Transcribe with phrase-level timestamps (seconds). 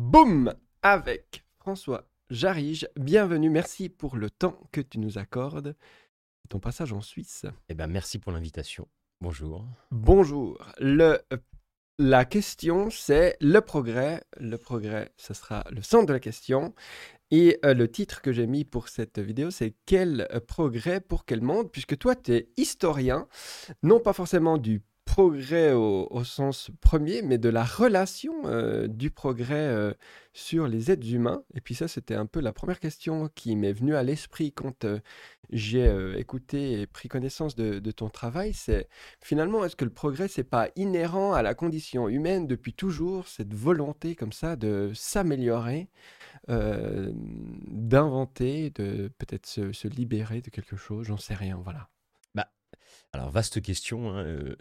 [0.00, 2.88] Boum Avec François Jarige.
[2.96, 5.76] Bienvenue, merci pour le temps que tu nous accordes.
[6.48, 7.44] Ton passage en Suisse.
[7.68, 8.86] Eh ben, merci pour l'invitation.
[9.20, 9.66] Bonjour.
[9.90, 10.56] Bonjour.
[10.78, 11.20] Le,
[11.98, 14.22] la question, c'est le progrès.
[14.38, 16.74] Le progrès, ce sera le centre de la question.
[17.30, 21.42] Et euh, le titre que j'ai mis pour cette vidéo, c'est Quel progrès pour quel
[21.42, 21.72] monde?
[21.72, 23.26] Puisque toi, tu es historien,
[23.82, 29.54] non pas forcément du progrès au, sens premier, mais de la relation euh, du progrès
[29.54, 29.94] euh,
[30.34, 31.42] sur les êtres humains.
[31.54, 34.84] Et puis ça, c'était un peu la première question qui m'est venue à l'esprit quand
[34.84, 35.00] euh,
[35.50, 38.52] j'ai écouté et pris connaissance de, ton travail.
[38.52, 38.86] C'est
[39.22, 43.54] finalement, est-ce que le progrès, c'est pas inhérent à la condition humaine depuis toujours, cette
[43.54, 45.88] volonté comme ça de s'améliorer,
[47.66, 51.88] d'inventer, de peut-être se, libérer de quelque chose, j'en sais rien, voilà.
[52.34, 52.50] Bah,
[53.14, 54.14] alors, vaste question.
[54.18, 54.54] Hein,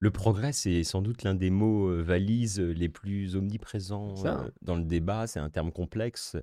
[0.00, 4.48] le progrès, c'est sans doute l'un des mots euh, valises euh, les plus omniprésents euh,
[4.62, 5.26] dans le débat.
[5.26, 6.36] C'est un terme complexe.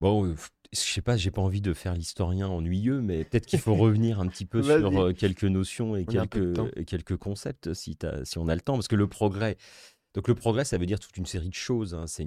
[0.00, 0.34] Bon,
[0.72, 4.18] je sais pas, j'ai pas envie de faire l'historien ennuyeux, mais peut-être qu'il faut revenir
[4.18, 8.60] un petit peu sur quelques notions et quelques, quelques concepts si, si on a le
[8.62, 8.74] temps.
[8.74, 9.58] Parce que le progrès,
[10.14, 11.94] donc le progrès, ça veut dire toute une série de choses.
[11.94, 12.06] Hein.
[12.06, 12.26] C'est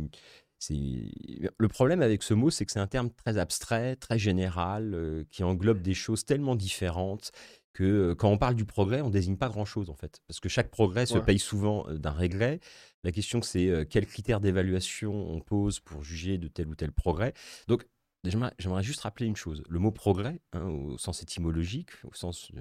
[1.57, 5.43] le problème avec ce mot, c'est que c'est un terme très abstrait, très général, qui
[5.43, 7.31] englobe des choses tellement différentes
[7.73, 10.69] que quand on parle du progrès, on désigne pas grand-chose en fait, parce que chaque
[10.69, 12.59] progrès se paye souvent d'un regret.
[13.03, 17.33] La question c'est quels critères d'évaluation on pose pour juger de tel ou tel progrès.
[17.67, 17.87] Donc
[18.23, 19.63] j'aimerais juste rappeler une chose.
[19.69, 22.51] Le mot progrès, hein, au sens étymologique, au sens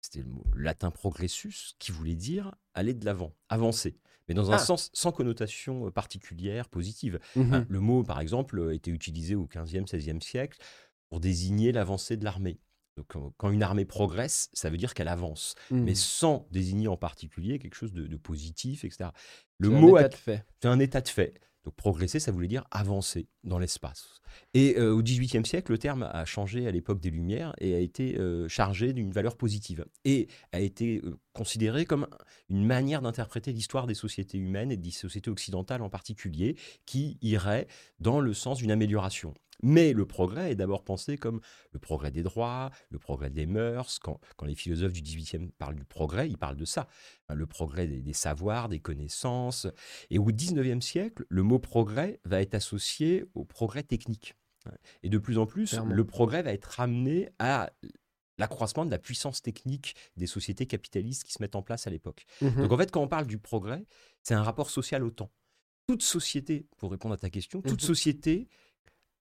[0.00, 4.54] c'était le mot latin progressus, qui voulait dire aller de l'avant, avancer, mais dans un
[4.54, 4.58] ah!
[4.58, 7.18] sens sans connotation particulière, positive.
[7.34, 10.58] Mmh hein, le mot, par exemple, était utilisé au 15e, 16e siècle
[11.08, 12.58] pour désigner l'avancée de l'armée.
[12.96, 15.96] Donc, quand une armée progresse, ça veut dire qu'elle avance, mais mmh.
[15.96, 19.10] sans désigner en particulier quelque chose de, positif, etc.
[19.58, 20.44] Le mot de fait.
[20.62, 21.40] C'est un état de fait.
[21.66, 24.20] Donc progresser, ça voulait dire avancer dans l'espace.
[24.54, 27.80] Et euh, au XVIIIe siècle, le terme a changé à l'époque des Lumières et a
[27.80, 32.06] été euh, chargé d'une valeur positive et a été euh, considéré comme
[32.48, 36.56] une manière d'interpréter l'histoire des sociétés humaines et des sociétés occidentales en particulier,
[36.86, 37.66] qui irait
[37.98, 39.34] dans le sens d'une amélioration.
[39.62, 41.40] Mais le progrès est d'abord pensé comme
[41.72, 43.98] le progrès des droits, le progrès des mœurs.
[43.98, 46.88] Quand, les philosophes du XVIIIe parlent du progrès, ils parlent de ça.
[47.28, 49.66] Hein, le progrès des, savoirs, des connaissances.
[50.10, 54.34] Et au XIXe siècle, le mot progrès va être associé au progrès technique.
[55.04, 57.70] Et de plus en plus, le progrès va être ramené à
[58.38, 62.26] l'accroissement de la puissance technique des sociétés capitalistes qui se mettent en place à l'époque.
[62.40, 63.86] Mmh Donc en fait, quand on parle du progrès,
[64.22, 65.30] c'est un rapport social au temps.
[65.86, 68.48] Toute société, pour répondre à ta question, toute mmh société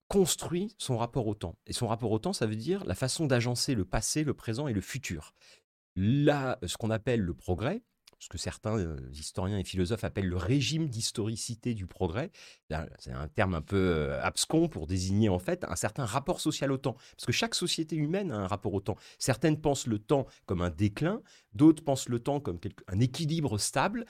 [0.07, 1.57] construit son rapport au temps.
[1.67, 4.67] Et son rapport au temps, ça veut dire la façon d'agencer le passé, le présent
[4.67, 5.33] et le futur.
[5.95, 7.81] Là, ce qu'on appelle le progrès,
[8.19, 12.31] ce que certains euh, historiens et philosophes appellent le régime d'historicité du progrès.
[12.97, 16.71] C'est un terme un peu euh, abscon pour désigner en fait un certain rapport social
[16.71, 16.93] au temps.
[17.15, 18.97] Parce que chaque société humaine a un rapport au temps.
[19.19, 21.21] Certaines pensent le temps comme un déclin,
[21.55, 24.05] d'autres pensent le temps comme un équilibre stable,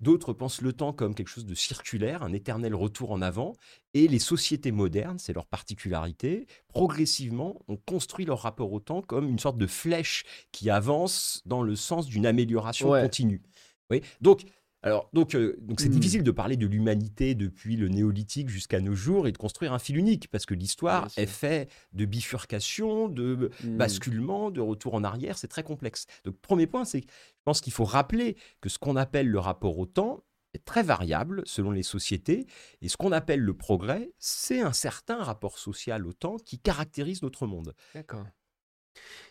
[0.00, 3.54] d'autres pensent le temps comme quelque chose de circulaire, un éternel retour en avant.
[3.92, 9.28] Et les sociétés modernes, c'est leur particularité, progressivement ont construit leur rapport au temps comme
[9.28, 13.42] une sorte de flèche qui avance dans le sens d'une amélioration continue.
[13.90, 14.02] Oui.
[14.20, 14.44] Donc,
[14.84, 15.92] alors, donc, euh, donc c'est hmm.
[15.92, 19.78] difficile de parler de l'humanité depuis le néolithique jusqu'à nos jours et de construire un
[19.78, 23.78] fil unique parce que l'histoire est faite de bifurcation, de hmm.
[23.78, 25.38] basculement, de retour en arrière.
[25.38, 26.04] C'est très complexe.
[26.26, 29.38] Donc, premier point, c'est que je pense qu'il faut rappeler que ce qu'on appelle le
[29.38, 30.22] rapport au temps
[30.52, 32.46] est très variable selon les sociétés.
[32.82, 37.22] Et ce qu'on appelle le progrès, c'est un certain rapport social au temps qui caractérise
[37.22, 37.74] notre monde.
[37.94, 38.26] D'accord.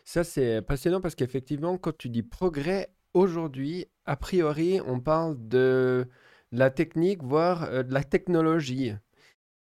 [0.04, 6.08] Ça, c'est passionnant parce qu'effectivement, quand tu dis progrès, aujourd'hui, a priori, on parle de
[6.52, 8.94] la technique, voire euh, de la technologie.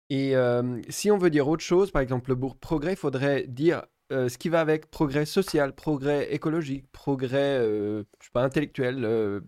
[0.09, 3.85] Et euh, si on veut dire autre chose, par exemple, le progrès, il faudrait dire
[4.11, 7.63] euh, ce qui va avec progrès social, progrès écologique, progrès,
[8.33, 9.43] intellectuel,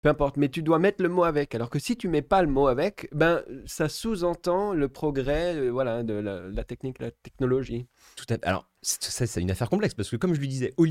[0.00, 1.54] peu importe, mais tu dois mettre le mot avec.
[1.54, 6.02] Alors que si tu mets pas le mot avec, ben ça sous-entend le progrès, voilà,
[6.02, 7.86] de la, technique, la technologie.
[8.16, 10.86] Tout à Alors ça, c'est une affaire complexe parce que comme je lui disais, au,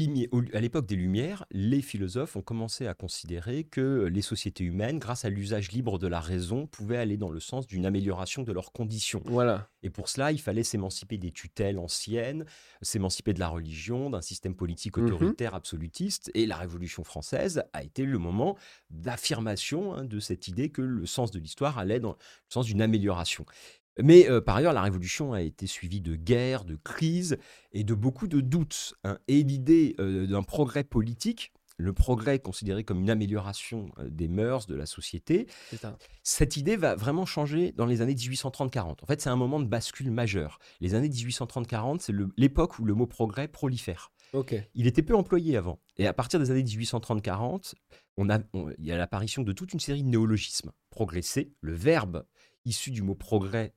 [0.53, 5.25] à l'époque des Lumières, les philosophes ont commencé à considérer que les sociétés humaines, grâce
[5.25, 8.71] à l'usage libre de la raison, pouvaient aller dans le sens d'une amélioration de leurs
[8.71, 9.24] conditions.
[9.25, 9.69] Voilà.
[9.81, 12.45] Et pour cela, il fallait s'émanciper des tutelles anciennes,
[12.81, 16.30] s'émanciper de la religion, d'un système politique mmh autoritaire absolutiste.
[16.35, 18.57] Et la Révolution française a été le moment
[18.92, 22.18] d'affirmation hein, de cette idée que le sens de l'histoire allait dans le
[22.50, 23.45] sens d'une amélioration.
[24.03, 27.37] Mais euh, par ailleurs, la Révolution a été suivie de guerres, de crises
[27.71, 28.93] et de beaucoup de doutes.
[29.03, 29.17] Hein.
[29.27, 31.51] Et l'idée euh, d'un progrès politique
[31.81, 35.47] le progrès est considéré comme une amélioration euh, des mœurs, de la société.
[36.23, 38.97] Cette idée va vraiment changer dans les années 1830-40.
[39.01, 40.59] En fait, c'est un moment de bascule majeur.
[40.81, 44.11] Les années 1830-40, c'est l'époque où le mot progrès prolifère.
[44.75, 45.79] Il était peu employé avant.
[45.97, 47.73] Et à partir des années 1830-40,
[48.17, 50.71] on a, on- il y a l'apparition de toute une série de néologismes.
[50.89, 52.25] Progresser, le verbe
[52.65, 53.73] issu du mot progrès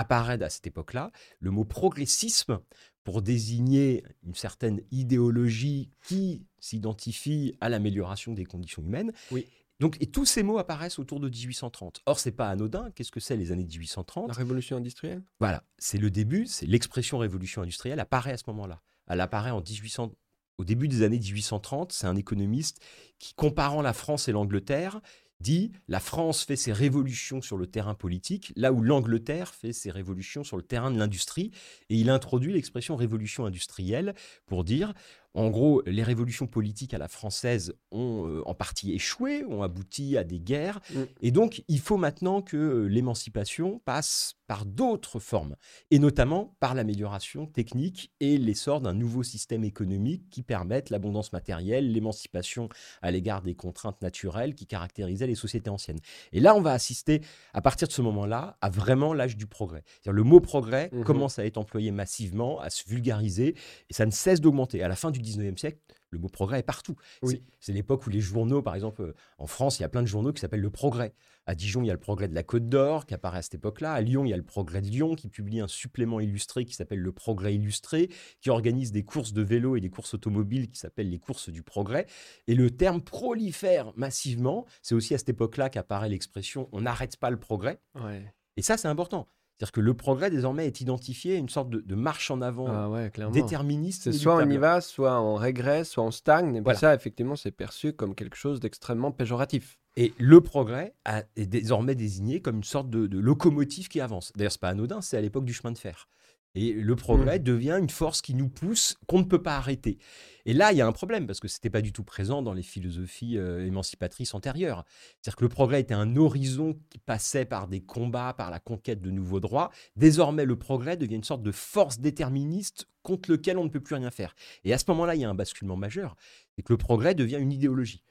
[0.00, 1.12] apparaît à cette époque-là.
[1.38, 2.60] Le mot progressisme,
[3.04, 9.12] pour désigner une certaine idéologie qui s'identifie à l'amélioration des conditions humaines.
[9.30, 9.46] Oui.
[9.78, 12.02] Donc, et tous ces mots apparaissent autour de 1830.
[12.04, 12.90] Or, c'est pas anodin.
[12.94, 15.22] Qu'est-ce que c'est les années 1830 La révolution industrielle?
[15.38, 18.82] Voilà, c'est le début, c'est l'expression révolution industrielle apparaît à ce moment-là.
[19.06, 20.12] Elle apparaît en 1800,
[20.58, 21.92] au début des années 1830.
[21.92, 22.82] C'est un économiste
[23.18, 25.00] qui, comparant la France et l'Angleterre,
[25.40, 29.90] dit la France fait ses révolutions sur le terrain politique, là où l'Angleterre fait ses
[29.90, 31.50] révolutions sur le terrain de l'industrie.
[31.88, 34.14] Et il introduit l'expression révolution industrielle
[34.46, 34.94] pour dire,
[35.34, 40.16] en gros, les révolutions politiques à la française ont euh, en partie échoué, ont abouti
[40.16, 40.80] à des guerres.
[40.92, 41.00] Mm.
[41.22, 45.54] Et donc, il faut maintenant que euh, l'émancipation passe par d'autres formes,
[45.92, 51.92] et notamment par l'amélioration technique et l'essor d'un nouveau système économique qui permette l'abondance matérielle,
[51.92, 52.68] l'émancipation
[53.00, 56.00] à l'égard des contraintes naturelles qui caractérisaient les sociétés anciennes.
[56.32, 57.20] Et là, on va assister,
[57.54, 59.84] à partir de ce moment-là, à vraiment l'âge du progrès.
[60.04, 61.04] Le mot progrès Mhm.
[61.04, 63.54] commence à être employé massivement, à se vulgariser,
[63.88, 64.82] et ça ne cesse d'augmenter.
[64.82, 65.78] À la fin du 19e siècle,
[66.10, 66.96] le mot progrès est partout.
[67.22, 67.42] Oui.
[67.60, 70.06] C'est- l'époque où les journaux, par exemple, euh, en France, il y a plein de
[70.08, 71.14] journaux qui s'appellent Le Progrès.
[71.46, 73.54] À Dijon, il y a Le Progrès de la Côte d'Or qui apparaît à cette
[73.54, 73.92] époque-là.
[73.92, 76.74] À Lyon, il y a Le Progrès de Lyon qui publie un supplément illustré qui
[76.74, 78.08] s'appelle Le Progrès illustré,
[78.40, 81.62] qui organise des courses de vélo et des courses automobiles qui s'appellent les courses du
[81.62, 82.06] progrès.
[82.46, 84.66] Et le terme prolifère massivement.
[84.82, 87.80] C'est aussi à cette époque-là qu'apparaît l'expression on n'arrête pas le progrès.
[87.94, 88.34] Ouais.
[88.56, 89.26] Et ça, c'est important.
[89.60, 92.88] C'est-à-dire que le progrès, désormais, est identifié une sorte de, de marche en avant Ah
[92.88, 94.04] ouais, déterministe.
[94.04, 96.56] C'est soit on y va, soit on régresse, soit on stagne.
[96.56, 99.78] Et puis ça, effectivement, c'est perçu comme quelque chose d'extrêmement péjoratif.
[99.96, 104.32] Et le progrès a- est désormais désigné comme une sorte de, de locomotive qui avance.
[104.34, 106.08] D'ailleurs, c'est pas anodin, c'est à l'époque du chemin de fer.
[106.56, 109.98] Et le progrès devient une force qui nous pousse, qu'on ne peut pas arrêter.
[110.46, 112.42] Et là, il y a un problème, parce que ce n'était pas du tout présent
[112.42, 114.84] dans les philosophies euh, émancipatrices antérieures.
[115.20, 119.00] C'est-à-dire que le progrès était un horizon qui passait par des combats, par la conquête
[119.00, 119.70] de nouveaux droits.
[119.94, 123.94] Désormais, le progrès devient une sorte de force déterministe contre lequel on ne peut plus
[123.94, 124.34] rien faire.
[124.64, 126.16] Et à ce moment-là, il y a un basculement majeur,
[126.56, 128.02] c'est que le progrès devient une idéologie.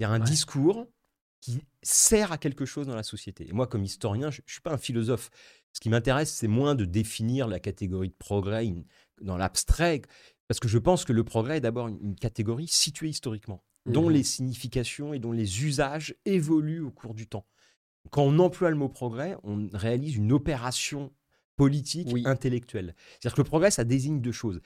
[0.00, 0.26] Il y a un Ouais.
[0.26, 0.86] discours
[1.42, 3.48] qui sert à quelque chose dans la société.
[3.48, 5.28] Et moi, comme historien, je ne suis pas un philosophe.
[5.72, 8.72] Ce qui m'intéresse, c'est moins de définir la catégorie de progrès
[9.20, 10.02] dans l'abstrait,
[10.48, 14.12] parce que je pense que le progrès est d'abord une, catégorie située historiquement, dont Mhm.
[14.14, 17.46] les significations et dont les usages évoluent au cours du temps.
[18.10, 21.12] Quand on emploie le mot progrès, on réalise une opération
[21.56, 22.22] politique Oui.
[22.26, 22.94] intellectuelle.
[23.20, 24.60] C'est-à-dire que le progrès, ça désigne deux choses.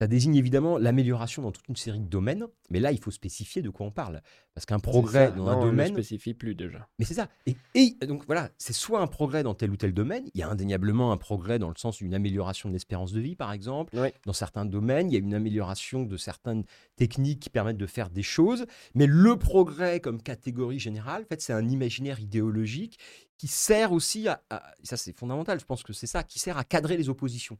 [0.00, 3.62] Ça désigne évidemment l'amélioration dans toute une série de domaines, mais là, il faut spécifier
[3.62, 4.22] de quoi on parle.
[4.54, 5.30] Parce qu'un progrès ça.
[5.32, 6.88] dans Non, un on le domaine, spécifie plus déjà.
[7.00, 7.28] mais c'est ça.
[7.46, 10.24] Et, et donc voilà, c'est soit un progrès dans tel ou tel domaine.
[10.34, 13.34] Il y a indéniablement un progrès dans le sens d'une amélioration de l'espérance de vie,
[13.34, 13.92] par exemple.
[13.98, 14.08] Oui.
[14.24, 16.62] Dans certains domaines, il y a une amélioration de certaines
[16.94, 18.66] techniques qui permettent de faire des choses.
[18.94, 22.98] Mais le progrès comme catégorie générale, en fait, c'est un imaginaire idéologique
[23.36, 26.56] qui sert aussi à, à- ça c'est fondamental, je pense que c'est ça, qui sert
[26.56, 27.58] à cadrer les oppositions.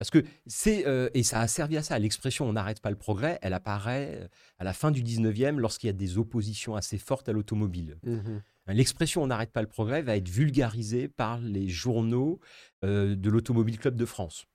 [0.00, 2.96] Parce que c'est, euh, et ça a servi à ça, l'expression on n'arrête pas le
[2.96, 6.96] progrès, elle apparaît euh, à la fin du 19e lorsqu'il y a des oppositions assez
[6.96, 7.98] fortes à l'automobile.
[8.04, 8.42] Mhm.
[8.68, 12.40] L'expression on n'arrête pas le progrès va être vulgarisée par les journaux
[12.82, 14.46] euh, de l'Automobile Club de France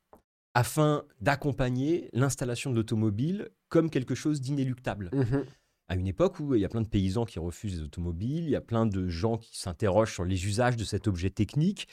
[0.55, 5.11] afin d'accompagner l'installation de l'automobile comme quelque chose d'inéluctable.
[5.13, 5.45] Mhm.
[5.89, 8.49] À une époque où il y a plein de paysans qui refusent les automobiles, il
[8.49, 11.87] y a plein de gens qui s'interrogent sur les usages de cet objet technique,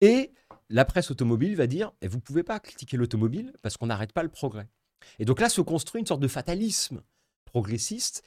[0.00, 0.32] et
[0.68, 4.22] la presse automobile va dire eh, vous pouvez pas critiquer l'automobile parce qu'on n'arrête pas
[4.22, 4.68] le progrès.
[5.18, 7.02] Et donc là se construit une sorte de fatalisme
[7.44, 8.22] progressiste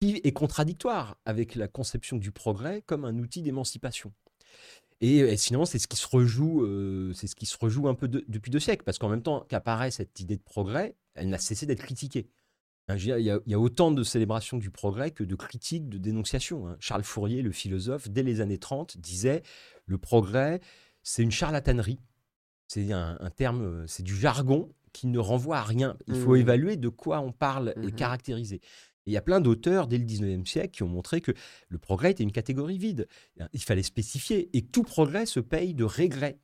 [0.00, 4.12] qui est contradictoire avec la conception du progrès comme un outil d'émancipation.
[5.00, 7.94] Et, et sinon, c'est ce qui se rejoue, euh, c'est ce qui se rejoue un
[7.94, 11.28] peu de- depuis deux siècles, parce qu'en même temps qu'apparaît cette idée de progrès, elle
[11.28, 12.28] n'a cessé d'être critiquée.
[12.88, 16.68] Hein, il y a autant de célébrations du progrès que de critiques, de dénonciations.
[16.68, 16.76] hein.
[16.80, 19.42] Charles Fourier, le philosophe, dès les années 30, disait
[19.86, 20.60] le progrès,
[21.04, 22.00] c'est une charlatanerie.
[22.66, 25.96] C'est un, un terme, euh, c'est du jargon qui ne renvoie à rien.
[26.08, 26.40] Il faut Mhm.
[26.40, 27.92] évaluer de quoi on parle et Mhm.
[27.92, 28.56] caractériser.
[28.56, 31.32] Et il y a plein d'auteurs dès le 19e siècle qui ont montré que
[31.68, 33.06] le progrès était une catégorie vide.
[33.52, 34.48] Il fallait spécifier.
[34.56, 36.38] Et tout progrès se paye de régrès.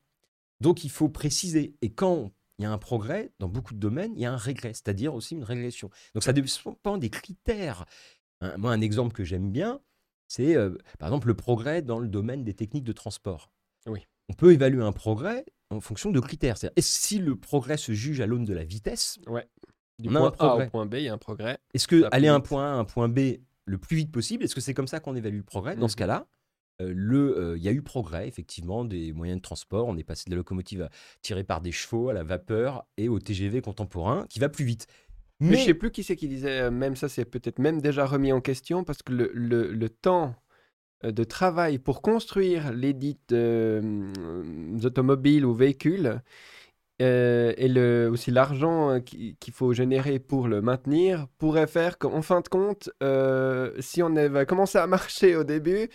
[0.60, 1.74] Donc il faut préciser.
[1.80, 4.36] Et quand il y a un progrès, dans beaucoup de domaines, il y a un
[4.36, 5.88] régret, c'est-à-dire aussi une régression.
[6.14, 7.86] Donc ça dépend des critères.
[8.42, 9.80] Un- moi, un exemple que j'aime bien,
[10.28, 13.50] c'est euh, par exemple le progrès dans le domaine des techniques de transport.
[13.86, 14.06] Oui.
[14.30, 16.56] On peut évaluer un progrès en fonction de critères.
[16.56, 19.46] C'est-à-dire, est-ce- si le progrès se juge à l'aune de la vitesse, Ouais.
[19.98, 20.66] Du On a point un A progrès.
[20.66, 21.58] au point B, il y a un progrès.
[21.74, 23.18] Est-ce que aller à un point A à un point B
[23.66, 25.76] le plus vite possible, est-ce que c'est comme ça qu'on évalue le progrès?
[25.76, 25.98] Dans ce Mhm.
[25.98, 26.26] cas-là,
[26.80, 29.86] euh, euh, il y a eu progrès, effectivement, des moyens de transport.
[29.88, 33.10] On est passé de la locomotive à- tirée par des chevaux à la vapeur et
[33.10, 34.86] au TGV contemporain qui va plus vite.
[35.38, 37.82] Mais, Mais, je sais plus qui c'est qui disait, euh, même ça c'est peut-être même
[37.82, 40.34] déjà remis en question parce que le, le- le temps
[41.02, 43.80] de travail pour construire les dites euh,
[44.18, 46.20] euh, automobiles ou véhicules
[47.00, 51.96] euh, et le, aussi l'argent euh, qui- qu'il faut générer pour le maintenir pourrait faire
[51.98, 55.88] qu'en fin de compte, euh, si on avait commencé à marcher au début,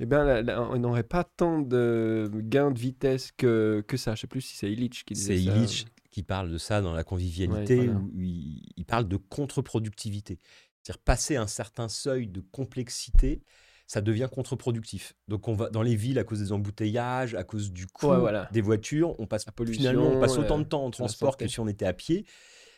[0.00, 4.14] eh bien, là- là, on n'aurait pas tant de gains de vitesse que, que ça.
[4.14, 5.56] Je sais plus si c'est Illich qui disait c'est ça.
[5.56, 8.00] Illich qui parle de ça dans la convivialité, Ouais, voilà.
[8.00, 10.38] où il, il parle de contre-productivité.
[10.82, 13.42] C'est-à-dire passer un certain seuil de complexité,
[13.90, 15.14] ça devient contre-productif.
[15.26, 18.18] Donc on va dans les villes à cause des embouteillages, à cause du coût Ouais,
[18.18, 18.48] voilà.
[18.52, 21.48] des voitures, on passe pollution, finalement on passe autant euh, de temps en transport que
[21.48, 22.24] si on était à pied.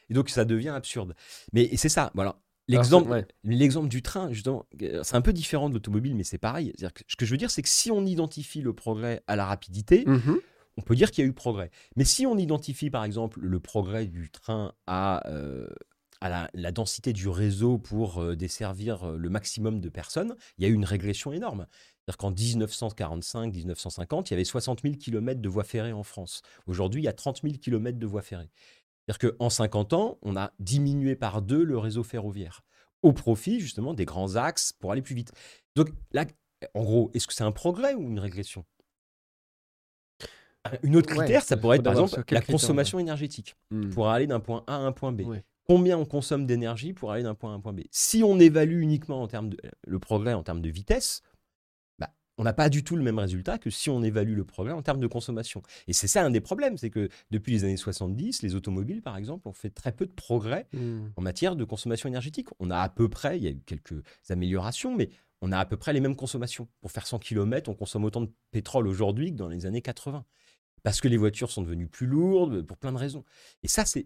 [0.08, 1.14] Et donc ça devient absurde.
[1.52, 2.30] Mais c'est ça, voilà.
[2.30, 3.26] Alors, L'exemple, ouais.
[3.44, 6.72] l'exemple du train, justement, euh, c'est un peu différent de l'automobile, mais c'est pareil.
[6.72, 9.44] Que ce que je veux dire, c'est que si on identifie le progrès à la
[9.44, 10.38] rapidité, Mhm.
[10.78, 11.70] on peut dire qu'il y a eu progrès.
[11.96, 15.66] Mais si on identifie, par exemple, le progrès du train à, euh,
[16.22, 20.64] à la, la densité du réseau pour euh, desservir euh, le maximum de personnes, il
[20.64, 21.66] y a eu une régression énorme.
[22.06, 26.42] C'est-à-dire qu'en 1945-1950, il y avait 60 000 km de voies ferrées en France.
[26.66, 28.50] Aujourd'hui, il y a 30 000 km de voies ferrées.
[29.06, 32.62] C'est-à-dire qu'en 50 ans, on a diminué par deux le réseau ferroviaire,
[33.02, 35.32] au profit justement des grands axes pour aller plus vite.
[35.74, 36.24] Donc là,
[36.74, 38.64] en gros, est-ce que c'est un progrès ou une régression?
[40.84, 43.90] Une autre Ouais, critère, ça pourrait être par exemple la consommation énergétique Mm.
[43.90, 45.22] pour aller d'un point A à un point B.
[45.22, 45.42] Ouais.
[45.66, 48.38] Combien on consomme d'énergie pour aller d'un point A à un point B Si on
[48.40, 51.22] évalue uniquement en termes de, le progrès en termes de vitesse,
[51.98, 54.72] bah, on n'a pas du tout le même résultat que si on évalue le progrès
[54.72, 55.62] en termes de consommation.
[55.86, 59.16] Et c'est ça un des problèmes, c'est que depuis les années 70, les automobiles, par
[59.16, 61.10] exemple, ont fait très peu de progrès Mm.
[61.16, 62.48] en matière de consommation énergétique.
[62.58, 65.10] On a à peu près, il y a eu quelques améliorations, mais
[65.42, 66.68] on a à peu près les mêmes consommations.
[66.80, 70.24] Pour faire 100 km, on consomme autant de pétrole aujourd'hui que dans les années 80.
[70.82, 73.24] Parce que les voitures sont devenues plus lourdes, pour plein de raisons.
[73.62, 74.04] Et ça, c'est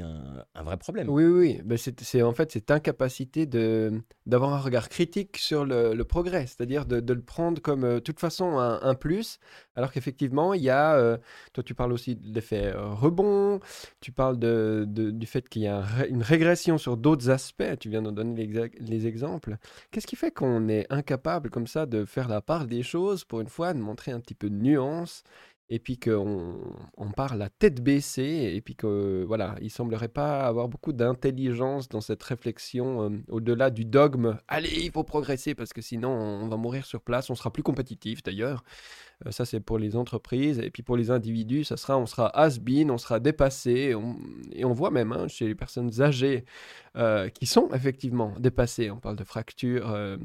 [0.00, 1.10] un, vrai problème.
[1.10, 1.60] Oui, oui.
[1.64, 7.12] Ben, c'est, en fait cette incapacité d'avoir un regard critique sur le, progrès, c'est-à-dire de,
[7.12, 9.38] le prendre comme euh, de toute façon un, plus,
[9.76, 11.18] alors qu'effectivement, il y a, euh,
[11.52, 13.60] toi tu parles aussi de l'effet euh, rebond,
[14.00, 18.02] tu parles de, du fait qu'il y a une régression sur d'autres aspects, tu viens
[18.02, 19.56] de donner les exemples.
[19.90, 23.40] Qu'est-ce qui fait qu'on est incapable comme ça de faire la part des choses, pour
[23.40, 25.22] une fois, de montrer un petit peu de nuance
[25.70, 26.56] et puis qu'on
[26.96, 31.88] on part la tête baissée, et puis que voilà, il semblerait pas avoir beaucoup d'intelligence
[31.88, 34.36] dans cette réflexion euh, au-delà du dogme.
[34.48, 37.62] Allez, il faut progresser parce que sinon on va mourir sur place, on sera plus
[37.62, 38.64] compétitif d'ailleurs.
[39.26, 42.28] Euh, ça c'est pour les entreprises et puis pour les individus, ça sera on sera
[42.36, 43.94] has-been, on sera dépassé
[44.52, 46.44] et on voit même hein, chez les personnes âgées
[46.96, 48.90] euh, qui sont effectivement dépassées.
[48.90, 50.18] On parle de fractures.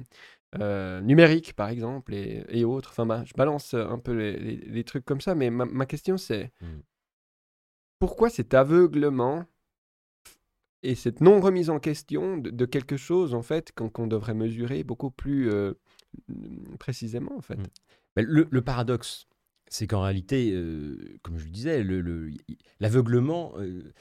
[0.59, 2.89] Euh, euh, numériques par exemple et, et autres.
[2.91, 5.85] Enfin, bah, je balance un peu les, les- les trucs comme ça, mais ma, ma
[5.85, 6.79] question c'est Mm.
[7.99, 9.45] pourquoi cet aveuglement
[10.83, 14.83] et cette non remise en question de, de quelque chose en fait qu'on devrait mesurer
[14.83, 15.73] beaucoup plus euh,
[16.79, 17.55] précisément en fait.
[17.57, 17.63] Mm.
[18.15, 19.27] Mais le, le paradoxe,
[19.67, 22.31] c'est qu'en réalité, euh, comme je le disais, le- le-
[22.79, 23.91] l'aveuglement, euh,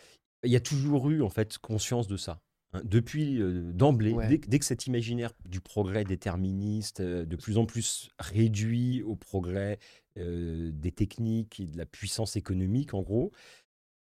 [0.45, 2.41] il y a toujours eu en fait conscience de ça.
[2.75, 2.83] Hein.
[2.85, 4.29] depuis euh, d'emblée, Ouais.
[4.29, 9.03] dès, que- dès que cet imaginaire du progrès déterministe, euh, de plus en plus réduit
[9.03, 9.79] au progrès
[10.19, 13.33] euh, des techniques et de la puissance économique, en gros,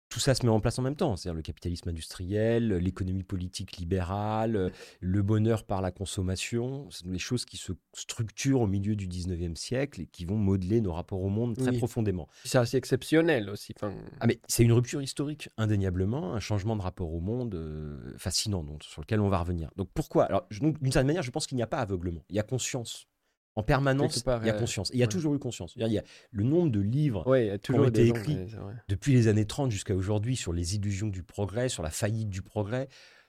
[0.10, 1.16] tout ça se met en place en même temps.
[1.16, 6.90] C'est-à-dire le capitalisme industriel, l'économie politique libérale, le bonheur par la consommation.
[6.90, 10.36] Ce sont des choses qui se structurent au milieu du 19e siècle et qui vont
[10.38, 11.78] modeler nos rapports au monde très Oui.
[11.78, 12.28] profondément.
[12.44, 13.74] C'est assez exceptionnel aussi.
[14.20, 18.64] Ah mais c'est une rupture historique, indéniablement, un changement de rapport au monde euh, fascinant,
[18.64, 19.70] donc, sur lequel on va revenir.
[19.76, 20.26] Donc pourquoi?
[20.26, 23.06] Alors d'une certaine manière, je pense qu'il n'y a pas aveuglement, il y a conscience.
[23.56, 24.90] En permanence, part, il y a euh, conscience.
[24.92, 25.12] Et il y a ouais.
[25.12, 25.74] toujours eu conscience.
[25.76, 28.38] Il y a le nombre de livres ouais, il y a toujours été écrits
[28.88, 32.42] depuis les années 30 jusqu'à aujourd'hui sur les illusions du progrès, sur la faillite du
[32.42, 32.88] progrès,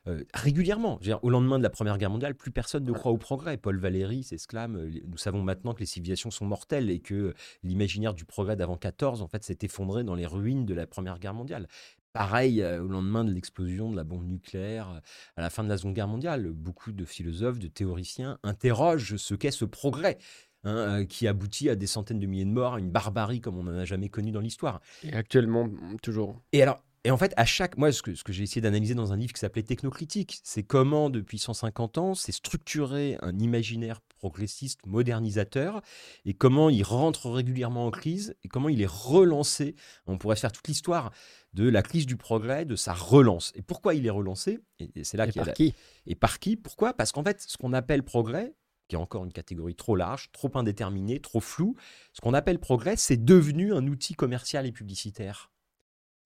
[0.09, 0.99] euh, régulièrement.
[1.01, 3.19] Je veux dire, au lendemain de la Première Guerre mondiale, plus personne ne croit au
[3.19, 3.59] progrès.
[3.59, 8.15] Paul Valéry s'exclame euh, Nous savons maintenant que les civilisations sont mortelles et que l'imaginaire
[8.15, 11.35] du progrès d'avant 14 en fait, s'est effondré dans les ruines de la Première Guerre
[11.35, 11.69] mondiale.
[12.13, 15.01] Pareil euh, au lendemain de l'explosion de la bombe nucléaire euh,
[15.37, 16.51] à la fin de la Seconde Guerre mondiale.
[16.51, 20.19] Beaucoup de philosophes, de théoriciens interrogent ce qu'est ce progrès.
[20.65, 23.59] hein, euh, qui aboutit à des centaines de milliers de morts, à une barbarie comme
[23.59, 24.81] on n'en a jamais connu dans l'histoire.
[25.03, 26.43] Et actuellement, mm, toujours.
[26.53, 28.95] Et alors, et en fait, à chaque, moi, ce que, ce que j'ai essayé d'analyser
[28.95, 34.01] dans un livre qui s'appelait Technocritique, c'est comment, depuis 150 ans, s'est structuré un imaginaire
[34.21, 35.81] progressiste, modernisateur,
[36.27, 39.75] et comment il rentre régulièrement en crise, et comment il est relancé.
[40.07, 41.11] On pourrait faire toute l'histoire
[41.55, 43.53] de la crise du progrès, de sa relance.
[43.55, 44.61] Et pourquoi il est relancé?
[44.79, 45.75] Et, c'est là qu'il par qui?
[46.07, 46.57] Et par qui?
[46.57, 46.93] Pourquoi?
[46.93, 48.55] Parce qu'en fait, ce qu'on appelle progrès,
[48.89, 51.77] qui est encore une catégorie trop large, trop indéterminée, trop floue,
[52.13, 55.51] ce qu'on appelle progrès, c'est devenu un outil commercial et publicitaire.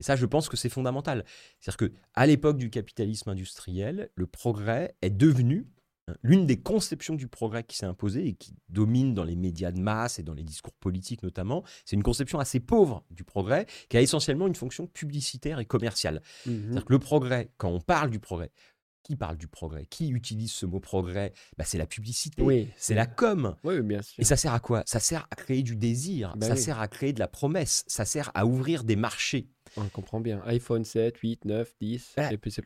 [0.00, 1.24] Et ça, je pense que c'est fondamental.
[1.60, 5.68] C'est-à-dire que à l'époque du capitalisme industriel, le progrès est devenu
[6.22, 9.80] l'une des conceptions du progrès qui s'est imposée et qui domine dans les médias de
[9.80, 11.64] masse et dans les discours politiques notamment.
[11.84, 16.22] C'est une conception assez pauvre du progrès qui a essentiellement une fonction publicitaire et commerciale.
[16.46, 18.50] Mmh C'est-à-dire que le progrès, quand on parle du progrès,
[19.04, 19.84] qui parle du progrès?
[19.84, 21.34] Qui utilise ce mot progrès?
[21.58, 23.54] Bah, C'est la publicité, oui, c'est la com.
[23.62, 24.18] Oui, bien sûr.
[24.18, 24.82] Et ça sert à quoi?
[24.86, 28.06] Ça sert à créer du désir, bah ça sert à créer de la promesse, ça
[28.06, 29.50] sert à ouvrir des marchés.
[29.76, 30.40] On comprend bien.
[30.46, 32.14] iPhone 7, 8, 9, 10.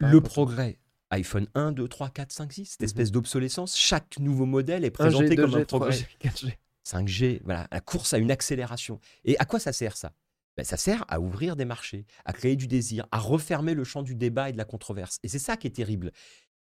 [0.00, 0.78] le progrès.
[1.10, 2.84] iPhone 1, 2, 3, 4, 5, 6, cette mhm.
[2.84, 3.76] espèce d'obsolescence.
[3.76, 6.06] Chaque nouveau modèle est présenté comme un progrès.
[6.22, 6.54] 4G.
[6.86, 9.00] 5G, voilà, la course à une accélération.
[9.24, 10.12] Et à quoi ça sert ça?
[10.56, 14.02] Ben, Ça sert à ouvrir des marchés, à créer du désir, à refermer le champ
[14.02, 15.18] du débat et de la controverse.
[15.22, 16.12] Et c'est ça qui est terrible.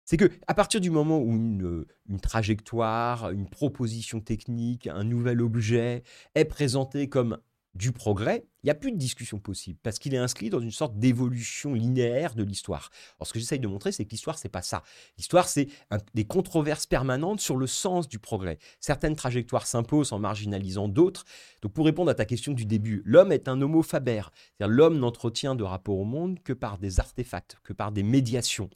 [0.04, 5.42] C'est que à partir du moment où une, une, trajectoire, une proposition technique, un nouvel
[5.42, 6.04] objet
[6.36, 7.40] est présenté comme
[7.76, 10.72] du progrès, il n'y a plus de discussion possible parce qu'il est inscrit dans une
[10.72, 12.90] sorte d'évolution linéaire de l'histoire.
[13.20, 14.82] Alors ce que j'essaye de montrer, c'est que l'histoire, c'est pas ça.
[15.18, 15.68] L'histoire, c'est
[16.14, 18.58] des controverses permanentes sur le sens du progrès.
[18.80, 21.26] Certaines trajectoires s'imposent en marginalisant d'autres.
[21.62, 24.22] Donc pour répondre à ta question du début, l'homme est un homo faber.
[24.58, 28.70] C'est-à-dire l'homme n'entretient de rapport au monde que par des artefacts, que par des médiations.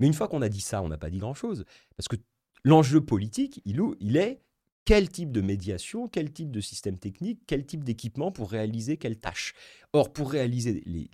[0.00, 1.64] Mais une fois qu'on a dit ça, on n'a pas dit grand-chose.
[1.96, 2.16] Parce que
[2.64, 4.42] l'enjeu politique, il, il est
[4.84, 9.18] quel type de médiation, quel type de système technique, quel type d'équipement pour réaliser quelle
[9.18, 9.54] tâche.
[9.92, 11.10] Or, pour réaliser les,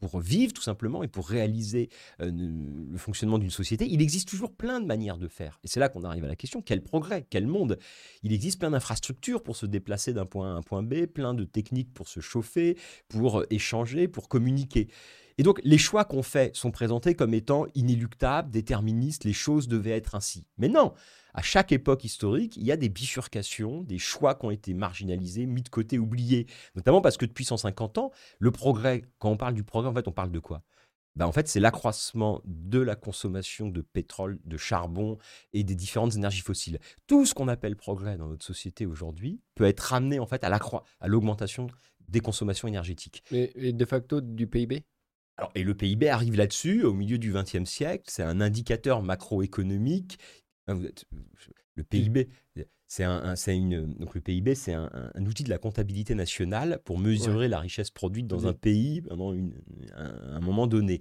[0.00, 4.52] pour vivre tout simplement et pour réaliser euh, le fonctionnement d'une société, il existe toujours
[4.52, 5.60] plein de manières de faire.
[5.62, 7.78] Et c'est là qu'on arrive à la question quel progrès, quel monde?
[8.22, 11.34] Il existe plein d'infrastructures pour se déplacer d'un point A à un point B, plein
[11.34, 14.88] de techniques pour se chauffer, pour euh, échanger, pour communiquer.
[15.38, 19.90] Et donc, les choix qu'on fait sont présentés comme étant inéluctables, déterministes, les choses devaient
[19.90, 20.46] être ainsi.
[20.58, 20.92] Mais non,
[21.34, 25.46] à chaque époque historique, il y a des bifurcations, des choix qui ont été marginalisés,
[25.46, 26.46] mis de côté, oubliés.
[26.74, 30.08] Notamment parce que depuis 150 ans, le progrès, quand on parle du progrès, en fait,
[30.08, 30.62] on parle de quoi?
[31.14, 35.18] Ben en fait, c'est l'accroissement de la consommation de pétrole, de charbon
[35.52, 36.78] et des différentes énergies fossiles.
[37.06, 41.08] Tout ce qu'on appelle progrès dans notre société aujourd'hui peut être ramené en fait à
[41.08, 41.66] l'augmentation
[42.08, 43.24] des consommations énergétiques.
[43.30, 44.84] Et, de facto du PIB
[45.38, 48.04] alors, et le PIB arrive là-dessus au milieu du XXe siècle.
[48.08, 50.18] C'est un indicateur macroéconomique
[50.66, 50.74] ah,
[51.74, 52.28] le PIB,
[52.86, 54.90] c'est un, une, donc le PIB, c'est un,
[55.26, 59.34] outil de la comptabilité nationale pour mesurer la richesse produite dans un pays pendant
[59.94, 61.00] un, moment donné.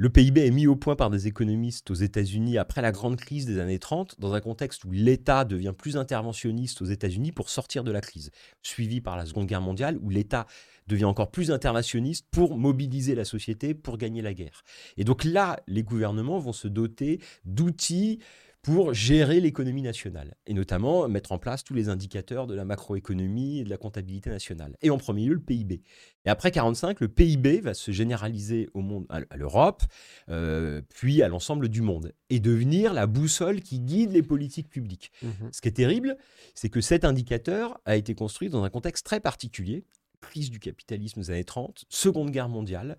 [0.00, 3.46] Le PIB est mis au point par des économistes aux États-Unis après la grande crise
[3.46, 7.82] des années 30, dans un contexte où l'État devient plus interventionniste aux États-Unis pour sortir
[7.82, 8.30] de la crise,
[8.62, 10.46] suivi par la Seconde Guerre mondiale, où l'État
[10.86, 14.62] devient encore plus interventionniste pour mobiliser la société pour gagner la guerre.
[14.98, 18.20] Et donc là, les gouvernements vont se doter d'outils
[18.62, 23.60] pour gérer l'économie nationale, et notamment mettre en place tous les indicateurs de la macroéconomie
[23.60, 24.76] et de la comptabilité nationale.
[24.82, 25.82] Et en premier lieu, le PIB.
[26.24, 29.84] Et après 45, le PIB va se généraliser au monde, à l'Europe,
[30.28, 35.12] euh, puis à l'ensemble du monde, et devenir la boussole qui guide les politiques publiques.
[35.22, 36.16] Mmh Ce qui est terrible,
[36.54, 39.84] c'est que cet indicateur a été construit dans un contexte très particulier,
[40.20, 42.98] crise du capitalisme des années 30, Seconde Guerre mondiale,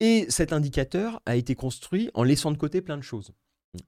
[0.00, 3.32] et cet indicateur a été construit en laissant de côté plein de choses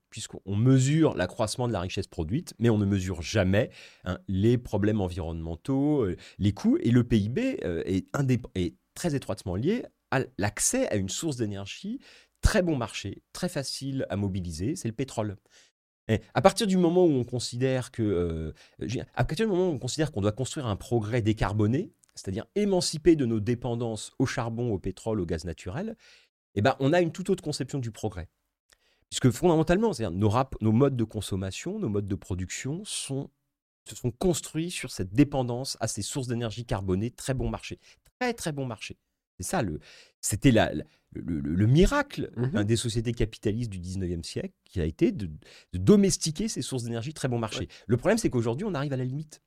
[0.09, 3.69] puisqu'on mesure l'accroissement de la richesse produite, mais on ne mesure jamais
[4.05, 9.85] hein, les problèmes environnementaux, euh, les coûts, et le PIB euh, est, très étroitement lié
[10.11, 11.99] à l'accès à une source d'énergie
[12.41, 15.37] très bon marché, très facile à mobiliser, c'est le pétrole.
[16.33, 21.21] À partir du moment où on considère euh, on considère qu'on doit construire un progrès
[21.21, 25.95] décarboné, c'est-à-dire émancipé de nos dépendances au charbon, au pétrole, au gaz naturel,
[26.55, 28.27] eh ben, on a une toute autre conception du progrès.
[29.09, 33.29] Puisque fondamentalement, nos, nos modes de consommation, nos modes de production sont,
[33.87, 37.79] se sont construits sur cette dépendance à ces sources d'énergie carbonée très bon marché.
[38.19, 38.97] Très, très bon marché.
[39.37, 39.79] C'est ça, le,
[40.21, 40.71] c'était la,
[41.13, 45.29] le, miracle mmh des sociétés capitalistes du 19e siècle, qui a été de,
[45.73, 47.67] domestiquer ces sources d'énergie très bon marché.
[47.87, 49.41] Le problème, c'est qu'aujourd'hui, on arrive à la limite.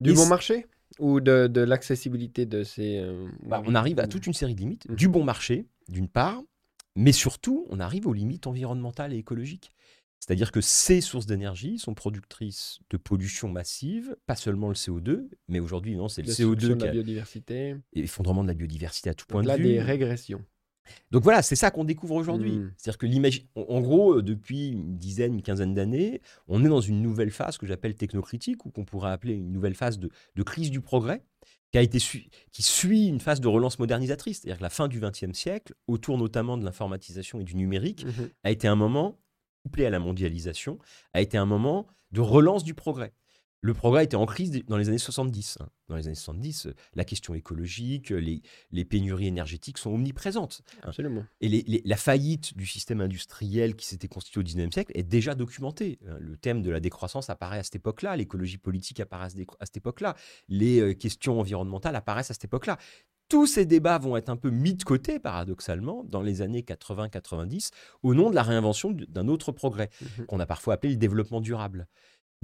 [0.00, 0.66] Du bon marché
[0.98, 2.98] Ou de, de l'accessibilité de ces...
[2.98, 4.88] Euh, bah, on arrive à toute une série de limites.
[4.88, 4.94] Mmh.
[4.96, 6.42] Du bon marché, d'une part,
[6.96, 9.70] mais surtout, on arrive aux limites environnementales et écologiques.
[10.20, 15.60] C'est-à-dire que ces sources d'énergie sont productrices de pollution massive, pas seulement le CO2, mais
[15.60, 16.86] aujourd'hui, non, c'est le CO2 qui a...
[16.86, 17.76] la biodiversité.
[17.92, 19.62] Effondrement de la biodiversité à tout point de vue.
[19.62, 20.42] Là, des régressions.
[21.10, 22.52] Donc voilà, c'est ça qu'on découvre aujourd'hui.
[22.58, 22.72] Mm.
[22.76, 26.80] C'est-à-dire que l'imagi- en gros, euh, depuis une dizaine, une quinzaine d'années, on est dans
[26.80, 30.42] une nouvelle phase que j'appelle technocritique, ou qu'on pourrait appeler une nouvelle phase de, de
[30.42, 31.22] crise du progrès,
[31.72, 31.98] qui, a été
[32.52, 34.40] qui suit une phase de relance modernisatrice.
[34.40, 38.28] C'est-à-dire que la fin du XXe siècle, autour notamment de l'informatisation et du numérique, Mhm.
[38.44, 39.18] a été un moment,
[39.64, 40.78] couplé à la mondialisation,
[41.14, 43.12] a été un moment de relance du progrès.
[43.64, 45.56] Le progrès était en crise dans les années 70.
[45.60, 45.70] hein.
[45.88, 50.60] Dans les années 70, euh, la question écologique, euh, les, les pénuries énergétiques sont omniprésentes.
[50.82, 50.88] hein.
[50.88, 51.24] Absolument.
[51.40, 55.02] Et les- les- la faillite du système industriel qui s'était constitué au 19e siècle est
[55.02, 55.98] déjà documentée.
[56.06, 56.18] hein.
[56.20, 59.64] Le thème de la décroissance apparaît à cette époque-là, l'écologie politique apparaît à ce- à
[59.64, 60.14] cette époque-là,
[60.48, 62.76] les euh, questions environnementales apparaissent à cette époque-là.
[63.30, 67.70] Tous ces débats vont être un peu mis de côté, paradoxalement, dans les années 80-90,
[68.02, 70.26] au nom de la réinvention d'un autre progrès, Mhm.
[70.26, 71.88] qu'on a parfois appelé le développement durable.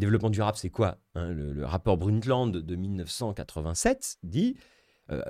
[0.01, 4.57] Développement durable, c'est quoi hein le, le rapport Brundtland de 1987 dit,
[5.11, 5.23] euh,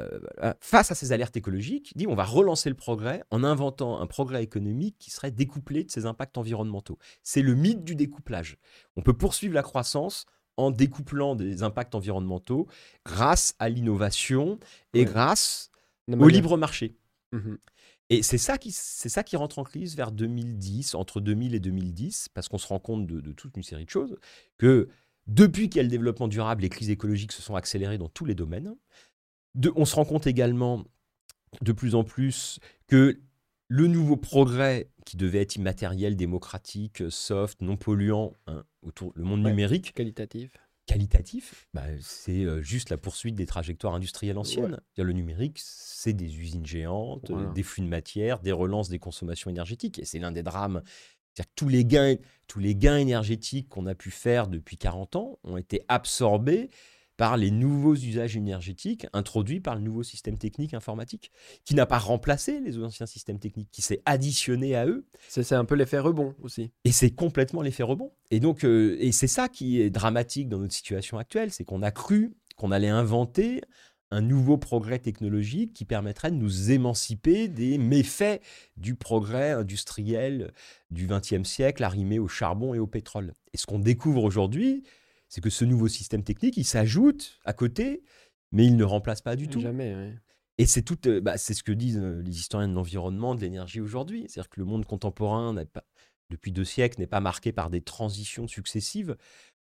[0.43, 4.07] euh, face à ces alertes écologiques, dit on va relancer le progrès en inventant un
[4.07, 6.99] progrès économique qui serait découplé de ses impacts environnementaux.
[7.23, 8.59] C'est le mythe du découplage.
[8.97, 12.67] On peut poursuivre la croissance en découplant des impacts environnementaux
[13.07, 14.59] grâce à l'innovation
[14.93, 15.05] et Ouais.
[15.07, 15.71] grâce
[16.09, 16.97] au libre marché.
[17.33, 17.59] Mhm.
[18.11, 21.61] Et c'est ça, qui, c'est ça qui rentre en crise vers 2010, entre 2000 et
[21.61, 24.18] 2010, parce qu'on se rend compte de, de toute une série de choses,
[24.59, 24.88] que
[25.29, 28.25] depuis qu'il y a le développement durable, les crises écologiques se sont accélérées dans tous
[28.25, 28.75] les domaines.
[29.55, 30.85] De- on se rend compte également
[31.62, 33.20] de plus en plus que
[33.68, 39.44] le nouveau progrès qui devait être immatériel, démocratique, soft, non polluant, hein, autour le monde
[39.44, 39.51] Ouais.
[39.51, 40.51] numérique, Qualitatif.
[40.90, 44.81] Qualitatif, bah, c'est euh, juste la poursuite des trajectoires industrielles anciennes.
[44.98, 45.05] Ouais.
[45.05, 47.50] Le numérique, c'est des usines géantes, euh, Voilà.
[47.53, 49.98] des flux de matière, des relances des consommations énergétiques.
[49.98, 50.83] Et c'est l'un des drames.
[51.33, 52.16] C'est-à-dire que tous les gains,
[52.48, 56.70] tous les gains énergétiques qu'on a pu faire depuis 40 ans ont été absorbés
[57.21, 61.31] par les nouveaux usages énergétiques introduits par le nouveau système technique informatique,
[61.67, 65.67] qui n'a pas remplacé les anciens systèmes techniques, qui s'est additionné à eux C'est un
[65.67, 66.73] peu l'effet rebond aussi.
[66.87, 68.11] et c'est complètement l'effet rebond.
[68.31, 71.83] Et donc, euh, et c'est ça qui est dramatique dans notre situation actuelle, c'est qu'on
[71.83, 73.61] a cru qu'on allait inventer
[74.11, 78.41] un nouveau progrès technologique qui permettrait de nous émanciper des méfaits
[78.79, 80.53] du progrès industriel
[80.91, 83.35] du XXe siècle arrimé au charbon et au pétrole.
[83.53, 84.85] Et ce qu'on découvre aujourd'hui,
[85.31, 88.03] c'est que ce nouveau système technique, il s'ajoute à côté,
[88.53, 89.61] mais il ne remplace pas du tout.
[89.61, 90.12] Jamais.
[90.59, 93.40] Et c'est tout, euh, bah, c'est ce que disent euh, les historiens de l'environnement, de
[93.40, 94.27] l'énergie aujourd'hui.
[94.29, 95.85] C'est-à-dire que le monde contemporain, pas,
[96.31, 99.16] depuis deux siècles, n'est pas marqué par des transitions successives.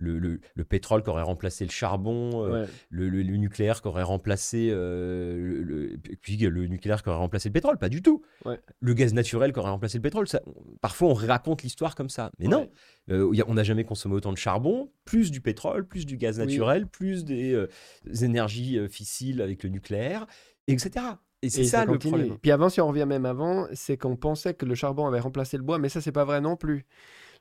[0.05, 2.69] Le, le- le pétrole qui aurait remplacé le charbon, euh, Ouais.
[2.91, 7.79] le, nucléaire qui aurait remplacé euh, le, puis le nucléaire qui aurait remplacé le pétrole,
[7.79, 8.23] pas du tout.
[8.45, 8.59] Ouais.
[8.81, 10.29] Le gaz naturel qui aurait remplacé le pétrole.
[10.29, 10.43] ça-
[10.81, 12.69] parfois, on raconte l'histoire comme ça, mais non.
[13.11, 16.47] Euh, on n'a jamais consommé autant de charbon, plus du pétrole, plus du gaz Oui.
[16.47, 17.69] naturel, plus des euh,
[18.23, 20.27] énergies euh, fissiles avec le nucléaire,
[20.69, 21.05] etc.
[21.43, 22.39] Et c'est ça, le problème.
[22.41, 25.59] Puis avant, si on revient même avant, c'est qu'on pensait que le charbon avait remplacé
[25.59, 26.87] le bois, mais ça, c'est pas vrai non plus.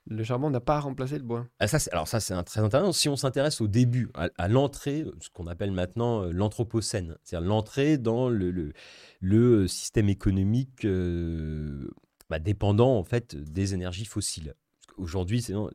[0.06, 1.48] Le charbon n'a pas remplacé le bois.
[1.60, 2.92] Ah, ça, alors ça, c'est très intéressant.
[2.92, 7.48] Si on s'intéresse au début, à, à l'entrée, ce qu'on appelle maintenant euh, l'anthropocène, c'est-à-dire
[7.48, 8.74] l'entrée dans le, le-
[9.22, 11.90] le système économique euh,
[12.30, 14.56] bah, dépendant en fait des énergies fossiles.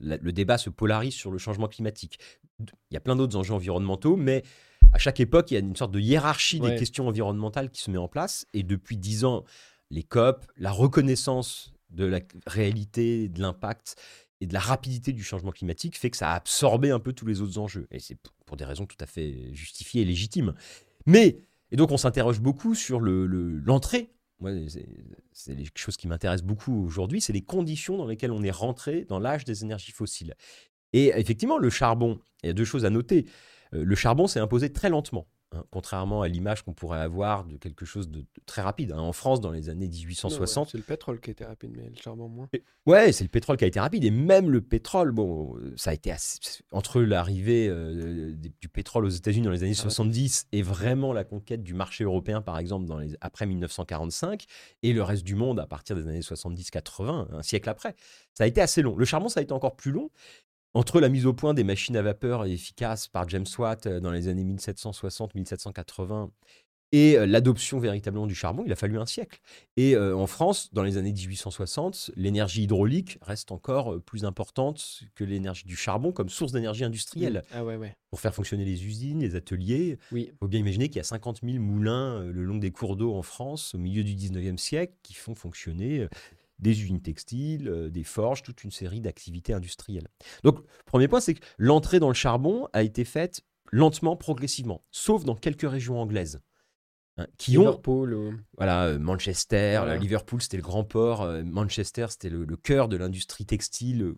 [0.00, 2.18] La- le débat se polarise sur le changement climatique.
[2.60, 4.42] Il y a plein d'autres enjeux environnementaux, mais
[4.92, 6.72] à chaque époque, il y a une sorte de hiérarchie Ouais.
[6.72, 8.46] des questions environnementales qui se met en place.
[8.52, 9.44] Et depuis dix ans,
[9.90, 13.96] les COP, la reconnaissance de la réalité, de l'impact
[14.40, 17.26] et de la rapidité du changement climatique fait que ça a absorbé un peu tous
[17.26, 17.86] les autres enjeux.
[17.90, 20.54] Et c'est pour- des raisons tout à fait justifiées et légitimes.
[21.06, 21.38] Mais,
[21.70, 24.10] et donc on s'interroge beaucoup sur le- le- l'entrée.
[24.68, 24.86] C'est
[25.32, 29.04] c'est quelque chose qui m'intéresse beaucoup aujourd'hui, c'est les conditions dans lesquelles on est rentré
[29.04, 30.34] dans l'âge des énergies fossiles.
[30.92, 33.26] Et effectivement, le charbon, il y a deux choses à noter.
[33.74, 37.56] Euh, le charbon s'est imposé très lentement, hein, contrairement à l'image qu'on pourrait avoir de
[37.56, 38.92] quelque chose de, de très rapide.
[38.92, 38.98] hein.
[38.98, 41.88] En France, dans les années 1860, Non, ouais, C'est le pétrole qui était rapide, mais
[41.88, 42.48] le charbon moins.
[42.86, 45.94] Ouais, c'est le pétrole qui a été rapide et même le pétrole, bon, ça a
[45.94, 46.38] été assez-
[46.72, 49.90] entre l'arrivée euh, du pétrole aux États-Unis dans les années Ah ouais.
[49.90, 54.44] 70 et vraiment la conquête du marché européen, par exemple, dans les, après 1945
[54.82, 57.94] et le reste du monde à partir des années 70-80, un siècle après,
[58.34, 58.96] ça a été assez long.
[58.96, 60.10] Le charbon, ça a été encore plus long.
[60.78, 64.12] Entre la mise au point des machines à vapeur efficaces par James Watt euh, dans
[64.12, 66.28] les années 1760-1780
[66.92, 69.40] et euh, l'adoption véritablement du charbon, il a fallu un siècle.
[69.76, 75.24] Et euh, en France, dans les années 1860, l'énergie hydraulique reste encore plus importante que
[75.24, 77.42] l'énergie du charbon comme source d'énergie industrielle.
[77.50, 77.96] Ah ouais, ouais.
[78.10, 80.28] Pour faire fonctionner les usines, les ateliers, Oui.
[80.32, 83.16] il faut bien imaginer qu'il y a 50 000 moulins le long des cours d'eau
[83.16, 86.06] en France au milieu du 19e siècle qui font fonctionner
[86.58, 90.08] des usines textiles, euh, des forges, toute une série d'activités industrielles.
[90.42, 95.24] Donc, premier point, c'est que l'entrée dans le charbon a été faite lentement, progressivement, sauf
[95.24, 96.40] dans quelques régions anglaises.
[97.18, 98.34] hein, qui ont Liverpool ou...
[98.56, 99.96] voilà euh, Manchester, Voilà.
[99.96, 104.14] Liverpool c'était le grand port, euh, Manchester c'était le, le cœur de l'industrie textile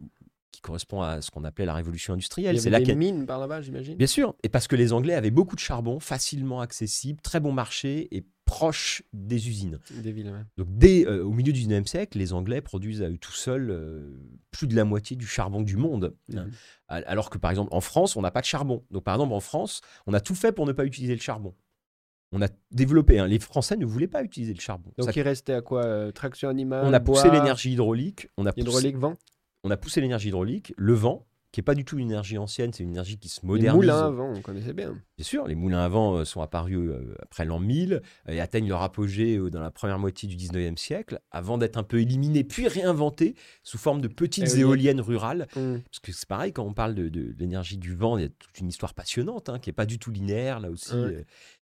[0.52, 2.50] qui correspond à ce qu'on appelait la révolution Il y industrielle.
[2.50, 3.96] avait C'est là des mines par là-bas, j'imagine.
[3.96, 7.52] Bien sûr, et parce que les Anglais avaient beaucoup de charbon, facilement accessible, très bon
[7.52, 9.78] marché et proche des usines.
[10.02, 10.42] Des villes, ouais.
[10.56, 13.70] Donc dès euh, au milieu du 19e siècle, les Anglais produisent à eux tout seuls
[13.70, 14.12] euh,
[14.50, 16.14] plus de la moitié du charbon du monde.
[16.34, 16.44] hein.
[16.46, 16.52] Mhm.
[16.88, 18.84] Al- Alors que par exemple en France, on n'a pas de charbon.
[18.90, 21.54] Donc par exemple en France, on a tout fait pour ne pas utiliser le charbon.
[22.32, 23.18] On a développé.
[23.20, 24.90] hein, Les Français ne voulaient pas utiliser le charbon.
[24.98, 28.28] Donc Ça- il restait à quoi euh, Traction animale on a poussé l'énergie hydraulique.
[28.36, 29.14] On a poussé, Hydraulique, vent?
[29.64, 32.72] On a poussé l'énergie hydraulique, le vent, qui est pas du tout une énergie ancienne,
[32.72, 33.74] c'est une énergie qui se Les modernise.
[33.74, 34.96] moulins à vent, on connaissait bien.
[35.18, 38.00] Bien sûr, les moulins à vent euh, sont apparus euh, après l'an 1000 euh,
[38.32, 42.00] et atteignent leur apogée dans la première moitié du 19e siècle, avant d'être un peu
[42.00, 44.60] éliminés puis réinventés sous forme de petites Éoliennes.
[44.60, 45.48] éoliennes rurales.
[45.56, 45.82] Hum.
[45.82, 48.28] Parce que c'est pareil, quand on parle de, de l'énergie du vent, il y a
[48.28, 50.92] toute une histoire passionnante hein, qui n'est pas du tout linéaire là aussi.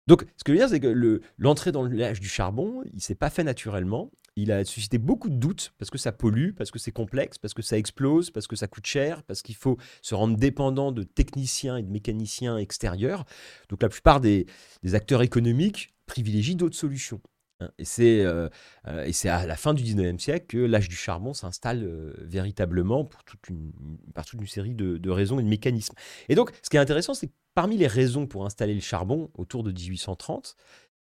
[0.05, 3.01] Donc, ce que je veux dire, c'est que le- l'entrée dans l'âge du charbon, il
[3.01, 4.11] s'est pas fait naturellement.
[4.35, 7.53] Il a suscité beaucoup de doutes parce que ça pollue, parce que c'est complexe, parce
[7.53, 11.03] que ça explose, parce que ça coûte cher, parce qu'il faut se rendre dépendant de
[11.03, 13.25] techniciens et de mécaniciens extérieurs.
[13.69, 14.47] Donc, la plupart des,
[14.93, 17.21] acteurs économiques privilégient d'autres solutions.
[17.59, 17.69] hein.
[17.77, 18.49] Et c'est euh,
[18.87, 22.13] euh, et c'est à la fin du 19e siècle que l'âge du charbon s'installe euh,
[22.19, 23.71] véritablement pour toute une,
[24.13, 25.95] par toute une série de raisons et de mécanismes.
[26.27, 29.29] Et donc, ce qui est intéressant, c'est que parmi les raisons pour installer le charbon
[29.35, 30.55] autour de 1830,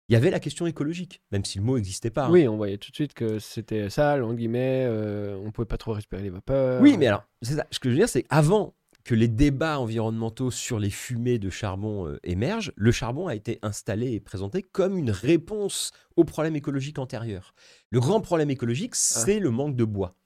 [0.09, 2.27] il y avait la question écologique, même si le mot n'existait pas.
[2.27, 2.31] hein.
[2.31, 5.79] Oui, on voyait tout de suite que c'était sale, entre guillemets, euh, on pouvait pas
[5.79, 6.83] trop respirer les vapeurs.
[6.83, 7.67] Oui, mais alors, ça.
[7.71, 11.51] ce que je veux dire, c'est qu'avant que les débats environnementaux sur les fumées de
[11.51, 16.57] charbon euh, émergent, le charbon a été installé et présenté comme une réponse aux problèmes
[16.57, 17.55] écologiques antérieurs.
[17.90, 20.17] Le grand problème écologique, c'est le manque de bois.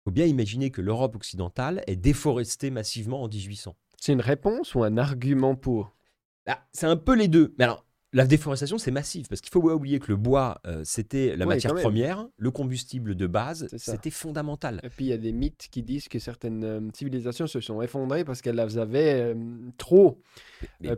[0.00, 3.74] Il faut bien imaginer que l'Europe occidentale est déforestée massivement en 1800.
[4.00, 5.96] C'est une réponse ou un argument pour?
[6.46, 7.54] Ah, c'est un peu les deux.
[7.58, 10.82] Mais alors, la déforestation, c'est massif, parce qu'il faut pas oublier que le bois, euh,
[10.84, 14.80] c'était la matière première, le combustible de base, c'était fondamental.
[14.82, 17.80] Et puis il y a des mythes qui disent que certaines euh, civilisations se sont
[17.80, 19.34] effondrées parce qu'elles les avaient euh,
[19.78, 20.20] trop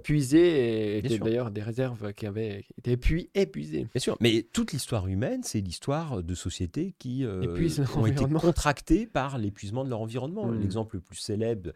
[0.03, 3.87] puisées et d'ailleurs des réserves qui avaient été épui- épuisées.
[3.93, 7.25] Bien sûr, mais toute l'histoire humaine, c'est l'histoire de sociétés qui
[7.97, 10.47] ont été contractées par l'épuisement de leur environnement.
[10.47, 10.61] Mm.
[10.61, 11.71] L'exemple le plus célèbre,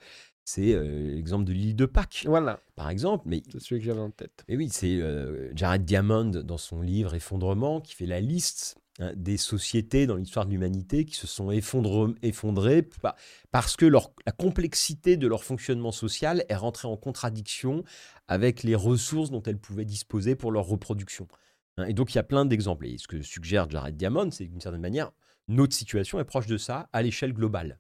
[0.50, 3.24] c'est euh, l'exemple de l'île de Pâques, Voilà, par exemple.
[3.28, 4.44] Mais, c'est celui que j'avais en tête.
[4.48, 9.12] mais oui, c'est euh, Jared Diamond, dans son livre Effondrement, qui fait la liste hein,
[9.14, 13.14] des sociétés dans l'histoire de l'humanité qui se sont effondre- effondrées pa-
[13.50, 17.84] parce que leur- la complexité de leur fonctionnement social est rentrée en contradiction
[18.26, 21.28] avec les ressources dont elles pouvaient disposer pour leur reproduction.
[21.76, 22.86] Hein, Et donc, il y a plein d'exemples.
[22.86, 25.12] Et ce que suggère Jared Diamond, c'est d'une certaine manière,
[25.46, 27.78] notre situation est proche de ça à l'échelle globale.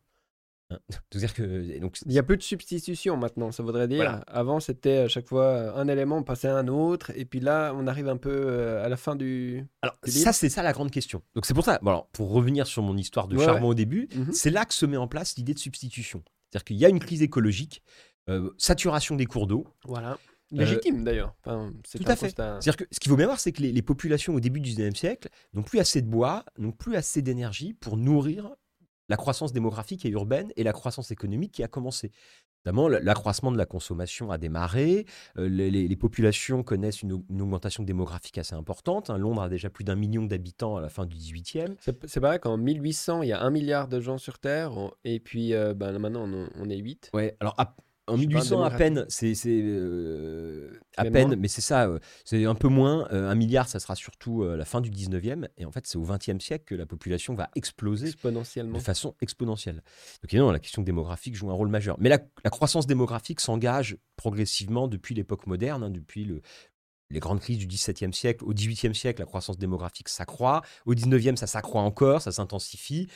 [1.34, 1.78] Que.
[1.80, 3.96] donc, Il y a peu de substitution maintenant, ça voudrait dire.
[3.98, 4.20] Voilà.
[4.26, 7.40] Avant, c'était à chaque fois euh, un élément, on passait à un autre, et puis
[7.40, 9.64] là, on arrive un peu euh, à la fin du.
[9.82, 11.22] alors, du ça, c'est ça la grande question.
[11.34, 11.78] Donc, c'est pour ça.
[11.82, 14.32] Bon, alors, pour revenir sur mon histoire de Ouais, charbon au début, Mhm.
[14.32, 16.22] c'est là que se met en place l'idée de substitution.
[16.50, 17.82] C'est-à-dire qu'il y a une crise écologique,
[18.28, 19.66] euh, saturation des cours d'eau.
[19.84, 20.18] Voilà.
[20.50, 21.34] Légitime d'ailleurs.
[21.44, 22.30] Enfin, Euh, tout à fait.
[22.30, 24.70] C'est-à-dire que ce qu'il faut bien voir, c'est que les, les populations au début du
[24.70, 28.50] 19e siècle n'ont plus assez de bois, n'ont plus assez d'énergie pour nourrir
[29.08, 32.12] la croissance démographique et urbaine et la croissance économique qui a commencé.
[32.66, 35.06] Notamment, l'accroissement de la consommation a démarré,
[35.38, 39.10] euh, les, populations connaissent une, au- une augmentation démographique assez importante.
[39.10, 39.16] hein.
[39.16, 41.76] Londres a déjà plus d'un million d'habitants à la fin du 18e.
[42.06, 44.72] C'est pareil qu'en 1800, il y a un milliard de gens sur Terre,
[45.04, 47.10] et puis euh, ben, maintenant, on, on est 8.
[47.14, 47.74] Ouais, alors à-
[48.08, 51.36] en Je sais pas, 1800 à peine, c'est euh, à Mais peine, moins.
[51.36, 53.06] mais c'est ça, euh, c'est un peu moins.
[53.12, 55.96] euh, un milliard, ça sera surtout euh, la fin du 19e, et en fait, c'est
[55.98, 58.10] au 20e siècle que la population va exploser
[58.72, 59.76] de façon exponentielle.
[60.22, 61.96] Donc évidemment, la question démographique joue un rôle majeur.
[62.00, 66.42] Mais la, la croissance démographique s'engage progressivement depuis l'époque moderne, hein, depuis le-
[67.10, 68.44] les grandes crises du XVIIe siècle.
[68.44, 70.60] Au XVIIIe siècle, la croissance démographique s'accroît.
[70.84, 73.08] Au XIXe, ça s'accroît encore, ça s'intensifie.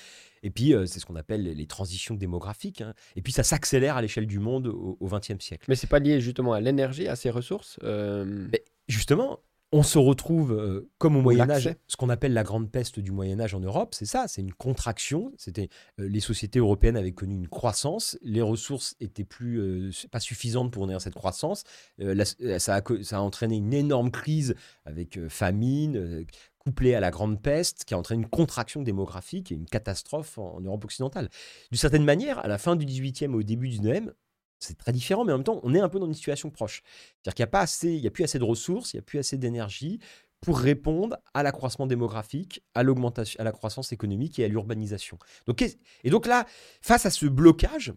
[0.42, 2.80] Et puis, euh, c'est ce qu'on appelle les, les transitions démographiques.
[2.80, 2.94] hein.
[3.16, 5.64] Et puis, ça s'accélère à l'échelle du monde au XXe siècle.
[5.68, 7.78] Mais c'est pas lié justement à l'énergie, à ses ressources.
[7.84, 9.38] euh, Mais justement,
[9.74, 13.10] on se retrouve euh, comme au Moyen Âge, ce qu'on appelle la grande peste du
[13.10, 15.32] Moyen Âge en Europe, c'est ça, c'est une contraction.
[15.38, 20.20] C'était euh, les sociétés européennes avaient connu une croissance, les ressources étaient plus euh, pas
[20.20, 21.64] suffisantes pour nourrir cette croissance.
[21.96, 22.26] La-
[22.58, 26.26] ça, a, co- ça a entraîné une énorme crise avec famine.
[26.64, 30.60] Couplée à la grande peste, qui a entraîné une contraction démographique et une catastrophe en,
[30.60, 31.28] Europe occidentale.
[31.70, 34.12] D'une certaine manière, à la fin du 18e et au début du 19e,
[34.60, 36.82] c'est très différent, mais en même temps, on est un peu dans une situation proche.
[36.84, 39.18] C'est-à-dire qu'il n'y a, pas il a plus assez de ressources, il n'y a plus
[39.18, 39.98] assez d'énergie
[40.40, 45.18] pour répondre à l'accroissement démographique, à l'augmentation, à la croissance économique et à l'urbanisation.
[45.46, 46.46] Donc, et donc là,
[46.80, 47.92] face à ce blocage,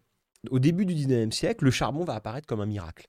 [0.50, 3.08] au début du 19e siècle, le charbon va apparaître comme un miracle.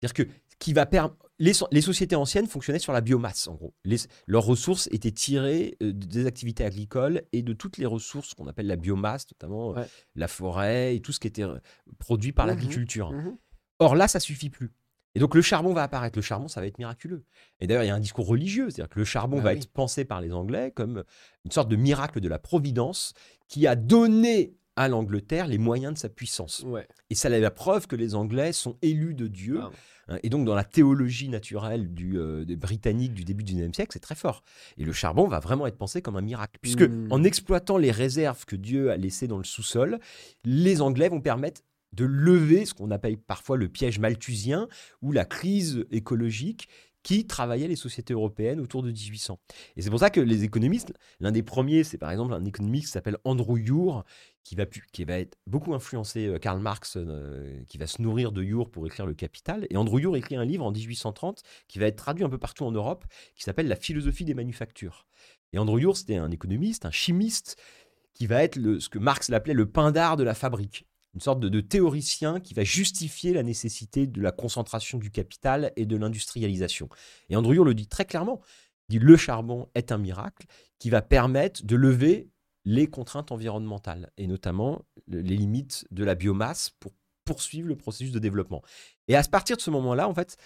[0.00, 3.74] C'est-à-dire que qui va permettre les, les, sociétés anciennes fonctionnaient sur la biomasse, en gros.
[3.84, 8.48] Les, leurs ressources étaient tirées euh, des activités agricoles et de toutes les ressources qu'on
[8.48, 9.84] appelle la biomasse, notamment euh,
[10.16, 11.58] la forêt et tout ce qui était euh,
[11.98, 13.12] produit par mmh l'agriculture.
[13.12, 13.36] Mmh
[13.80, 14.72] Or là, ça suffit plus.
[15.14, 16.18] Et donc le charbon va apparaître.
[16.18, 17.24] Le charbon, ça va être miraculeux.
[17.60, 19.70] Et d'ailleurs, il y a un discours religieux, c'est-à-dire que le charbon bah va être
[19.70, 21.04] pensé par les Anglais comme
[21.44, 23.14] une sorte de miracle de la providence
[23.46, 26.64] qui a donné à l'Angleterre les moyens de sa puissance.
[27.10, 29.60] Et ça est la preuve que les Anglais sont élus de Dieu.
[29.62, 29.70] Ah
[30.08, 33.74] Hein, et donc, dans la théologie naturelle du, euh, des Britanniques du début du XIXe
[33.74, 34.42] siècle, c'est très fort.
[34.76, 36.58] Et le charbon va vraiment être pensé comme un miracle.
[36.60, 37.08] Puisque, mmh.
[37.10, 39.98] en exploitant les réserves que Dieu a laissées dans le sous-sol,
[40.44, 41.62] les Anglais vont permettre
[41.92, 44.68] de lever ce qu'on appelle parfois le piège malthusien
[45.00, 46.68] ou la crise écologique
[47.02, 49.38] qui travaillait les sociétés européennes autour de 1800.
[49.76, 52.86] Et c'est pour ça que les économistes, l'un des premiers, c'est par exemple un économiste
[52.86, 54.04] qui s'appelle Andrew Ure,
[54.44, 54.54] qui
[55.04, 58.86] va, être beaucoup influencé euh, Karl Marx, euh, qui va se nourrir de Ure pour
[58.86, 59.66] écrire Le Capital.
[59.68, 62.64] Et Andrew Ure écrit un livre en 1830 qui va être traduit un peu partout
[62.64, 65.06] en Europe, qui s'appelle La philosophie des manufactures.
[65.52, 67.56] Et Andrew Ure, c'était un économiste, un chimiste,
[68.14, 71.40] qui va être ce que Marx l'appelait le pain d'art de la fabrique une sorte
[71.40, 76.88] de, théoricien qui va justifier la nécessité de la concentration du capital et de l'industrialisation.
[77.28, 78.40] Et Andrew le dit très clairement,
[78.88, 80.46] dit le charbon est un miracle
[80.78, 82.30] qui va permettre de lever
[82.64, 86.92] les contraintes environnementales et notamment les limites de la biomasse pour
[87.24, 88.62] poursuivre le processus de développement.
[89.06, 90.36] Et à partir de ce moment-là, en fait,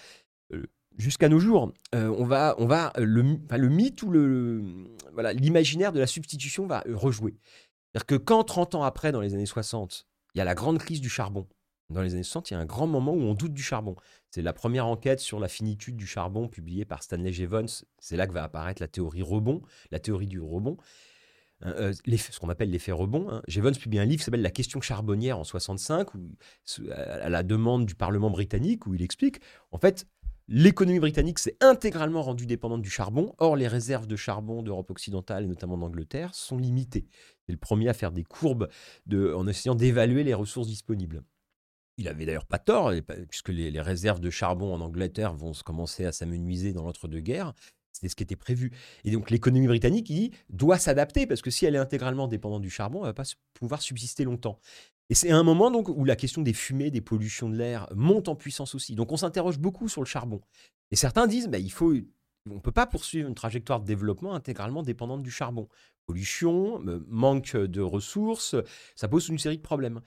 [0.53, 0.65] euh,
[0.99, 4.63] jusqu'à nos jours, euh, on va, on va le, le mythe ou le,
[5.13, 7.35] voilà, l'imaginaire de la substitution va rejouer.
[7.93, 10.79] C'est-à-dire que quand 30 ans après, dans les années 60, il y a la grande
[10.79, 11.47] crise du charbon.
[11.91, 13.97] Dans les années 60, il y a un grand moment où on doute du charbon.
[14.31, 17.67] C'est la première enquête sur la finitude du charbon publiée par Stanley Jevons.
[17.99, 20.79] C'est là que va apparaître la théorie rebond, la théorie du rebond.
[21.65, 23.31] Euh, euh, ce qu'on appelle l'effet rebond.
[23.31, 23.43] Hein.
[23.47, 26.31] Jevons publie un livre qui s'appelle La question charbonnière en 65, où,
[26.91, 29.41] à la demande du Parlement britannique, où il explique,
[29.71, 30.07] en fait,
[30.49, 33.33] L'économie britannique s'est intégralement rendue dépendante du charbon.
[33.39, 37.07] Or, les réserves de charbon d'Europe occidentale et notamment d'Angleterre sont limitées.
[37.47, 38.69] C'est le premier à faire des courbes
[39.13, 41.23] en essayant d'évaluer les ressources disponibles.
[41.99, 42.93] Il avait d'ailleurs pas tort,
[43.29, 47.53] puisque les, réserves de charbon en Angleterre vont commencer à s'amenuiser dans l'entre-deux-guerres.
[47.93, 48.73] C'était ce qui était prévu.
[49.05, 52.71] Et donc l'économie britannique il doit s'adapter, parce que si elle est intégralement dépendante du
[52.71, 53.25] charbon, elle ne va pas
[53.55, 54.59] pouvoir subsister longtemps.
[55.11, 58.29] Et c'est un moment donc où la question des fumées, des pollutions de l'air monte
[58.29, 58.95] en puissance aussi.
[58.95, 60.41] Donc on s'interroge beaucoup sur le charbon.
[60.91, 61.93] Et certains disent, bah, il faut,
[62.51, 65.69] on ne peut pas poursuivre une trajectoire de développement intégralement dépendante du charbon.
[66.07, 68.57] Pollution, manque de ressources,
[68.97, 70.01] ça pose une série de problèmes.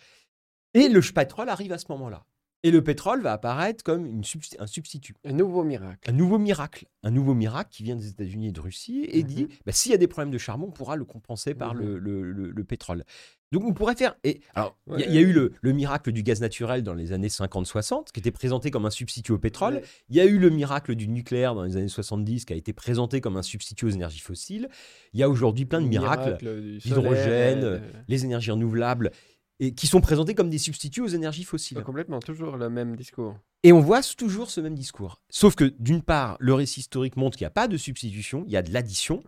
[0.74, 2.26] Et le pétrole arrive à ce moment-là.
[2.66, 4.24] Et le pétrole va apparaître comme une
[4.58, 5.14] un substitut.
[5.24, 6.10] Un nouveau miracle.
[6.10, 6.88] Un nouveau miracle.
[7.04, 9.50] Un nouveau miracle qui vient des États-Unis et de Russie et dit, mhm.
[9.68, 11.84] bah, s'il y a des problèmes de charbon, on pourra le compenser par mhm.
[11.84, 13.04] le, pétrole.
[13.52, 14.16] Donc on pourrait faire.
[14.24, 18.12] Et alors, il y, a eu le, miracle du gaz naturel dans les années 50-60,
[18.12, 19.84] qui était présenté comme un substitut au pétrole.
[20.10, 22.74] Il y a eu le miracle du nucléaire dans les années 70, qui a été
[22.74, 24.70] présenté comme un substitut aux énergies fossiles.
[25.14, 26.38] Il y a aujourd'hui plein de miracles,
[26.84, 29.12] l'hydrogène, euh, les énergies renouvelables
[29.60, 31.82] et qui sont présentés comme des substituts aux énergies fossiles.
[31.84, 33.38] complètement, toujours le même discours.
[33.64, 35.22] Et on voit toujours ce même discours.
[35.30, 38.54] Sauf que d'une part, le récit historique montre qu'il n'y a pas de substitution, il
[38.54, 39.24] y a de l'addition.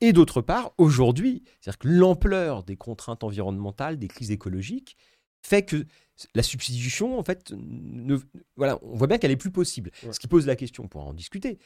[0.00, 4.96] Et d'autre part, aujourd'hui, c'est-à-dire que l'ampleur des contraintes environnementales, des crises écologiques,
[5.42, 5.86] fait que
[6.34, 8.16] la substitution, en fait, ne,
[8.56, 9.90] voilà, on voit bien qu'elle est plus possible.
[10.10, 11.58] Ce qui pose la question, on pourra en discuter,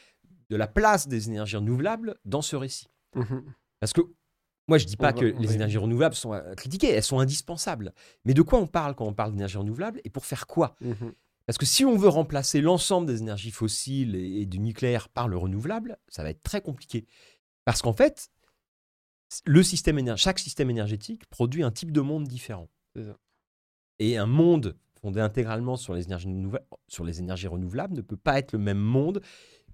[0.50, 2.88] de la place des énergies renouvelables dans ce récit.
[3.14, 3.38] Mmh
[3.80, 4.02] Parce que
[4.68, 7.92] moi, je ne dis pas que les énergies renouvelables sont à critiquer, elles sont indispensables.
[8.24, 10.76] Mais de quoi on parle quand on parle d'énergie renouvelable et pour faire quoi?
[10.80, 10.92] Mmh
[11.46, 15.36] Parce que si on veut remplacer l'ensemble des énergies fossiles et, du nucléaire par le
[15.36, 17.06] renouvelable, ça va être très compliqué.
[17.64, 18.30] Parce qu'en fait,
[19.44, 22.68] le système chaque système énergétique produit un type de monde différent.
[23.98, 26.28] Et un monde fondé intégralement sur les, énergies
[26.86, 29.20] sur les énergies renouvelables ne peut pas être le même monde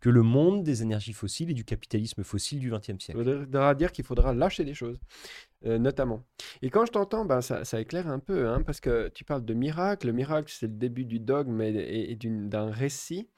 [0.01, 3.25] que le monde des énergies fossiles et du capitalisme fossile du XXe siècle.
[3.25, 4.99] Ça voudra dire qu'il faudra lâcher des choses,
[5.67, 6.25] euh, notamment.
[6.63, 9.55] Et quand je t'entends, ben, ça, éclaire un peu, hein, parce que tu parles de
[9.55, 10.07] miracle.
[10.07, 13.29] Le miracle, c'est le début du dogme et, d'un récit.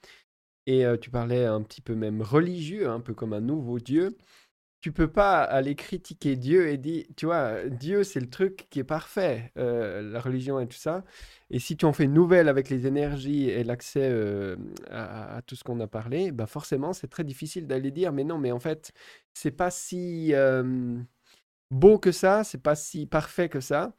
[0.67, 4.15] Et euh, tu parlais un petit peu même religieux, un peu comme un nouveau Dieu
[4.81, 8.79] tu peux pas aller critiquer Dieu et dire, tu vois, Dieu c'est le truc qui
[8.79, 11.03] est parfait, euh, la religion et tout ça.
[11.51, 14.55] Et si tu en fais une nouvelle avec les énergies et l'accès euh,
[14.89, 18.39] à, tout ce qu'on a parlé, bah forcément c'est très difficile d'aller dire, mais non,
[18.39, 18.91] mais en fait
[19.33, 20.97] c'est pas si euh,
[21.69, 23.95] beau que ça, c'est pas si parfait que ça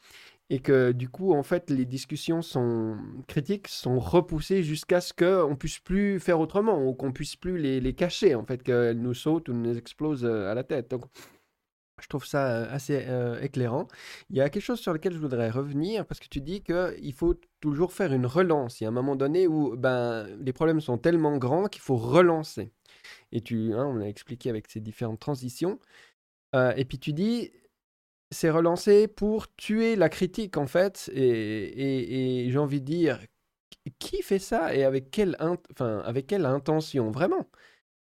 [0.52, 5.56] et que du coup, en fait, les discussions sont critiques sont repoussées jusqu'à ce qu'on
[5.56, 9.14] puisse plus faire autrement ou qu'on puisse plus les, les, cacher, en fait, qu'elles nous
[9.14, 10.90] sautent ou nous explosent euh, à la tête.
[10.90, 11.06] Donc,
[12.02, 13.88] Je trouve ça euh, assez euh, éclairant.
[14.28, 17.14] Il y a quelque chose sur lequel je voudrais revenir parce que tu dis qu'il
[17.14, 18.78] faut toujours faire une relance.
[18.78, 21.96] Il y a un moment donné où ben, les problèmes sont tellement grands qu'il faut
[21.96, 22.72] relancer.
[23.32, 25.78] Et tu, hein, on l'a expliqué avec ces différentes transitions.
[26.76, 27.50] Et puis tu dis,
[28.32, 31.10] c'est relancer pour tuer la critique en fait.
[31.14, 33.20] Et, j'ai envie de dire,
[33.98, 35.36] qui fait ça et avec quelle,
[36.46, 37.48] intention vraiment?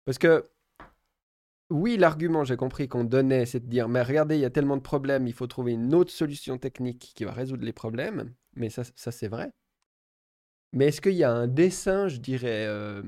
[0.04, 0.48] Parce que
[1.70, 4.76] oui, l'argument, j'ai compris qu'on donnait, c'est de dire, mais regardez, il y a tellement
[4.76, 8.32] de problèmes, il faut trouver une autre solution technique qui va résoudre les problèmes.
[8.54, 9.52] Mais ça, ça c'est vrai.
[10.72, 13.02] Mais est-ce qu'il y a un dessin, je dirais, euh,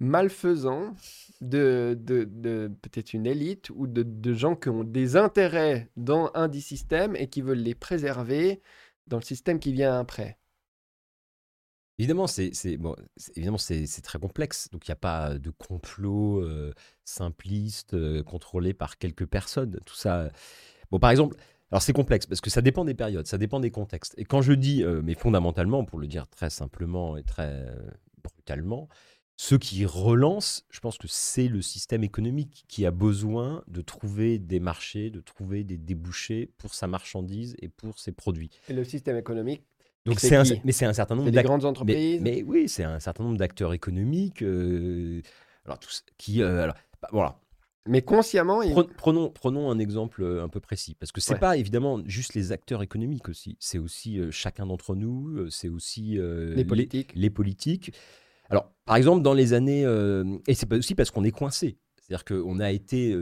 [0.00, 0.94] malfaisant
[1.40, 6.60] de, de, peut-être une élite ou de, gens qui ont des intérêts dans un des
[6.60, 8.60] systèmes et qui veulent les préserver
[9.06, 10.38] dans le système qui vient après?
[11.98, 12.94] Évidemment, c'est bon,
[13.34, 14.68] évidemment, c'est très complexe.
[14.70, 16.72] Donc, il n'y a pas de complot euh,
[17.04, 19.80] simpliste euh, contrôlé par quelques personnes.
[19.84, 20.30] Tout ça.
[20.92, 21.36] Bon, par exemple,
[21.70, 24.14] alors c'est complexe parce que ça dépend des périodes, ça dépend des contextes.
[24.16, 27.90] Et quand je dis, euh, mais fondamentalement, pour le dire très simplement et très euh,
[28.22, 28.88] brutalement,
[29.40, 34.40] ceux qui relancent, je pense que c'est le système économique qui a besoin de trouver
[34.40, 38.50] des marchés, de trouver des débouchés pour sa marchandise et pour ses produits.
[38.68, 39.62] Et le système économique,
[40.06, 42.20] Donc, C'est un, mais c'est un certain nombre d'ac- grandes entreprises.
[42.20, 45.22] mais oui, c'est un certain nombre d'acteurs économiques euh,
[45.64, 46.42] alors, tous, qui.
[46.42, 47.38] euh, alors, bah, voilà.
[47.86, 50.94] Mais consciemment, Pre- Prenons, prenons un exemple euh, un peu précis.
[50.98, 51.38] Parce que c'est Ouais.
[51.38, 53.56] pas évidemment juste les acteurs économiques aussi.
[53.60, 55.48] C'est aussi euh, chacun d'entre nous.
[55.50, 57.12] C'est aussi les politiques.
[57.14, 57.92] les politiques.
[58.48, 59.84] Alors, par exemple, dans les années.
[59.84, 61.78] euh, et c'est aussi parce qu'on est coincé.
[62.00, 63.16] C'est-à-dire qu'on a été.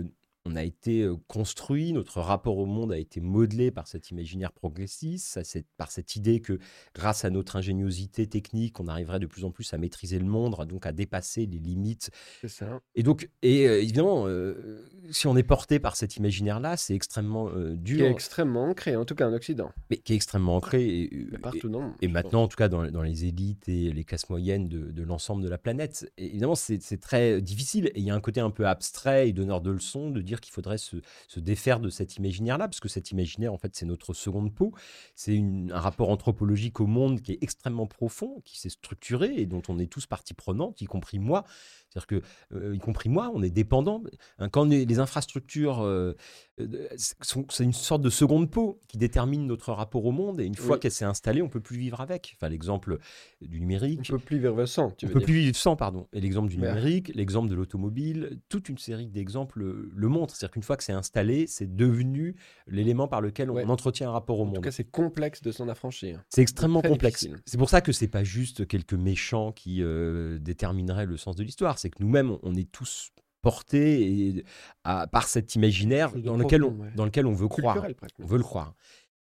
[0.46, 5.40] On a été construit, notre rapport au monde a été modelé par cet imaginaire progressiste,
[5.76, 6.58] par cette idée que
[6.94, 10.56] grâce à notre ingéniosité technique, on arriverait de plus en plus à maîtriser le monde,
[10.68, 12.80] donc à dépasser les limites C'est ça.
[12.94, 17.70] et donc, et évidemment, euh, si on est porté par cet imaginaire-là, c'est extrêmement euh,
[17.84, 19.72] Qui est dur, extrêmement ancré, en tout cas en Occident.
[19.90, 20.86] mais qui est extrêmement ancré.
[20.86, 21.92] Et, Mais partout, non.
[22.00, 25.02] et maintenant, en tout cas, dans, dans les élites et les classes moyennes de, de
[25.02, 26.10] l'ensemble de la planète.
[26.18, 27.86] Et évidemment, c'est très difficile.
[27.94, 30.35] Et il y a un côté un peu abstrait et donneur de leçons de dire
[30.40, 30.96] qu'il faudrait se,
[31.28, 34.72] se défaire de cet imaginaire-là, parce que cet imaginaire, en fait, c'est notre seconde peau.
[35.14, 39.62] C'est un rapport anthropologique au monde qui est extrêmement profond, qui s'est structuré et dont
[39.68, 41.44] on est tous partie prenante, y compris moi.
[41.90, 42.22] C'est-à-dire que,
[42.56, 44.02] euh, y compris moi, on est dépendant.
[44.38, 46.12] Hein, Quand les, les infrastructures, euh,
[46.60, 46.88] euh,
[47.22, 50.40] sont- c'est une sorte de seconde peau qui détermine notre rapport au monde.
[50.40, 50.80] Et une fois Oui.
[50.80, 52.34] qu'elle s'est installée, on peut plus vivre avec.
[52.36, 52.98] Enfin, l'exemple
[53.40, 54.08] du On numérique.
[54.10, 55.26] peut plus vivre sans, tu On veux peut dire.
[55.26, 56.06] plus vivre sans, pardon.
[56.12, 56.68] Et l'exemple du Ouais.
[56.68, 60.34] numérique, l'exemple de l'automobile, toute une série d'exemples le, le montrent.
[60.34, 64.38] C'est-à-dire qu'une fois que c'est installé, c'est devenu l'élément par lequel on entretient un rapport
[64.40, 64.64] au En tout monde.
[64.64, 66.22] cas, c'est complexe de s'en affranchir.
[66.28, 67.26] C'est extrêmement complexe.
[67.46, 71.42] C'est pour ça que c'est pas juste quelques méchants qui euh, détermineraient le sens de
[71.42, 71.75] l'histoire.
[71.78, 73.10] C'est que nous-mêmes, on- est tous
[73.42, 74.44] portés et,
[74.84, 76.90] à- par cet imaginaire dans lequel, on, profond, ouais.
[76.96, 77.84] dans lequel on veut croire.
[78.18, 78.74] On veut le croire.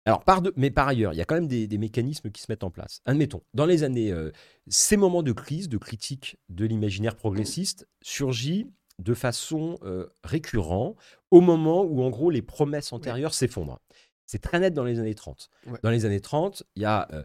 [0.06, 2.42] Alors, par de- mais par ailleurs, il y a quand même des, des mécanismes qui
[2.42, 3.00] se mettent en place.
[3.06, 4.30] Admettons, dans les années, euh,
[4.68, 8.66] ces moments de crise, de critique de l'imaginaire progressiste, surgit
[8.98, 10.96] de façon euh, récurrente
[11.30, 13.80] au moment où, en gros, les promesses antérieures s'effondrent.
[14.26, 15.48] C'est très net dans les années 30.
[15.66, 15.78] Ouais.
[15.82, 17.24] Dans les années 30, il y a euh,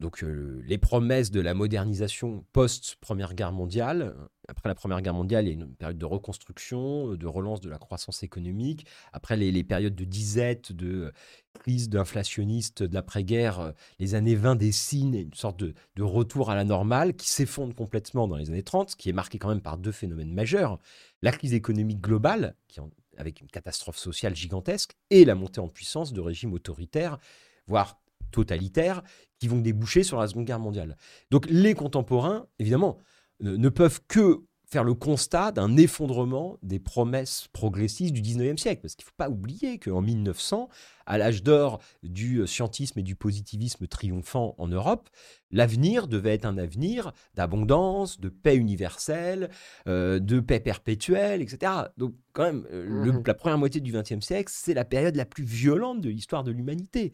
[0.00, 4.14] donc, euh, les promesses de la modernisation post-Première Guerre mondiale.
[4.48, 7.68] Après la Première Guerre mondiale, il y a une période de reconstruction, de relance de
[7.68, 8.86] la croissance économique.
[9.12, 11.12] Après les, périodes de disette, de euh,
[11.54, 16.64] crise d'inflationniste de l'après-guerre, euh, les années 20 dessinent une sorte de, retour à la
[16.64, 19.92] normale qui s'effondre complètement dans les années 30, qui est marqué quand même par deux
[19.92, 20.78] phénomènes majeurs.
[21.22, 25.68] La crise économique globale, qui en- avec une catastrophe sociale gigantesque, et la montée en
[25.68, 27.18] puissance de régimes autoritaires,
[27.66, 28.01] voire
[28.32, 29.02] totalitaires,
[29.38, 30.96] qui vont déboucher sur la Seconde Guerre mondiale.
[31.30, 32.98] Donc les contemporains, évidemment,
[33.40, 38.80] ne, ne peuvent que faire le constat d'un effondrement des promesses progressistes du 19e siècle.
[38.80, 40.70] Parce qu'il ne faut pas oublier qu'en 1900,
[41.04, 45.10] à l'âge d'or du euh, scientisme et du positivisme triomphant en Europe,
[45.50, 49.50] l'avenir devait être un avenir d'abondance, de paix universelle,
[49.88, 51.70] euh, de paix perpétuelle, etc.
[51.98, 53.24] Donc quand même, euh, le- Mhm.
[53.26, 56.50] la première moitié du 20e siècle, c'est la période la plus violente de l'histoire de
[56.50, 57.12] l'humanité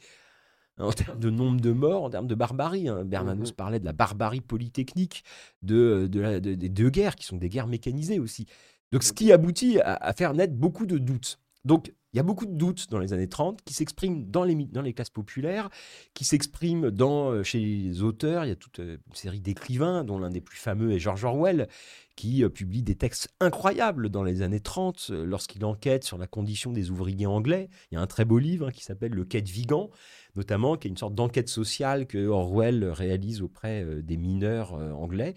[0.88, 2.88] en termes de nombre de morts, en termes de barbarie.
[2.88, 3.04] hein.
[3.04, 3.56] Bernanos Mhm.
[3.56, 5.24] parlait de la barbarie polytechnique
[5.62, 8.46] de, de la- de- des deux guerres, qui sont des guerres mécanisées aussi.
[8.92, 11.38] Donc, ce qui aboutit à, à faire naître beaucoup de doutes.
[11.64, 14.54] Donc, il y a beaucoup de doutes dans les années 30 qui s'expriment dans les,
[14.54, 15.68] mi- dans les classes populaires,
[16.14, 18.46] qui s'expriment dans, euh, chez les auteurs.
[18.46, 21.22] Il y a toute euh, une série d'écrivains, dont l'un des plus fameux est George
[21.24, 21.68] Orwell,
[22.16, 26.26] qui euh, publie des textes incroyables dans les années 30 euh, lorsqu'il enquête sur la
[26.26, 27.68] condition des ouvriers anglais.
[27.90, 29.90] Il y a un très beau livre hein, qui s'appelle Le Quai de Vigan,
[30.38, 34.92] notamment, qui est une sorte d'enquête sociale que Orwell réalise auprès euh, des mineurs euh,
[34.92, 35.34] anglais.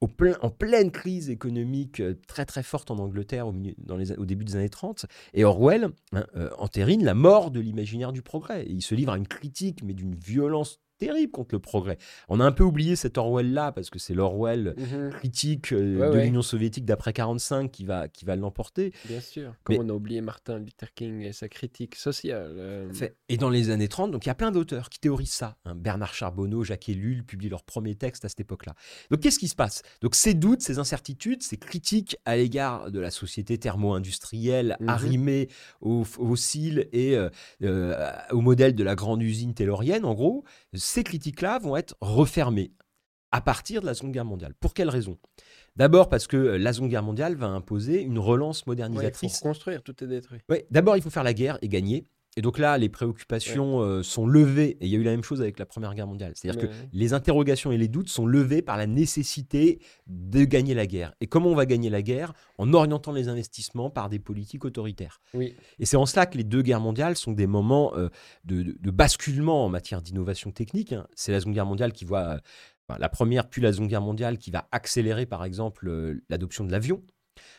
[0.00, 4.56] Au plein, en pleine crise économique euh, très très forte en Angleterre au, début des
[4.56, 6.24] années 30, et Orwell hein,
[6.56, 8.64] entérine la mort de l'imaginaire du progrès.
[8.64, 11.98] Et il se livre à une critique, mais d'une violence terrible contre le progrès.
[12.28, 16.10] On a un peu oublié cet Orwell-là, parce que c'est l'Orwell Mhm, critique euh, Ouais,
[16.10, 16.24] de ouais.
[16.24, 18.92] l'Union soviétique d'après 45 qui va, qui va l'emporter.
[19.06, 19.54] Bien sûr.
[19.64, 22.54] Comme Mais- on a oublié Martin Luther King et sa critique sociale.
[22.58, 22.90] euh,
[23.28, 25.56] Et dans les années 30, donc il y a plein d'auteurs qui théorisent ça.
[25.64, 25.74] hein.
[25.74, 28.74] Bernard Charbonneau, Jacques Ellul publient leurs premiers textes à cette époque-là.
[29.10, 29.82] Donc qu'est-ce qui se passe?
[30.02, 34.88] Donc ces doutes, ces incertitudes, ces critiques à l'égard de la société thermo-industrielle Mhm.
[34.88, 35.48] arrimée
[35.80, 37.16] aux fossiles et
[37.62, 40.44] euh, au modèle de la grande usine taylorienne, en gros,
[40.74, 42.72] ces critiques-là vont être refermées
[43.30, 44.54] à partir de la Seconde Guerre mondiale.
[44.60, 45.18] Pour quelles raisons
[45.76, 48.70] D'abord parce que euh, la Seconde Guerre mondiale va imposer une relance ouais, il faut
[48.70, 50.40] modernisatrice reconstruire, tout est détruit.
[50.48, 52.06] Ouais, d'abord, il faut faire la guerre et gagner.
[52.38, 54.76] Et donc là, les préoccupations euh, sont levées.
[54.80, 56.32] Et il y a eu la même chose avec la Première Guerre mondiale.
[56.36, 60.86] C'est-à-dire que les interrogations et les doutes sont levés par la nécessité de gagner la
[60.86, 61.12] guerre.
[61.20, 62.32] Et comment on va gagner la guerre?
[62.58, 65.20] En orientant les investissements par des politiques autoritaires.
[65.34, 68.08] Oui, Et c'est en cela que les deux guerres mondiales sont des moments euh,
[68.44, 70.92] de, de- de basculement en matière d'innovation technique.
[70.92, 71.06] hein.
[71.16, 72.38] C'est la Seconde Guerre mondiale qui voit, euh,
[72.88, 76.64] enfin, la première puis la Seconde Guerre mondiale qui va accélérer par exemple euh, l'adoption
[76.64, 77.02] de l'avion,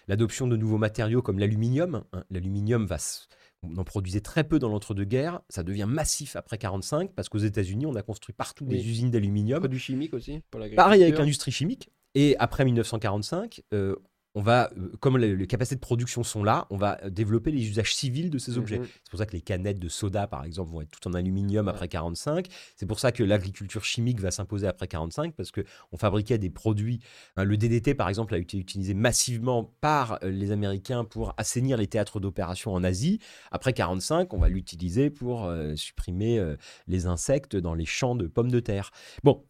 [0.07, 2.03] l'adoption de nouveaux matériaux comme l'aluminium.
[2.13, 2.23] hein.
[2.29, 3.27] L'aluminium va s-
[3.63, 7.85] on en produisait très peu dans l'entre-deux-guerres, ça devient massif après 45 parce qu'aux États-Unis,
[7.85, 8.77] on a construit partout Oui.
[8.77, 9.59] des usines d'aluminium.
[9.59, 10.61] produits chimiques aussi pour.
[10.75, 11.89] Pareil avec l'industrie chimique.
[12.15, 13.95] Et après 1945, euh,
[14.35, 17.51] on va, euh, comme les, les capacités de production sont là, on va euh, développer
[17.51, 18.77] les usages civils de ces objets.
[18.79, 18.85] Mhm.
[19.03, 21.65] C'est pour ça que les canettes de soda, par exemple, vont être toutes en aluminium
[21.65, 21.71] Ouais.
[21.73, 22.47] après 45.
[22.75, 25.61] C'est pour ça que l'agriculture chimique va s'imposer après 45 parce que
[25.91, 26.99] on fabriquait des produits.
[27.37, 31.77] hein, le DDT, par exemple, a été utilisé massivement par euh, les Américains pour assainir
[31.77, 33.19] les théâtres d'opération en Asie.
[33.51, 36.55] Après 45, on va l'utiliser pour euh, supprimer euh,
[36.87, 38.91] les insectes dans les champs de pommes de terre.
[39.23, 39.43] Bon,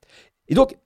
[0.48, 0.78] et donc.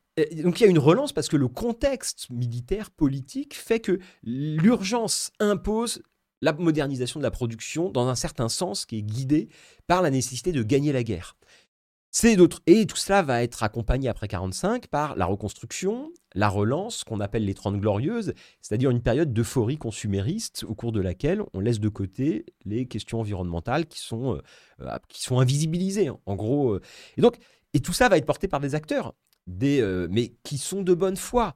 [0.44, 5.32] Donc il y a une relance parce que le contexte militaire, politique fait que l'urgence
[5.40, 6.04] impose
[6.42, 9.50] la modernisation de la production dans un certain sens qui est guidé
[9.88, 11.36] par la nécessité de gagner la guerre.
[12.16, 17.04] C'est d'autres et tout cela va être accompagné après 45 par la reconstruction, la relance
[17.04, 21.60] qu'on appelle les 30 glorieuses, c'est-à-dire une période d'euphorie consumériste au cours de laquelle on
[21.60, 24.42] laisse de côté les questions environnementales qui sont euh,
[24.82, 26.74] euh, qui sont invisibilisées en gros.
[26.74, 26.82] euh.
[27.18, 27.38] Et donc
[27.74, 29.16] et tout ça va être porté par des acteurs
[29.62, 31.56] euh, mais qui sont de bonne foi.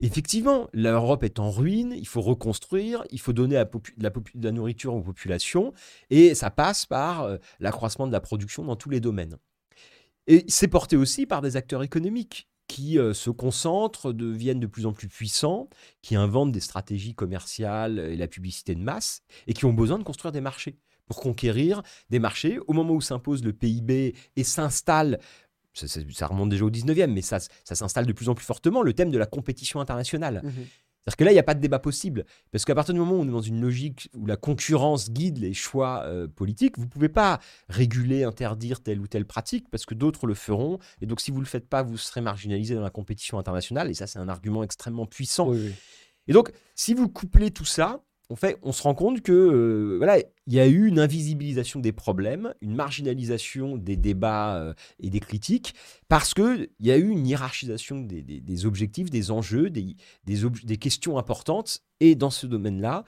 [0.00, 4.10] Effectivement, l'Europe est en ruine, il faut reconstruire, il faut donner la
[4.40, 5.72] la nourriture aux populations,
[6.10, 9.38] et ça passe par euh, l'accroissement de la production dans tous les domaines.
[10.26, 14.86] Et c'est porté aussi par des acteurs économiques qui euh, se concentrent, deviennent de plus
[14.86, 15.68] en plus puissants,
[16.00, 20.04] qui inventent des stratégies commerciales et la publicité de masse, et qui ont besoin de
[20.04, 25.20] construire des marchés pour conquérir des marchés au moment où s'impose le PIB et s'installe
[25.74, 28.44] ça, ça- ça remonte déjà au 19e, mais ça, ça s'installe de plus en plus
[28.44, 30.40] fortement, le thème de la compétition internationale.
[30.44, 30.52] Mhm.
[31.04, 32.24] C'est-à-dire que là, il n'y a pas de débat possible.
[32.52, 35.38] Parce qu'à partir du moment où on est dans une logique où la concurrence guide
[35.38, 39.84] les choix euh, politiques, vous ne pouvez pas réguler, interdire telle ou telle pratique, parce
[39.84, 40.78] que d'autres le feront.
[41.00, 43.90] Et donc, si vous ne le faites pas, vous serez marginalisé dans la compétition internationale.
[43.90, 45.48] Et ça, c'est un argument extrêmement puissant.
[45.48, 45.72] Oui, oui.
[46.28, 49.96] Et donc, si vous couplez tout ça, on, fait, on se rend compte que euh,
[49.98, 55.10] voilà, il y a eu une invisibilisation des problèmes, une marginalisation des débats euh, et
[55.10, 55.74] des critiques,
[56.08, 59.96] parce qu'il y a eu une hiérarchisation des, objectifs, des enjeux, des,
[60.78, 61.82] questions importantes.
[62.00, 63.04] Et dans ce domaine-là,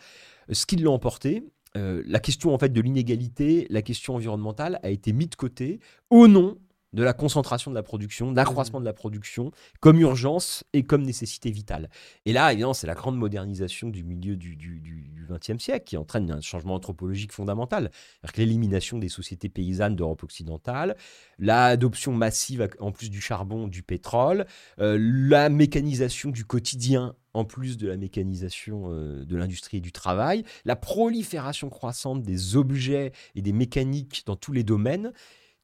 [0.50, 1.44] euh, ce qui l'a emporté,
[1.76, 6.28] la question en fait de l'inégalité, la question environnementale a été mise de côté au
[6.28, 6.56] nom
[6.94, 11.50] de la concentration de la production, d'accroissement de la production, comme urgence et comme nécessité
[11.50, 11.90] vitale.
[12.24, 15.96] Et là, évidemment, c'est la grande modernisation du milieu du, du, du, XXe siècle qui
[15.96, 17.90] entraîne un changement anthropologique fondamental.
[18.36, 20.96] L'élimination des sociétés paysannes d'Europe occidentale,
[21.38, 24.46] l'adoption massive, en plus du charbon, du pétrole,
[24.80, 29.92] euh, la mécanisation du quotidien en plus de la mécanisation euh, de l'industrie et du
[29.92, 35.12] travail, la prolifération croissante des objets et des mécaniques dans tous les domaines.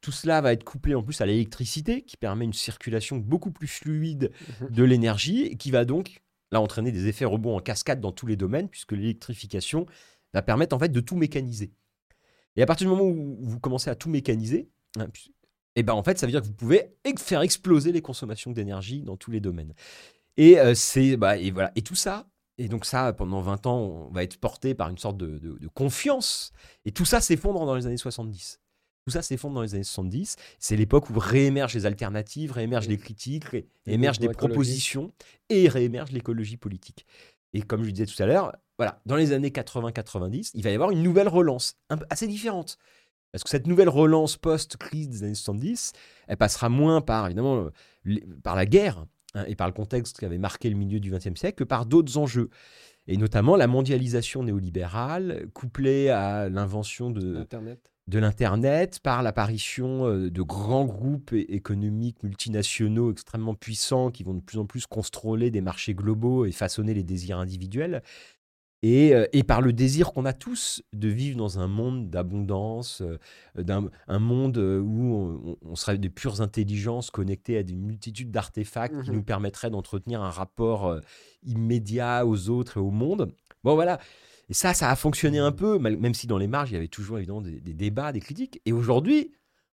[0.01, 3.67] Tout cela va être couplé en plus à l'électricité qui permet une circulation beaucoup plus
[3.69, 4.31] fluide
[4.71, 6.23] de l'énergie et qui va donc
[6.53, 9.87] là entraîner des effets rebonds en cascade dans tous les domaines puisque l'électrification
[10.33, 11.73] va permettre en fait de tout mécaniser.
[12.57, 15.35] Et à partir du moment où vous commencez à tout mécaniser, hein, puis-
[15.77, 19.03] eh ben en fait ça veut dire que vous pouvez faire exploser les consommations d'énergie
[19.03, 19.75] dans tous les domaines.
[20.37, 22.27] Et euh, c'est bah, et voilà et tout ça
[22.59, 25.59] et donc ça pendant 20 ans on va être porté par une sorte de, de-
[25.59, 26.53] de confiance
[26.85, 28.60] et tout ça s'effondre dans les années 70.
[29.11, 30.37] Tout ça s'effondre dans les années 70.
[30.61, 33.45] C'est l'époque où réémergent les alternatives, réémergent les critiques,
[33.85, 35.13] réémergent des propositions
[35.49, 37.07] et réémerge l'écologie politique.
[37.53, 40.71] Et comme je le disais tout à l'heure, voilà, dans les années 80-90, il va
[40.71, 42.79] y avoir une nouvelle relance, un assez différente.
[43.33, 45.93] Parce que cette nouvelle relance post-crise des années 70,
[46.29, 47.69] elle passera moins par, évidemment,
[48.45, 49.05] par la guerre
[49.35, 51.85] hein, et par le contexte qui avait marqué le milieu du XXe siècle que par
[51.85, 52.49] d'autres enjeux.
[53.09, 57.45] Et notamment la mondialisation néolibérale, couplée à l'invention de,
[58.11, 64.41] de l'Internet, par l'apparition euh, de grands groupes économiques multinationaux extrêmement puissants qui vont de
[64.41, 68.03] plus en plus contrôler des marchés globaux et façonner les désirs individuels.
[68.85, 73.19] Euh, et, par le désir qu'on a tous de vivre dans un monde d'abondance, euh,
[73.55, 79.11] d'un un monde où on, serait des pures intelligences connectées à des multitudes d'artefacts qui
[79.11, 80.99] mmh nous permettraient d'entretenir un rapport
[81.45, 83.33] immédiat aux autres et au monde.
[83.63, 84.01] Bon voilà,
[84.51, 86.89] et ça, ça a fonctionné un peu, même si dans les marges, il y avait
[86.89, 88.61] toujours évidemment des, débats, des critiques.
[88.67, 89.31] Et aujourd'hui,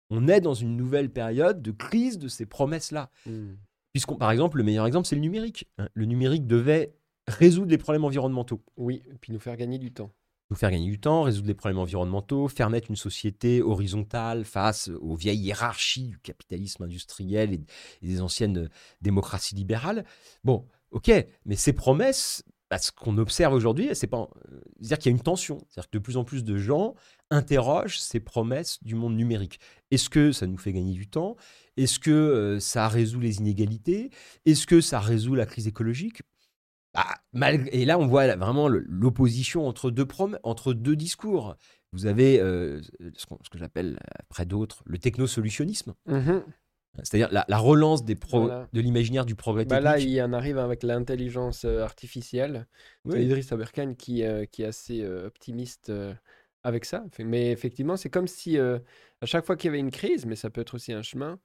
[0.10, 3.10] on est dans une nouvelle période de crise de ces promesses-là.
[3.26, 3.54] Mmh.
[3.94, 5.70] Puisqu'on, par exemple, le meilleur exemple, c'est le numérique.
[5.78, 5.88] Hein.
[5.94, 6.94] Le numérique devait
[7.26, 8.62] résoudre les problèmes environnementaux.
[8.76, 10.12] Oui, et puis nous faire gagner du temps.
[10.50, 14.90] Nous faire gagner du temps, résoudre les problèmes environnementaux, faire naître une société horizontale face
[14.90, 17.62] aux vieilles hiérarchies du capitalisme industriel et
[18.02, 18.70] des anciennes
[19.02, 20.04] démocraties libérales.
[20.44, 21.10] Bon, ok,
[21.46, 22.44] mais ces promesses,
[22.76, 24.28] bah, ce qu'on observe aujourd'hui, c'est pas.
[24.52, 25.60] Euh, dire qu'il y a une tension.
[25.70, 26.94] C'est-à-dire que de plus en plus de gens
[27.30, 29.62] interrogent ces promesses du monde numérique.
[29.92, 31.38] Est-ce que ça nous fait gagner du temps?
[31.78, 34.10] Est-ce que euh, ça résout les inégalités?
[34.46, 36.24] Est-ce que ça résout la crise écologique?
[36.94, 40.08] Bah, Et là, on voit vraiment l'opposition entre deux,
[40.44, 41.56] entre deux discours.
[41.94, 42.82] Vous avez euh,
[43.16, 45.94] ce, que j'appelle, après d'autres, le technosolutionnisme.
[46.08, 46.40] Mmh
[47.04, 51.66] c'est-à-dire la, relance des de l'imaginaire du progrès bah Là, il en arrive avec l'intelligence
[51.66, 52.68] euh, artificielle.
[53.10, 55.91] C'est Idriss Aberkan qui, euh, qui est assez euh, optimiste
[56.64, 57.04] avec ça.
[57.20, 58.80] Mais effectivement, c'est comme si à
[59.26, 61.39] chaque fois qu'il y avait une crise, mais ça peut être aussi un chemin,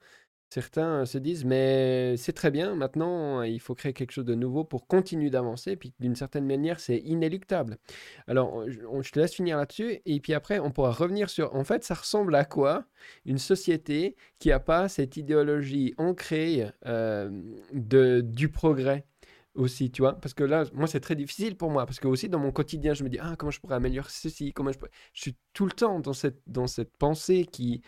[0.53, 4.65] Certains se disent, mais c'est très bien, maintenant il faut créer quelque chose de nouveau
[4.65, 7.79] pour continuer d'avancer, puis d'une certaine manière c'est inéluctable.
[8.27, 11.85] Alors je, te laisse finir là-dessus, et puis après on pourra revenir sur, en fait
[11.85, 12.85] ça ressemble à quoi
[13.25, 17.31] Une société qui n'a pas cette idéologie ancrée euh,
[17.73, 19.07] de, du progrès
[19.55, 22.29] aussi, tu vois, parce que là, moi, c'est très difficile pour moi, parce que aussi
[22.29, 24.79] dans mon quotidien, je me dis, ah, comment je pourrais améliorer ceci, comment je.
[25.13, 27.83] Je suis tout le temps dans cette, dans cette pensée qui,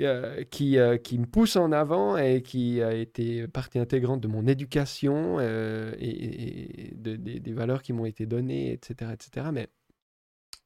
[0.00, 4.28] euh, qui, euh, qui me pousse en avant et qui a été partie intégrante de
[4.28, 9.10] mon éducation euh, et, des valeurs qui m'ont été données, etc.
[9.12, 9.48] etc.
[9.52, 9.68] Mais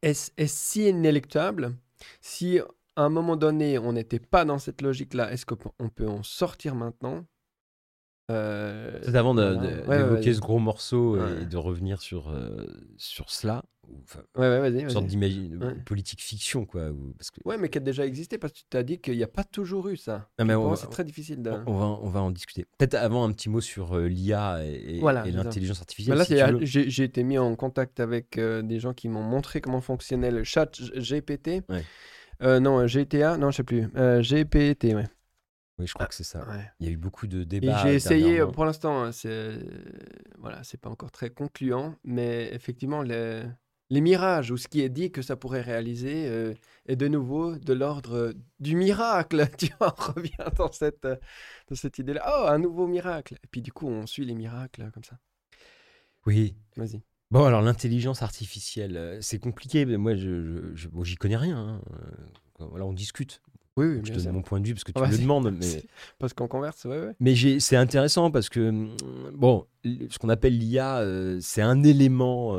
[0.03, 1.75] est-ce si inéluctable?
[2.21, 2.61] Si
[2.95, 6.77] à un moment donné, on n'était pas dans cette logique-là, est-ce qu'on peut en sortir
[6.77, 7.27] maintenant?
[8.29, 12.33] C'est avant d'évoquer ce gros morceau et de revenir sur,
[12.97, 13.65] sur cela.
[14.05, 16.91] Enfin, une sorte d'imagine politique fiction, quoi.
[17.19, 17.41] Parce que...
[17.45, 19.45] Ouais, mais qui a déjà existé parce que tu as dit qu'il n'y a pas
[19.45, 20.29] toujours eu ça.
[20.39, 21.51] Ah, mais c'est très difficile de...
[21.67, 22.67] on, va, on va en discuter.
[22.79, 26.19] Peut-être avant un petit mot sur euh, l'IA et, l'intelligence artificielle.
[26.19, 30.31] là, j'ai été mis en contact avec euh, des gens qui m'ont montré comment fonctionnait
[30.31, 31.63] le chat GPT.
[32.43, 33.89] Euh, non, GTA, non, je sais plus.
[33.95, 35.07] GPT, ouais.
[35.79, 36.47] Oui, je crois que c'est ça.
[36.81, 37.83] Il y a eu beaucoup de débats.
[37.83, 39.59] J'ai essayé, pour l'instant, hein, c'est
[40.39, 43.43] voilà, c'est pas encore très concluant, mais effectivement, les,
[43.91, 46.55] les mirages ou ce qui est dit que ça pourrait réaliser euh,
[46.87, 49.47] est de nouveau de l'ordre du miracle.
[49.59, 52.23] Tu vois, on revient dans cette, dans cette idée-là.
[52.27, 53.35] Oh, un nouveau miracle.
[53.35, 55.19] Et puis du coup, on suit les miracles comme ça.
[56.27, 56.57] Oui.
[56.77, 57.03] Vas-y.
[57.31, 59.85] Bon, alors l'intelligence artificielle, euh, c'est compliqué.
[59.85, 61.59] Mais moi, je, je, j'y connais rien.
[61.59, 61.81] Hein.
[62.61, 63.41] Euh, voilà, on discute.
[63.77, 65.51] Oui, oui je te donne mon point de vue parce que tu me le demandes.
[65.53, 65.85] Mais...
[66.19, 67.13] Parce qu'on converse, ouais, ouais.
[67.21, 68.97] Mais c'est intéressant parce que, mm,
[69.35, 71.05] bon, ce qu'on appelle l'IA,
[71.41, 72.57] c'est un élément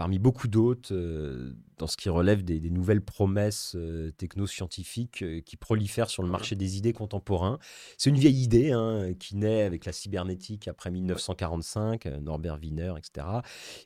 [0.00, 5.58] parmi beaucoup d'autres, euh, dans ce qui relève des, nouvelles promesses euh, technoscientifiques euh, qui
[5.58, 7.58] prolifèrent sur le marché des idées contemporains.
[7.98, 13.26] C'est une vieille idée hein, qui naît avec la cybernétique après 1945, Norbert Wiener, etc.,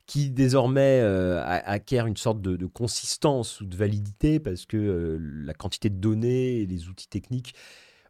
[0.07, 5.97] qui désormais acquiert une sorte de, consistance ou de validité parce que la quantité de
[5.97, 7.57] données et les outils techniques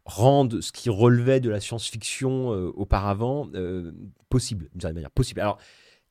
[0.05, 3.49] rendent ce qui relevait de la science-fiction auparavant
[4.29, 5.09] possible, d'une certaine manière.
[5.09, 5.41] Possible.
[5.41, 5.57] Alors,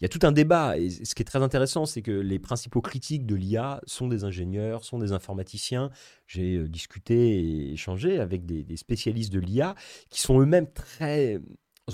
[0.04, 0.76] il y a tout un débat.
[0.76, 4.24] Et ce qui est très intéressant, c'est que les principaux critiques de l'IA sont des
[4.24, 5.88] ingénieurs, sont des informaticiens.
[6.26, 9.74] J'ai euh, discuté et échangé avec des, spécialistes de l'IA
[10.10, 11.40] qui sont eux-mêmes très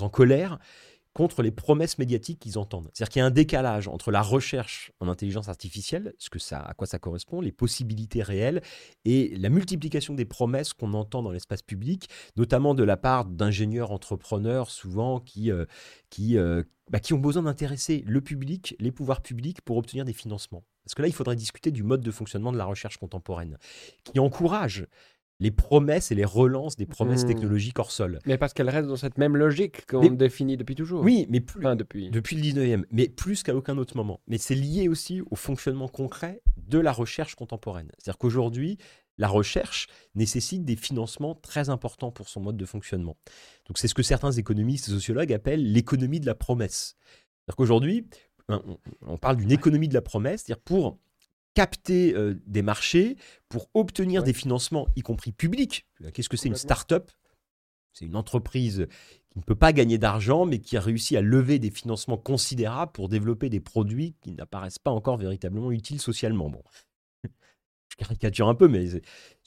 [0.01, 0.59] en colère
[1.13, 2.89] contre les promesses médiatiques qu'ils entendent.
[2.93, 6.59] C'est-à-dire qu'il y a un décalage entre la recherche en intelligence artificielle, ce que ça,
[6.59, 8.61] à quoi ça correspond, les possibilités réelles,
[9.03, 12.07] et la multiplication des promesses qu'on entend dans l'espace public,
[12.37, 15.65] notamment de la part d'ingénieurs entrepreneurs souvent qui, euh,
[16.09, 20.13] qui, euh, bah, qui ont besoin d'intéresser le public, les pouvoirs publics pour obtenir des
[20.13, 20.63] financements.
[20.83, 23.57] Parce que là, il faudrait discuter du mode de fonctionnement de la recherche contemporaine,
[24.03, 24.87] qui encourage
[25.41, 27.27] les promesses et les relances des promesses Hmm.
[27.29, 28.19] technologiques hors sol.
[28.25, 31.03] Mais parce qu'elle reste dans cette même logique qu'on Mais- définit depuis toujours.
[31.03, 32.09] Oui, mais plus, Enfin, depuis.
[32.11, 34.21] depuis le 19e, mais plus qu'à aucun autre moment.
[34.27, 37.91] Mais c'est lié aussi au fonctionnement concret de la recherche contemporaine.
[37.97, 38.77] C'est-à-dire qu'aujourd'hui,
[39.17, 43.17] la recherche nécessite des financements très importants pour son mode de fonctionnement.
[43.67, 46.95] Donc c'est ce que certains économistes et sociologues appellent l'économie de la promesse.
[47.45, 48.07] C'est-à-dire qu'aujourd'hui,
[48.47, 48.61] on,
[49.07, 50.97] on parle d'une économie de la promesse, c'est-à-dire pour
[51.53, 53.17] capter euh, des marchés,
[53.49, 54.25] pour obtenir Ouais.
[54.27, 55.85] des financements, y compris publics.
[56.13, 57.11] Qu'est-ce que c'est une start-up?
[57.93, 58.87] C'est une entreprise
[59.29, 62.91] qui ne peut pas gagner d'argent, mais qui a réussi à lever des financements considérables
[62.93, 66.49] pour développer des produits qui n'apparaissent pas encore véritablement utiles socialement.
[66.49, 66.63] Bon,
[67.23, 68.87] je caricature un peu, mais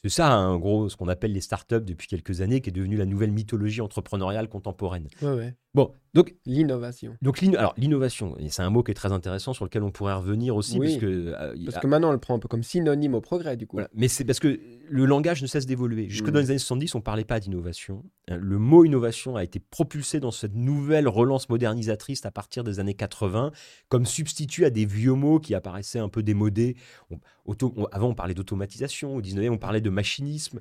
[0.04, 2.72] c'est- ça, hein, en gros, ce qu'on appelle les startups depuis quelques années, qui est
[2.72, 5.08] devenu la nouvelle mythologie entrepreneuriale contemporaine.
[5.22, 5.54] Ouais, ouais.
[5.74, 7.16] Bon, donc, L'innovation.
[7.20, 10.54] donc alors, l'innovation, c'est un mot qui est très intéressant sur lequel on pourrait revenir
[10.54, 10.86] aussi, Oui.
[10.86, 13.56] parce que euh, Parce que maintenant, on le prend un peu comme synonyme au progrès,
[13.56, 13.74] du coup.
[13.76, 13.88] voilà.
[13.92, 16.08] Mais c'est parce que le langage ne cesse d'évoluer.
[16.08, 16.30] Jusque Mm.
[16.30, 18.04] dans les années 70, on ne parlait pas d'innovation.
[18.30, 22.78] Euh, Le mot innovation a été propulsé dans cette nouvelle relance modernisatrice à partir des
[22.78, 23.50] années 80,
[23.88, 26.76] comme substitut à des vieux mots qui apparaissaient un peu démodés.
[27.10, 29.16] On- auto- on- avant, on parlait d'automatisation.
[29.16, 30.60] Au 19e, on parlait de machinisme.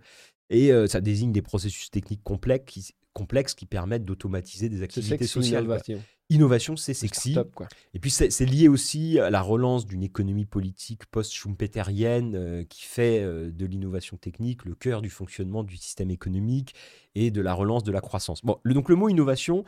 [0.49, 5.25] Et euh, ça désigne des processus techniques complexes qui, complexes qui permettent d'automatiser des activités
[5.27, 5.65] sociales.
[5.65, 5.75] quoi.
[5.77, 6.03] l'innovation.
[6.29, 7.35] Innovation, c'est sexy.
[7.53, 7.67] Quoi.
[7.93, 11.05] Et puis c'est lié aussi à la relance d'une économie politique
[11.57, 16.73] post-schumpeterienne euh, qui fait euh, de l'innovation technique le cœur du fonctionnement du système économique
[17.15, 18.43] et de la relance de la croissance.
[18.43, 19.63] Bon, le- donc le mot innovation,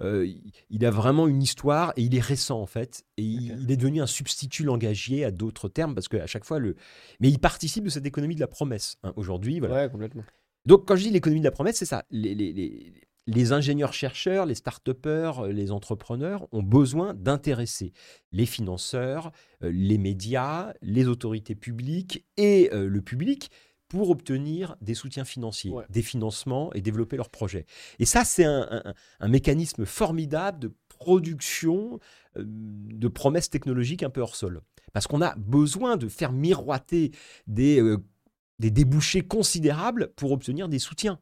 [0.00, 0.26] euh,
[0.70, 3.04] il- a vraiment une histoire et il est récent en fait.
[3.16, 6.74] Et il, est devenu un substitut langagier à d'autres termes parce qu'à chaque fois, le...
[7.20, 8.96] mais il participe de cette économie de la promesse.
[9.04, 9.12] hein.
[9.16, 9.74] Aujourd'hui, voilà.
[9.84, 10.24] Ouais, complètement.
[10.66, 12.04] Donc, quand je dis l'économie de la promesse, c'est ça.
[12.10, 12.92] Les, les- les-
[13.30, 17.92] les ingénieurs-chercheurs, les start-upers, euh, les entrepreneurs ont besoin d'intéresser
[18.32, 19.32] les financeurs,
[19.62, 23.50] euh, les médias, les autorités publiques et euh, le public
[23.88, 25.84] pour obtenir des soutiens financiers, Ouais.
[25.90, 27.66] des financements et développer leurs projets.
[27.98, 32.00] Et ça, c'est un, un- un mécanisme formidable de production
[32.36, 34.62] euh, de promesses technologiques un peu hors sol.
[34.94, 37.12] Parce qu'on a besoin de faire miroiter
[37.46, 37.98] des, euh,
[38.58, 41.18] des débouchés considérables pour obtenir des soutiens.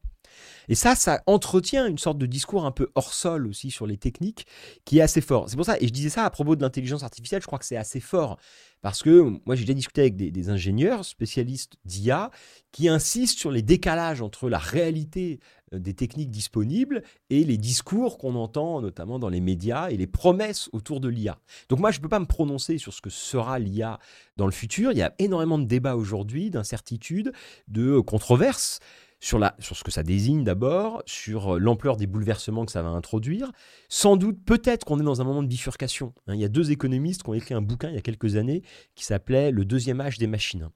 [0.69, 3.97] Et ça, ça entretient une sorte de discours un peu hors sol aussi sur les
[3.97, 4.45] techniques
[4.85, 5.49] qui est assez fort.
[5.49, 7.65] C'est pour ça, et je disais ça à propos de l'intelligence artificielle, je crois que
[7.65, 8.37] c'est assez fort.
[8.81, 12.29] Parce que moi, j'ai déjà discuté avec des, des ingénieurs spécialistes d'IA
[12.71, 15.39] qui insistent sur les décalages entre la réalité
[15.73, 20.07] euh, des techniques disponibles et les discours qu'on entend notamment dans les médias et les
[20.07, 21.39] promesses autour de l'IA.
[21.69, 23.99] Donc moi, je ne peux pas me prononcer sur ce que sera l'IA
[24.37, 24.91] dans le futur.
[24.91, 27.33] Il y a énormément de débats aujourd'hui, d'incertitudes,
[27.67, 28.79] de controverses
[29.19, 32.81] sur, la, sur ce que ça désigne d'abord, sur euh, l'ampleur des bouleversements que ça
[32.81, 33.51] va introduire.
[33.89, 36.13] Sans doute, peut-être qu'on est dans un moment de bifurcation.
[36.27, 36.35] hein.
[36.35, 38.61] Il y a deux économistes qui ont écrit un bouquin il y a quelques années
[38.95, 40.69] qui s'appelait Le deuxième âge des machines.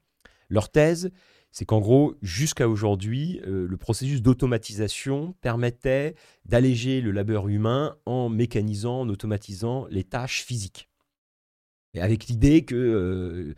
[0.48, 1.10] Leur thèse,
[1.50, 6.14] c'est qu'en gros, jusqu'à aujourd'hui, euh, le processus d'automatisation permettait
[6.44, 10.88] d'alléger le labeur humain en mécanisant, en automatisant les tâches physiques.
[12.00, 13.54] Avec l'idée que euh,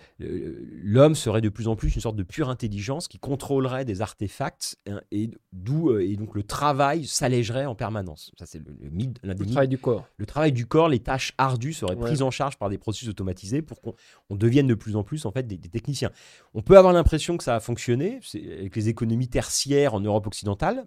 [0.82, 4.76] l'homme serait de plus en plus une sorte de pure intelligence qui contrôlerait des artefacts
[4.89, 8.32] hein, et d'où euh, et donc le travail s'allégerait en permanence.
[8.37, 10.09] Ça c'est le, le mythe, Le mythes travail du corps.
[10.16, 12.01] le travail du corps, les tâches ardues seraient Ouais.
[12.07, 13.95] prises en charge par des processus automatisés pour qu'on
[14.30, 16.11] on devienne de plus en plus en fait des, des techniciens.
[16.55, 18.18] On peut avoir l'impression que ça a fonctionné
[18.59, 20.85] avec les économies tertiaires en Europe occidentale,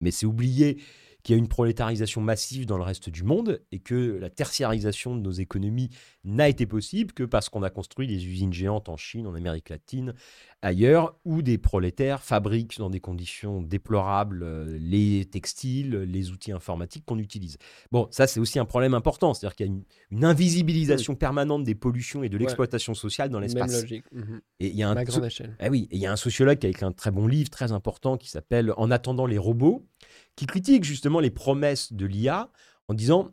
[0.00, 0.78] mais c'est oublier
[1.28, 5.14] qu'il y a une prolétarisation massive dans le reste du monde et que la tertiarisation
[5.14, 5.90] de nos économies
[6.24, 9.68] n'a été possible que parce qu'on a construit des usines géantes en Chine, en Amérique
[9.68, 10.14] latine,
[10.62, 17.04] ailleurs, où des prolétaires fabriquent dans des conditions déplorables euh, les textiles, les outils informatiques
[17.04, 17.58] qu'on utilise.
[17.92, 21.62] Bon, ça c'est aussi un problème important, c'est-à-dire qu'il y a une, une invisibilisation permanente
[21.64, 22.44] des pollutions et de Ouais.
[22.44, 23.82] l'exploitation sociale dans Même l'espace.
[23.82, 24.04] logique.
[24.12, 24.40] Mhm.
[24.60, 25.54] Et il y a un À so- grande échelle.
[25.60, 27.50] ah oui, et il y a un sociologue qui a écrit un très bon livre,
[27.50, 29.84] très important, qui s'appelle En attendant les robots,
[30.38, 32.48] qui critique justement les promesses de l'IA
[32.86, 33.32] en disant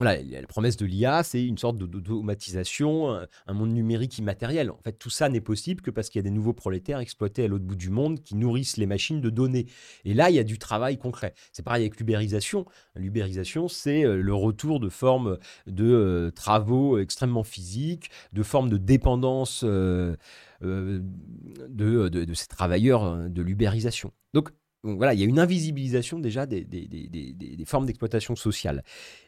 [0.00, 3.16] voilà, la promesse de l'IA, c'est une sorte d'automatisation,
[3.46, 4.72] un, monde numérique immatériel.
[4.72, 7.44] En fait, tout ça n'est possible que parce qu'il y a des nouveaux prolétaires exploités
[7.44, 9.66] à l'autre bout du monde qui nourrissent les machines de données.
[10.04, 11.34] Et là, il y a du travail concret.
[11.52, 12.66] C'est pareil avec l'ubérisation.
[12.96, 15.38] L'ubérisation, c'est euh, le retour de formes
[15.68, 19.64] de euh, travaux extrêmement physiques, de formes de dépendance
[20.64, 21.00] euh,
[21.68, 24.12] de, ces travailleurs euh, de l'ubérisation.
[24.84, 28.82] Donc voilà, il y a une invisibilisation déjà des, des- des- des- formes d'exploitation sociale.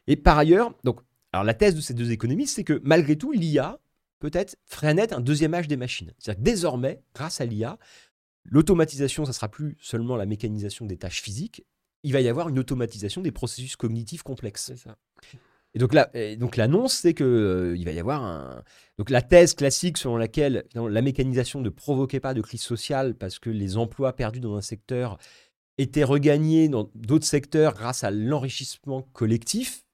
[0.07, 1.01] Et par ailleurs, donc,
[1.33, 3.79] alors la thèse de ces deux économistes, c'est que malgré tout, l'IA
[4.19, 6.13] peut-être ferait naître un deuxième âge des machines.
[6.19, 7.79] C'est-à-dire que désormais, grâce à l'IA,
[8.45, 11.65] l'automatisation, ça sera plus seulement la mécanisation des tâches physiques,
[12.03, 14.65] il va y avoir une automatisation des processus cognitifs complexes.
[14.67, 14.97] C'est ça.
[15.77, 18.63] Et donc là, et donc l'annonce, c'est que euh, il va y avoir un.
[18.97, 23.41] Donc la thèse classique selon laquelle la mécanisation ne provoquait pas de crise sociale parce
[23.41, 25.19] que les emplois perdus dans un secteur
[25.79, 29.85] étaient regagnés dans d'autres secteurs grâce à l'enrichissement collectif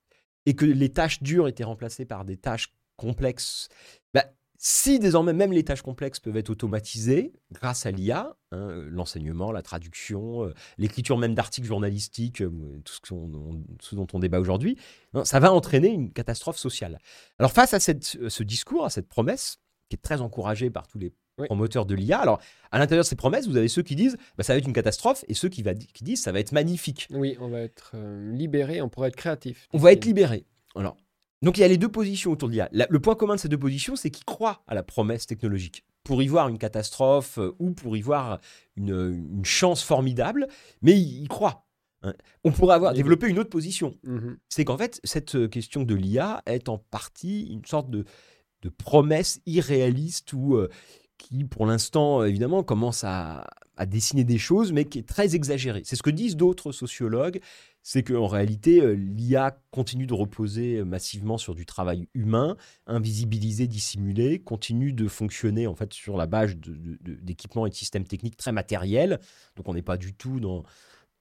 [0.46, 3.68] et que les tâches dures étaient remplacées par des tâches complexes.
[4.14, 4.24] Bah,
[4.62, 9.62] si désormais même les tâches complexes peuvent être automatisées grâce à l'IA, hein, l'enseignement, la
[9.62, 14.76] traduction, euh, l'écriture même d'articles journalistiques, euh, tout ce, dont on débat aujourd'hui,
[15.14, 16.98] non, ça va entraîner une catastrophe sociale.
[17.38, 19.56] Alors face à cette- ce discours, à cette promesse,
[19.88, 21.46] qui est très encouragée par tous les Oui.
[21.46, 24.44] promoteurs de l'IA, alors à l'intérieur de ces promesses, vous avez ceux qui disent bah,
[24.44, 27.08] ça va être une catastrophe et ceux qui, va- qui disent ça va être magnifique.
[27.10, 29.66] Oui, on va être euh, libéré, on pourra être créatif.
[29.72, 30.44] On va être libéré.
[30.76, 30.96] Alors,
[31.42, 32.68] donc il y a les deux positions autour de l'IA.
[32.72, 35.84] La- Le point commun de ces deux positions, c'est qu'ils croient à la promesse technologique.
[36.04, 38.40] Pour y voir une catastrophe euh, ou pour y voir
[38.76, 38.90] une,
[39.36, 40.48] une chance formidable,
[40.82, 41.66] mais ils y croient.
[42.02, 42.14] hein.
[42.42, 43.94] On pourrait avoir développé une autre position.
[44.04, 44.38] Mhm.
[44.48, 48.04] C'est qu'en fait, cette euh, question de l'IA est en partie une sorte de,
[48.62, 50.68] de promesse irréaliste ou euh,
[51.20, 53.46] qui, pour l'instant, évidemment, commence à,
[53.86, 55.80] dessiner des choses, mais qui est très exagérée.
[55.86, 57.40] C'est ce que disent d'autres sociologues,
[57.82, 64.38] c'est qu'en réalité, euh, l'IA continue de reposer massivement sur du travail humain, invisibilisé, dissimulé,
[64.38, 69.18] continue de fonctionner en fait sur la base d'équipements et de systèmes techniques très matériels.
[69.56, 70.62] Donc on n'est pas du tout dans,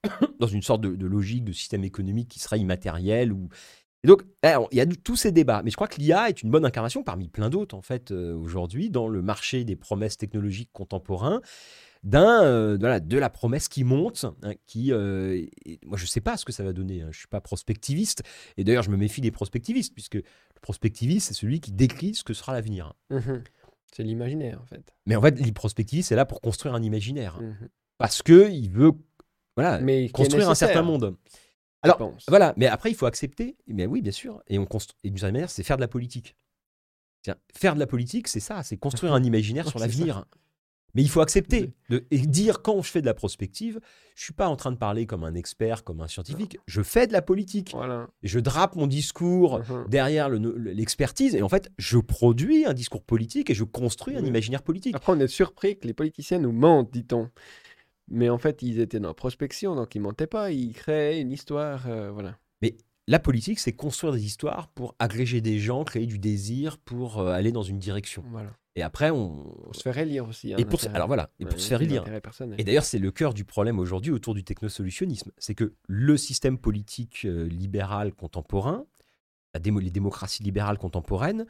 [0.40, 3.48] dans une sorte de, de logique de système économique qui serait immatériel ou
[4.04, 6.42] et donc, alors, il y a tous ces débats, mais je crois que l'IA est
[6.42, 10.18] une bonne incarnation parmi plein d'autres, en fait, euh, aujourd'hui, dans le marché des promesses
[10.18, 11.42] technologiques contemporains,
[12.04, 16.22] d'un, euh, de la promesse qui monte, hein, qui, euh, et moi, je ne sais
[16.22, 18.24] pas ce que ça va donner, hein, je ne suis pas prospectiviste,
[18.56, 20.24] et d'ailleurs, je me méfie des prospectivistes, puisque le
[20.62, 22.94] prospectiviste, c'est celui qui décrit ce que sera l'avenir.
[23.10, 23.44] Mhm.
[23.94, 24.94] C'est l'imaginaire, en fait.
[25.08, 27.68] Mais en fait, le prospectiviste, c'est là pour construire un imaginaire, Mhm.
[27.98, 28.92] parce qu'il veut
[29.58, 31.18] voilà, Mais construire un certain monde.
[31.82, 32.26] Alors, pense.
[32.28, 33.56] Voilà, mais après, il faut accepter.
[33.68, 34.42] Mais oui, bien sûr.
[34.48, 36.36] Et, on constru- et d'une certaine manière, c'est faire de la politique.
[37.54, 40.26] Faire de la politique, c'est ça, c'est construire un imaginaire sur l'avenir.
[40.96, 43.80] Mais il faut accepter de, et dire quand je fais de la prospective,
[44.16, 46.58] je suis pas en train de parler comme un expert, comme un scientifique.
[46.66, 47.72] Je fais de la politique.
[47.76, 48.08] Voilà.
[48.24, 49.86] Je drape mon discours Mhm.
[49.88, 54.16] derrière le- le- l'expertise et en fait, je produis un discours politique et je construis
[54.16, 54.96] un imaginaire politique.
[54.96, 57.30] Après, on est surpris que les politiciens nous mentent, dit-on.
[58.10, 61.32] Mais en fait, ils étaient dans la prospection, donc ils mentaient pas, ils créaient une
[61.32, 62.38] histoire, euh, voilà.
[63.08, 67.32] La politique, c'est construire des histoires pour agréger des gens, créer du désir pour euh,
[67.32, 68.24] aller dans une direction.
[68.30, 68.52] voilà.
[68.76, 69.46] Et après, on.
[69.64, 70.54] Pour se faire élire aussi.
[70.54, 72.04] hein, Et pour se- alors voilà, et Ouais, pour se faire élire.
[72.60, 75.32] Et d'ailleurs, c'est le cœur du problème aujourd'hui autour du technosolutionnisme.
[75.40, 78.86] C'est que le système politique euh, libéral contemporain,
[79.56, 81.48] la démo- les démocraties libérales contemporaines,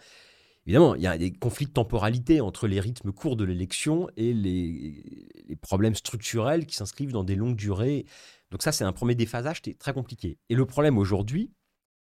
[0.66, 4.34] évidemment, il y a des conflits de temporalité entre les rythmes courts de l'élection et
[4.34, 5.04] les,
[5.48, 8.06] les problèmes structurels qui s'inscrivent dans des longues durées.
[8.52, 10.38] Donc ça, c'est un premier déphasage qui est très compliqué.
[10.50, 11.52] Et le problème aujourd'hui,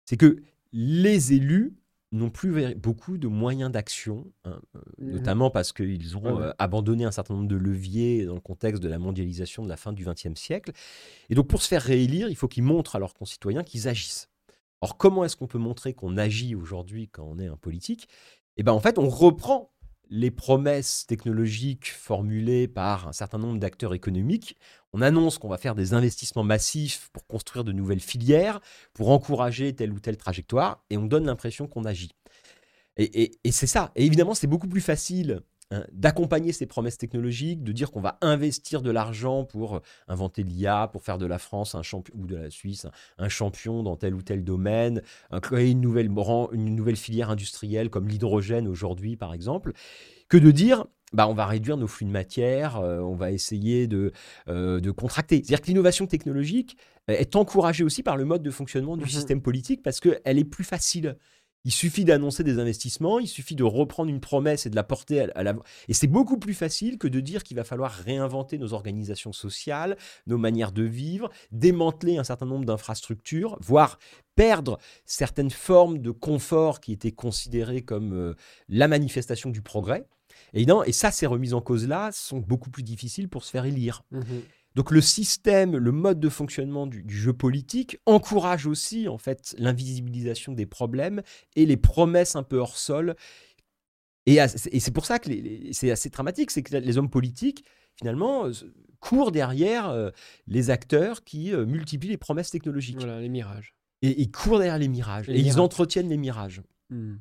[0.07, 1.75] c'est que les élus
[2.13, 5.13] n'ont plus beaucoup de moyens d'action, hein, euh, Mhm.
[5.13, 6.43] notamment parce qu'ils ont ouais.
[6.47, 9.77] euh, abandonné un certain nombre de leviers dans le contexte de la mondialisation de la
[9.77, 10.73] fin du XXe siècle.
[11.29, 14.30] Et donc, pour se faire réélire, il faut qu'ils montrent à leurs concitoyens qu'ils agissent.
[14.81, 18.09] Or, comment est-ce qu'on peut montrer qu'on agit aujourd'hui quand on est un politique?
[18.57, 19.73] Eh bien, en fait, on reprend
[20.09, 24.57] les promesses technologiques formulées par un certain nombre d'acteurs économiques.
[24.93, 28.61] On annonce qu'on va faire des investissements massifs pour construire de nouvelles filières,
[28.93, 32.11] pour encourager telle ou telle trajectoire, et on donne l'impression qu'on agit.
[32.97, 33.93] Et, et- et c'est ça.
[33.97, 38.19] Et évidemment, c'est beaucoup plus facile hein, d'accompagner ces promesses technologiques, de dire qu'on va
[38.21, 42.27] investir de l'argent pour euh, inventer l'IA, pour faire de la France un champion ou
[42.27, 45.03] de la Suisse un, un champion dans tel ou tel domaine,
[45.33, 49.73] euh, créer une nouvelle, bran- une nouvelle filière industrielle comme l'hydrogène aujourd'hui, par exemple,
[50.29, 53.89] que de dire bah, on va réduire nos flux de matière, euh, on va essayer
[53.89, 54.13] de,
[54.47, 55.37] euh, de contracter.
[55.39, 56.77] C'est-à-dire que l'innovation technologique
[57.11, 59.11] euh, est encouragée aussi par le mode de fonctionnement du Mhm.
[59.11, 61.17] système politique parce qu'elle est plus facile.
[61.65, 65.31] Il suffit d'annoncer des investissements, il suffit de reprendre une promesse et de la porter
[65.35, 65.55] à, la...
[65.89, 69.97] Et c'est beaucoup plus facile que de dire qu'il va falloir réinventer nos organisations sociales,
[70.27, 73.99] nos manières de vivre, démanteler un certain nombre d'infrastructures, voire
[74.37, 78.35] perdre certaines formes de confort qui étaient considérées comme euh,
[78.69, 80.07] la manifestation du progrès.
[80.55, 83.67] Et, non, et ça, ces remises en cause-là sont beaucoup plus difficiles pour se faire
[83.67, 84.03] élire.
[84.11, 84.43] Mhm.
[84.77, 89.55] Donc le système, le mode de fonctionnement du, du jeu politique encourage aussi en fait
[89.59, 91.23] l'invisibilisation des problèmes
[91.57, 93.17] et les promesses un peu hors sol.
[94.27, 95.29] Et, c'est pour ça que
[95.73, 97.65] c'est assez dramatique, c'est que les hommes politiques
[97.97, 98.53] finalement euh,
[99.01, 100.11] courent derrière euh,
[100.47, 103.75] les acteurs qui euh, multiplient les promesses technologiques Voilà, les mirages.
[104.03, 107.21] et ils courent derrière les mirages Les et ils entretiennent les mirages Mhm.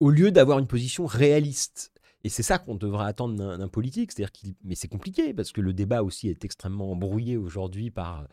[0.00, 1.92] au lieu d'avoir une position réaliste.
[2.24, 4.10] Et c'est ça qu'on devrait attendre d'un politique.
[4.12, 8.26] C'est-à-dire qu'il, mais c'est compliqué parce que le débat aussi est extrêmement embrouillé aujourd'hui par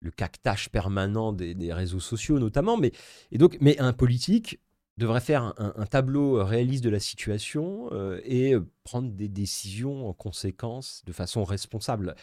[0.00, 2.76] le cactage permanent des, des réseaux sociaux notamment.
[2.76, 2.92] Mais,
[3.32, 4.60] et donc, mais un politique
[4.96, 11.02] devrait faire un, tableau réaliste de la situation euh, et prendre des décisions en conséquence
[11.04, 12.14] de façon responsable.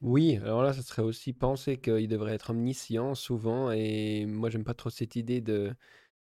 [0.00, 3.70] Oui, alors là, ça serait aussi penser qu'il devrait être omniscient souvent.
[3.70, 5.74] Et moi, j'aime pas trop cette idée de,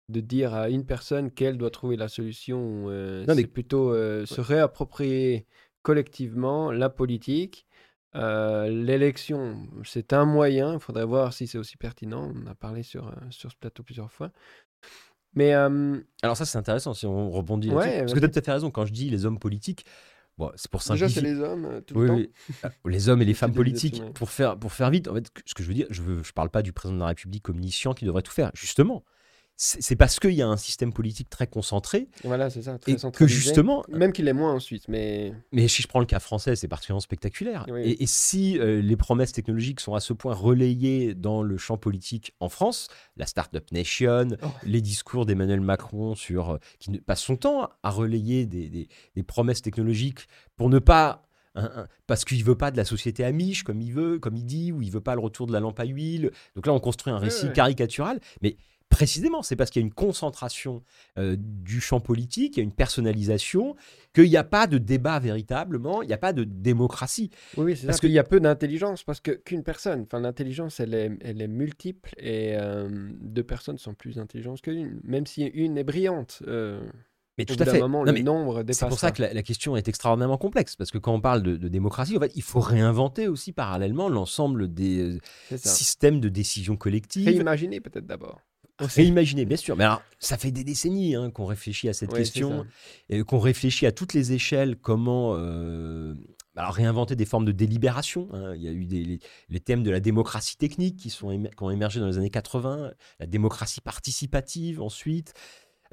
[0.08, 2.86] de dire à une personne qu'elle doit trouver la solution.
[2.88, 5.46] euh, mais- c'est plutôt euh, se réapproprier
[5.82, 7.66] collectivement la politique.
[8.16, 10.74] Euh, l'élection, c'est un moyen.
[10.74, 12.32] Il faudrait voir si c'est aussi pertinent.
[12.34, 14.30] On a parlé sur, sur ce plateau plusieurs fois.
[15.34, 17.88] Mais Alors ça, c'est intéressant si on rebondit là-dessus.
[17.88, 18.70] Ouais, Parce que tu as tout à fait raison.
[18.70, 19.84] Quand je dis les hommes politiques,
[20.38, 21.34] bon, c'est pour déjà, c'est simplifier.
[21.34, 22.14] les hommes euh, tout Oui, le temps.
[22.16, 22.30] oui.
[22.62, 24.00] Ah, Les hommes et les femmes politiques.
[24.14, 26.32] Pour faire, pour faire vite, en fait, ce que je veux dire, je ne je
[26.32, 28.52] parle pas du président de la République omniscient qui devrait tout faire.
[28.54, 29.04] Justement,
[29.56, 32.76] c'est parce qu'il y a un système politique très concentré Voilà, c'est ça.
[32.78, 36.00] Très et que justement, Même qu'il est moins en Suisse, mais mais si je prends
[36.00, 37.64] le cas français, c'est particulièrement spectaculaire.
[37.70, 37.82] Oui.
[37.82, 41.76] Et, et si euh, les promesses technologiques sont à ce point relayées dans le champ
[41.76, 44.46] politique en France, la Startup Nation, Oh.
[44.64, 48.88] les discours d'Emmanuel Macron sur, euh, qui ne- passe son temps à relayer des, des-
[49.14, 50.26] des promesses technologiques
[50.56, 51.22] pour ne pas
[52.08, 54.82] parce qu'il veut pas de la société amiche comme il veut, comme il dit, ou
[54.82, 56.32] il veut pas le retour de la lampe à huile.
[56.56, 58.56] Donc là, on construit un récit caricatural, mais
[58.94, 60.82] précisément, c'est parce qu'il y a une concentration
[61.18, 63.74] euh, du champ politique, il y a une personnalisation,
[64.14, 67.30] qu'il n'y a pas de débat véritablement, il n'y a pas de démocratie.
[67.56, 67.98] Oui, oui, c'est Parce.
[68.00, 71.48] Qu'il y a peu d'intelligence, parce que qu'une personne, enfin l'intelligence, elle est, elle est
[71.48, 72.88] multiple et euh,
[73.20, 76.42] deux personnes sont plus intelligentes qu'une, même si une est brillante.
[76.46, 76.80] euh,
[77.36, 77.80] Mais tout à fait.
[77.80, 80.92] moment, Non, le nombre C'est pour ça que la, la question est extraordinairement complexe, parce
[80.92, 84.72] que quand on parle de, de démocratie, en fait, il faut réinventer aussi parallèlement l'ensemble
[84.72, 85.18] des
[85.56, 87.26] systèmes de décision collective.
[87.26, 88.40] Réimaginer peut-être d'abord.
[88.78, 89.76] Réimaginer, bien sûr.
[89.76, 92.66] Mais alors, ça fait des décennies hein, qu'on réfléchit à cette Ouais, question,
[93.08, 96.14] et qu'on réfléchit à toutes les échelles comment euh,
[96.56, 98.28] alors, réinventer des formes de délibération.
[98.32, 98.54] hein.
[98.56, 99.18] Il y a eu des, les,
[99.48, 102.92] les thèmes de la démocratie technique qui, sont, qui ont émergé dans les années 80,
[103.20, 105.34] la démocratie participative ensuite.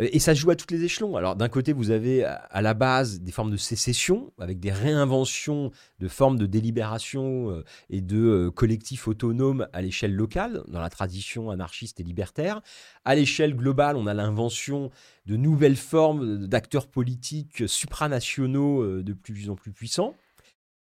[0.02, 1.16] Et ça joue à tous les échelons.
[1.16, 5.72] Alors, d'un côté, vous avez à- la base des formes de sécession, avec des réinventions
[6.00, 10.90] de formes de délibération euh, et de euh, collectifs autonomes à l'échelle locale, dans la
[10.90, 12.62] tradition anarchiste et libertaire.
[13.06, 14.90] À l'échelle globale, on a l'invention
[15.28, 20.16] de nouvelles formes d'acteurs politiques supranationaux euh, de plus en plus puissants.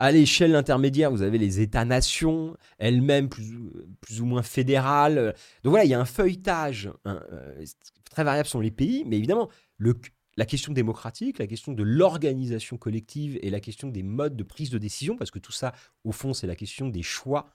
[0.01, 3.57] À l'échelle intermédiaire, vous avez les États-nations, elles-mêmes plus,
[4.21, 5.35] ou- moins fédérales.
[5.64, 6.89] Donc voilà, il y a un feuilletage.
[7.05, 7.21] hein,
[8.09, 9.95] très variable sont les pays, mais évidemment, le,
[10.37, 14.71] la question démocratique, la question de l'organisation collective et la question des modes de prise
[14.71, 15.73] de décision, parce que tout ça,
[16.05, 17.51] au fond, c'est la question des choix,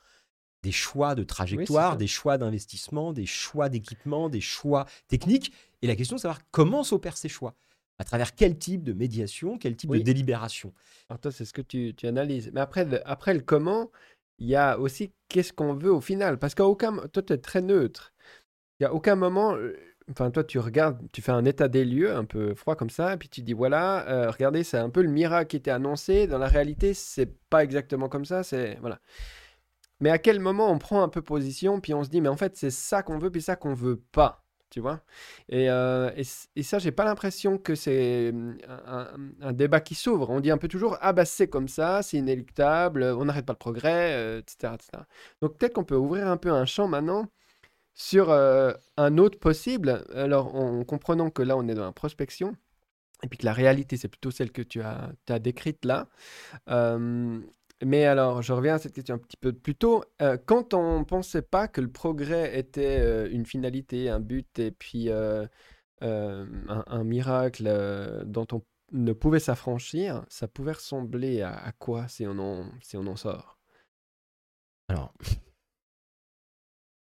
[0.64, 5.96] des choix de trajectoire, des choix d'investissement, des choix d'équipement, des choix techniques, et la
[5.96, 7.56] question de savoir comment s'opèrent ces choix.
[8.00, 10.00] À travers quel type de médiation, quel type Oui.
[10.00, 10.74] de délibération.
[11.10, 12.50] Alors toi, c'est ce que tu, tu analyses.
[12.54, 13.92] Mais après le, après le comment,
[14.40, 16.40] il y a aussi qu'est-ce qu'on veut au final?
[16.40, 16.98] Parce qu'à aucun...
[17.10, 18.14] Toi, tu es très neutre.
[18.80, 19.56] Il n'y a aucun moment...
[20.10, 22.90] euh, Enfin, toi, tu regardes, tu fais un état des lieux un peu froid comme
[22.90, 26.28] ça, puis tu dis voilà, euh, regardez, c'est un peu le miracle qui était annoncé.
[26.28, 28.44] Dans la réalité, c'est pas exactement comme ça.
[28.44, 29.00] C'est voilà.
[30.00, 32.36] Mais à quel moment on prend un peu position, puis on se dit mais en
[32.36, 35.02] fait c'est ça qu'on veut, puis ça qu'on veut pas, tu vois?
[35.50, 36.12] Et, euh,
[36.56, 38.58] et, ça, j'ai pas l'impression que c'est hum,
[39.42, 40.30] un, débat qui s'ouvre.
[40.30, 43.54] On dit un peu toujours ah bah c'est comme ça, c'est inéluctable, on n'arrête pas
[43.54, 45.04] le progrès, euh, etc., etc.
[45.42, 47.30] Donc peut-être qu'on peut ouvrir un peu un champ maintenant
[47.94, 50.04] sur euh, un autre possible.
[50.14, 52.56] Alors en, en comprenant que là on est dans la prospection.
[53.24, 56.10] Et puis que la réalité, c'est plutôt celle que tu as, décrite là.
[56.70, 57.40] Euh,
[57.82, 60.04] mais alors, je reviens à cette question un petit peu plus tôt.
[60.22, 64.72] Euh, quand on ne pensait pas que le progrès était une finalité, un but, et
[64.72, 65.48] puis un,
[67.06, 72.66] miracle dont on ne pouvait s'affranchir, ça pouvait ressembler à, à quoi si on en,
[72.82, 73.58] si on en sort?
[74.90, 75.14] Alors,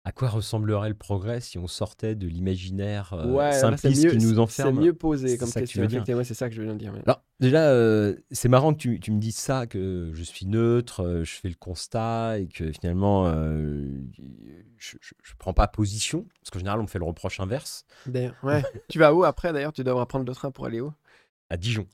[0.09, 4.17] à quoi ressemblerait le progrès si on sortait de l'imaginaire euh, Ouais, simpliste mieux- qui
[4.17, 4.77] nous enferme?
[4.77, 5.83] C'est mieux posé comme ça que tu question.
[5.83, 5.99] veux dire.
[5.99, 6.95] effectivement, c'est ça que je veux dire.
[7.05, 11.05] Alors, déjà, euh, c'est marrant que tu, tu me dises ça, que je suis neutre,
[11.05, 16.25] euh, je fais le constat et que finalement, je ne prends pas position.
[16.41, 18.63] Parce qu'en général, on me fait le reproche inverse D'ailleurs, ouais.
[18.89, 19.75] tu vas où après d'ailleurs?
[19.75, 20.91] Tu devras prendre le train pour aller où?
[21.51, 21.87] À Dijon.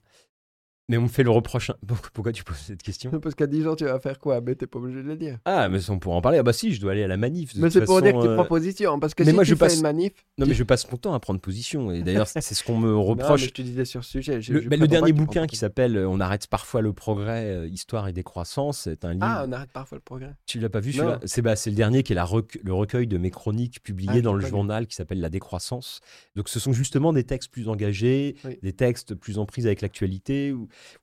[0.91, 1.71] Mais on me fait le reproche.
[2.13, 3.11] Pourquoi, tu poses cette question?
[3.21, 4.41] Parce qu'à 10 ans, tu vas faire quoi?
[4.43, 5.39] Mais t'es pas obligé de le dire.
[5.47, 6.37] Ah, mais on pourra en parler.
[6.39, 7.53] Ah, bah si, je dois aller à la manif.
[7.57, 9.01] Mais c'est pour dire que tu euh, prends position.
[9.01, 10.13] Parce que mais si moi, tu je fais passe- une manif.
[10.37, 11.91] Non, tu- mais je passe mon temps à prendre position.
[11.91, 13.45] Et d'ailleurs, c'est ce qu'on me Non, mais reproche.
[13.45, 14.43] je te disais sur ce sujet.
[14.43, 17.47] je- Le, je bah, le dernier bouquin qui s'appelle euh, On arrête parfois le progrès,
[17.47, 19.25] euh, histoire et décroissance, c'est un livre.
[19.27, 20.35] Ah, on arrête parfois le progrès.
[20.47, 21.19] Tu l'as pas vu celui-là?
[21.25, 24.11] C'est bah, c'est le dernier qui est la rec- le recueil de mes chroniques publiées
[24.19, 26.01] Ah, dans le journal qui s'appelle La décroissance.
[26.37, 30.53] Donc ce sont justement des textes plus engagés, des textes plus en prise avec l'actualité,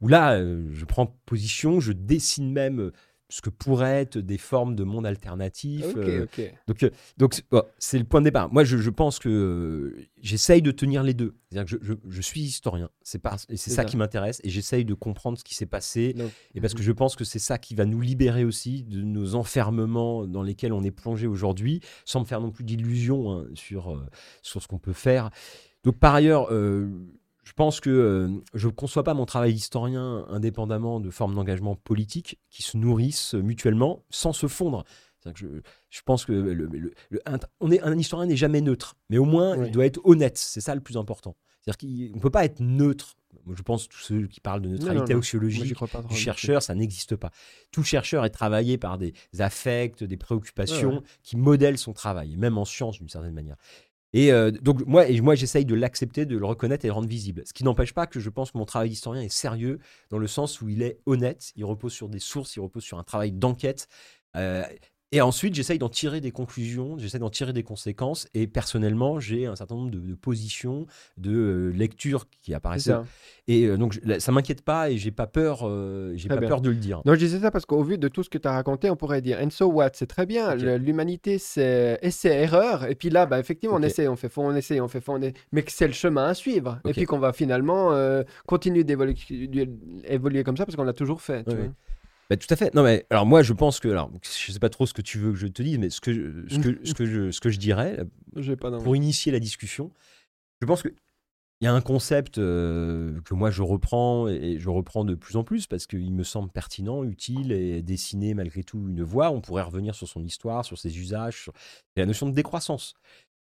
[0.01, 2.91] où là, euh, je prends position, je dessine même euh,
[3.34, 5.86] ce que pourraient être des formes de monde alternatif.
[5.95, 6.26] Euh,
[6.67, 6.86] donc,
[7.17, 8.51] donc c'est bon, c'est le point de départ.
[8.51, 11.36] Moi, je, je pense que euh, j'essaye de tenir les deux.
[11.49, 12.89] C'est-à-dire que je, je- je suis historien.
[13.03, 13.86] C'est pas, ça, ça.
[13.86, 14.41] qui m'intéresse.
[14.43, 16.11] Et j'essaye de comprendre ce qui s'est passé.
[16.11, 19.01] Donc, Et parce que je pense que c'est ça qui va nous libérer aussi de
[19.01, 23.45] nos enfermements dans lesquels on est plongé aujourd'hui, sans me faire non plus d'illusions hein,
[23.53, 24.05] sur, euh,
[24.41, 25.30] sur ce qu'on peut faire.
[25.86, 26.49] Donc par ailleurs,
[27.44, 31.76] je pense que euh, je ne conçois pas mon travail d'historien indépendamment de formes d'engagement
[31.76, 34.84] politique qui se nourrissent mutuellement sans se fondre.
[35.24, 35.48] Que Je,
[35.89, 39.18] je pense que le, le- le- un, on est, un historien n'est jamais neutre, mais
[39.18, 39.68] au moins Oui.
[39.68, 40.38] il doit être honnête.
[40.38, 41.36] C'est ça le plus important.
[41.62, 41.78] C'est-à-dire
[42.12, 43.16] qu'on ne peut pas être neutre.
[43.56, 45.76] Je pense que tous ceux qui parlent de neutralité axiologique,
[46.10, 47.32] du chercheur, ça n'existe pas.
[47.72, 51.04] Tout chercheur est travaillé par des affects, des préoccupations Ouais, ouais.
[51.24, 53.56] qui modèlent son travail, même en science d'une certaine manière.
[54.14, 57.43] Et euh, donc moi, j'essaye de l'accepter, de le reconnaître et de le rendre visible.
[57.45, 60.28] Ce qui n'empêche pas que je pense que mon travail d'historien est sérieux dans le
[60.28, 63.32] sens où il est honnête, il repose sur des sources, il repose sur un travail
[63.32, 63.88] d'enquête.
[64.36, 64.64] Euh,
[65.12, 68.28] et ensuite, j'essaye d'en tirer des conclusions, j'essaye d'en tirer des conséquences.
[68.34, 70.86] Et personnellement, j'ai un certain nombre de, de positions,
[71.18, 72.89] de euh, lectures qui apparaissent.
[73.47, 76.47] Et euh, donc, je- ça m'inquiète pas et j'ai pas peur, euh, j'ai pas bien.
[76.47, 77.01] peur de le dire.
[77.05, 78.95] Non, je disais ça parce qu'au vu de tout ce que tu as raconté, on
[78.95, 83.39] pourrait dire, and so what, c'est très bien, l'humanité c'est essai-erreur, et puis là, bah,
[83.39, 85.88] effectivement, on essaie, on fait faux, on essaie, on fait on est- mais que c'est
[85.88, 87.89] le chemin à suivre, et puis qu'on va finalement
[88.47, 89.16] continuer d'évoluer
[90.05, 91.43] évoluer comme ça parce qu'on l'a toujours fait.
[91.43, 91.66] tu Ouais, vois.
[91.66, 91.72] ouais.
[92.32, 92.74] Bah, tout à fait.
[92.74, 95.18] Non, mais alors moi, je pense que, alors, je sais pas trop ce que tu
[95.20, 97.42] veux que je te dise, mais ce que, je- ce que, ce que, je, ce
[97.42, 98.00] que je dirais,
[98.38, 98.86] J'ai pas d'envie.
[98.86, 99.92] pour initier la discussion,
[100.62, 100.88] je pense que
[101.60, 105.36] il y a un concept euh, que moi je reprends et je reprends de plus
[105.36, 109.30] en plus parce qu'il me semble pertinent, utile et dessiner malgré tout une voie.
[109.30, 111.54] On pourrait revenir sur son histoire, sur ses usages, sur
[111.98, 112.96] la notion de décroissance.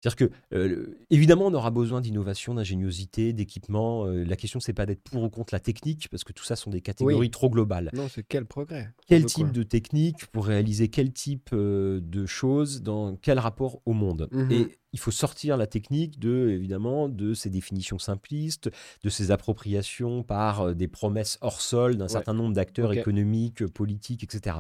[0.03, 4.07] C'est-à-dire que, euh, évidemment, on aura besoin d'innovation, d'ingéniosité, d'équipement.
[4.07, 6.57] Euh, la question, c'est pas d'être pour ou contre la technique, parce que tout ça
[6.57, 7.91] sont des catégories trop globales.
[7.93, 12.25] Non, c'est quel progrès Quel type quoi de technique pour réaliser quel type euh, de
[12.25, 14.29] choses dans quel rapport au monde?
[14.33, 14.51] Mhm.
[14.51, 18.71] Et il faut sortir la technique de, évidemment, de ces définitions simplistes,
[19.05, 22.09] de ces appropriations par des promesses hors sol d'un Ouais.
[22.09, 24.57] certain nombre d'acteurs économiques, politiques, etc.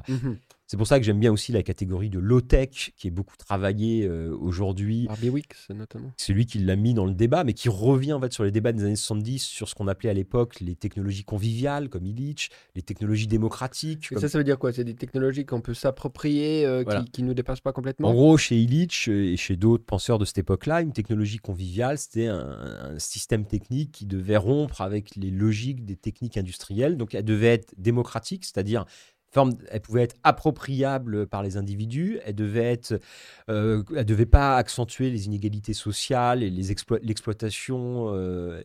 [0.70, 4.06] C'est pour ça que j'aime bien aussi la catégorie de low-tech, qui est beaucoup travaillée
[4.06, 5.06] euh, aujourd'hui.
[5.08, 6.12] Par Biwix, notamment.
[6.16, 8.52] C'est lui qui l'a mis dans le débat, mais qui revient en fait sur les
[8.52, 12.50] débats des années 70 sur ce qu'on appelait à l'époque les technologies conviviales, comme Illich,
[12.76, 14.04] les technologies démocratiques.
[14.04, 14.72] Et comme- ça, ça veut dire quoi?
[14.72, 17.02] C'est des technologies qu'on peut s'approprier, euh, Voilà.
[17.02, 18.10] qui, qui nous dépassent pas complètement?
[18.10, 21.98] En gros, chez Illich euh, et chez d'autres penseurs de cette époque-là, une technologie conviviale,
[21.98, 26.96] c'était un, un système technique qui devait rompre avec les logiques des techniques industrielles.
[26.96, 28.84] Donc, elle devait être démocratique, c'est-à-dire
[29.70, 32.80] elle pouvait être appropriable par les individus, elle devait
[33.48, 38.60] euh, devait pas accentuer les inégalités sociales et l'exploitation euh,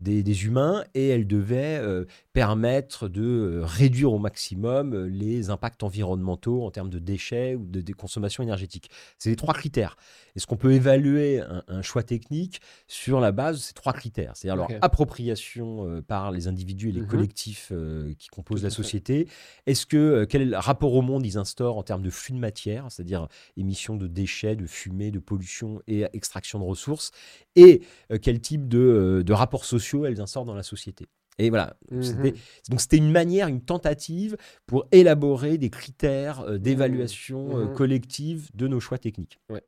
[0.00, 2.04] des, des humains, et elle devait euh,
[2.38, 7.66] permettre de euh, réduire au maximum euh, les impacts environnementaux en termes de déchets ou
[7.66, 8.90] de, consommation énergétique.
[9.18, 9.96] C'est les trois critères.
[10.36, 14.36] Est-ce qu'on peut évaluer un, un choix technique sur la base de ces trois critères?
[14.36, 17.08] C'est-à-dire leur appropriation euh, par les individus et les Mhm.
[17.08, 19.26] collectifs euh, qui composent la société
[19.66, 22.86] Est-ce que euh, quel rapport au monde ils instaurent en termes de flux de matière,
[22.88, 23.26] c'est-à-dire
[23.56, 27.10] émission de déchets, de fumée, de pollution et extraction de ressources?
[27.56, 27.82] Et
[28.22, 31.08] quel type de, de rapports sociaux elles instaurent dans la société?
[31.38, 32.02] Et voilà, Mhm.
[32.02, 32.34] c'était
[32.70, 34.36] donc c'était une manière, une tentative
[34.66, 37.74] pour élaborer des critères euh, d'évaluation euh, Mhm.
[37.74, 39.38] collective de nos choix techniques.
[39.50, 39.62] Ouais.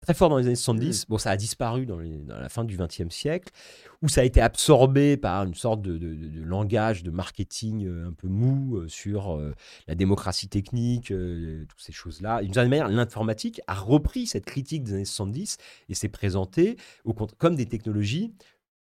[0.00, 2.64] Très fort dans les années 70, bon ça a disparu dans, les- dans la fin
[2.64, 3.52] du XXe siècle,
[4.00, 7.84] où ça a été absorbé par une sorte de, de- de- de langage de marketing
[7.84, 9.52] euh, un peu mou euh, sur euh,
[9.88, 12.42] la démocratie technique, euh, toutes ces choses-là.
[12.42, 15.56] D'une certaine manière, l'informatique a repris cette critique des années 70
[15.88, 18.32] et s'est présenté au cont- comme des technologies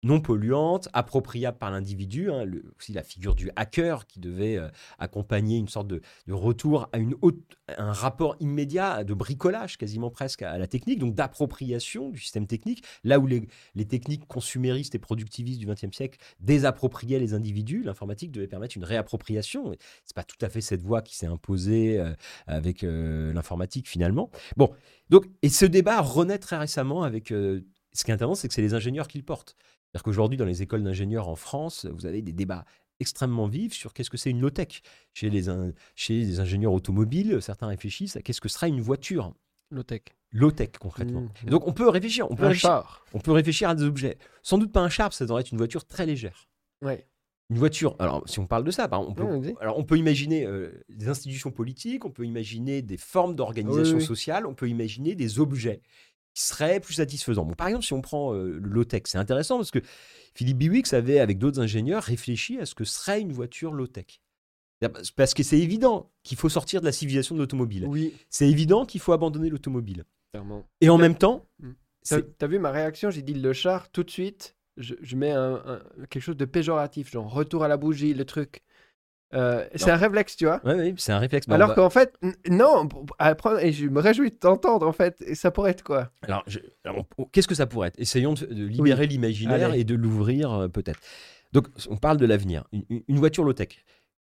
[0.04, 2.32] non polluantes, appropriables par l'individu.
[2.32, 2.45] hein,
[2.78, 4.68] aussi la figure du hacker qui devait euh,
[4.99, 7.16] accompagner une sorte de, retour à une
[7.78, 12.84] un rapport immédiat de bricolage quasiment presque à la technique, donc d'appropriation du système technique,
[13.04, 13.47] là où les,
[13.86, 19.74] techniques consuméristes et productivistes du XXe siècle désappropriaient les individus, l'informatique devait permettre une réappropriation.
[20.06, 22.14] C'est pas tout à fait cette voie qui s'est imposée euh,
[22.47, 24.30] avec euh, l'informatique finalement.
[24.58, 24.72] Bon,
[25.10, 27.32] donc et ce débat renaît très récemment avec
[27.93, 29.56] ce qui est intéressant, c'est que c'est les ingénieurs qui le portent.
[29.92, 32.64] C'est-à-dire qu'aujourd'hui, dans les écoles d'ingénieurs en France, vous avez des débats
[33.02, 34.82] extrêmement vifs sur qu'est-ce que c'est une low-tech.
[35.14, 39.34] Chez les, in- chez les ingénieurs automobiles, certains réfléchissent à qu'est-ce que sera une voiture
[39.70, 40.02] Low-tech.
[40.32, 41.28] low-tech concrètement.
[41.46, 43.06] Et donc on peut réfléchir, on peut Un réfléchir, char.
[43.13, 44.18] on peut réfléchir à des objets.
[44.43, 46.47] Sans doute pas un char, ça devrait être une voiture très légère.
[46.82, 47.08] Ouais.
[47.50, 49.26] Une voiture, alors si on parle de ça, on peut,
[49.59, 54.04] alors on peut imaginer euh, des institutions politiques, on peut imaginer des formes d'organisation oui.
[54.05, 55.82] sociale, on peut imaginer des objets
[56.33, 57.45] qui seraient plus satisfaisants.
[57.45, 59.79] Bon, par exemple, si on prend euh, le low-tech, c'est intéressant parce que
[60.33, 64.21] Philippe Biwix avait, avec d'autres ingénieurs, réfléchi à ce que serait une voiture low-tech.
[65.16, 67.86] Parce que c'est évident qu'il faut sortir de la civilisation de l'automobile.
[67.87, 70.05] Oui, C'est évident qu'il faut abandonner l'automobile.
[70.32, 70.66] clairement.
[70.79, 71.71] Et en même temps, Mm.
[72.01, 73.12] c'est- T'as vu ma réaction?
[73.12, 74.55] J'ai dit le char tout de suite.
[74.78, 78.24] Je, je mets un, un- quelque chose de péjoratif, genre retour à la bougie, le
[78.25, 78.63] truc.
[79.33, 80.59] Euh, c'est un réflexe, tu vois.
[80.66, 81.45] ouais, ouais, c'est un réflexe.
[81.49, 82.13] On Alors qu'en fait,
[82.49, 82.87] non,
[83.20, 85.21] apprendre- et je me réjouis de t'entendre en fait.
[85.25, 86.12] Et ça pourrait être quoi?
[86.24, 87.99] Alors, je- alors, on- qu'est-ce que ça pourrait être?
[87.99, 90.99] Essayons de, de libérer l'imaginaire et de l'ouvrir euh, peut-être.
[91.53, 92.66] Donc, on parle de l'avenir.
[92.71, 93.70] Une, voiture low-tech.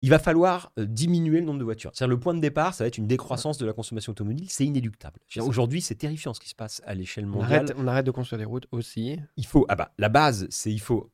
[0.02, 1.90] Il va falloir euh, diminuer le nombre de voitures.
[1.94, 4.46] C'est-à-dire, le point de départ, ça va être une décroissance de la consommation automobile.
[4.48, 5.20] C'est inéluctable.
[5.40, 7.52] Aujourd'hui, c'est terrifiant ce qui se passe à l'échelle on mondiale.
[7.66, 9.18] arrête, on arrête de construire des routes aussi.
[9.36, 11.10] Il faut, ah bah, la base, c'est il faut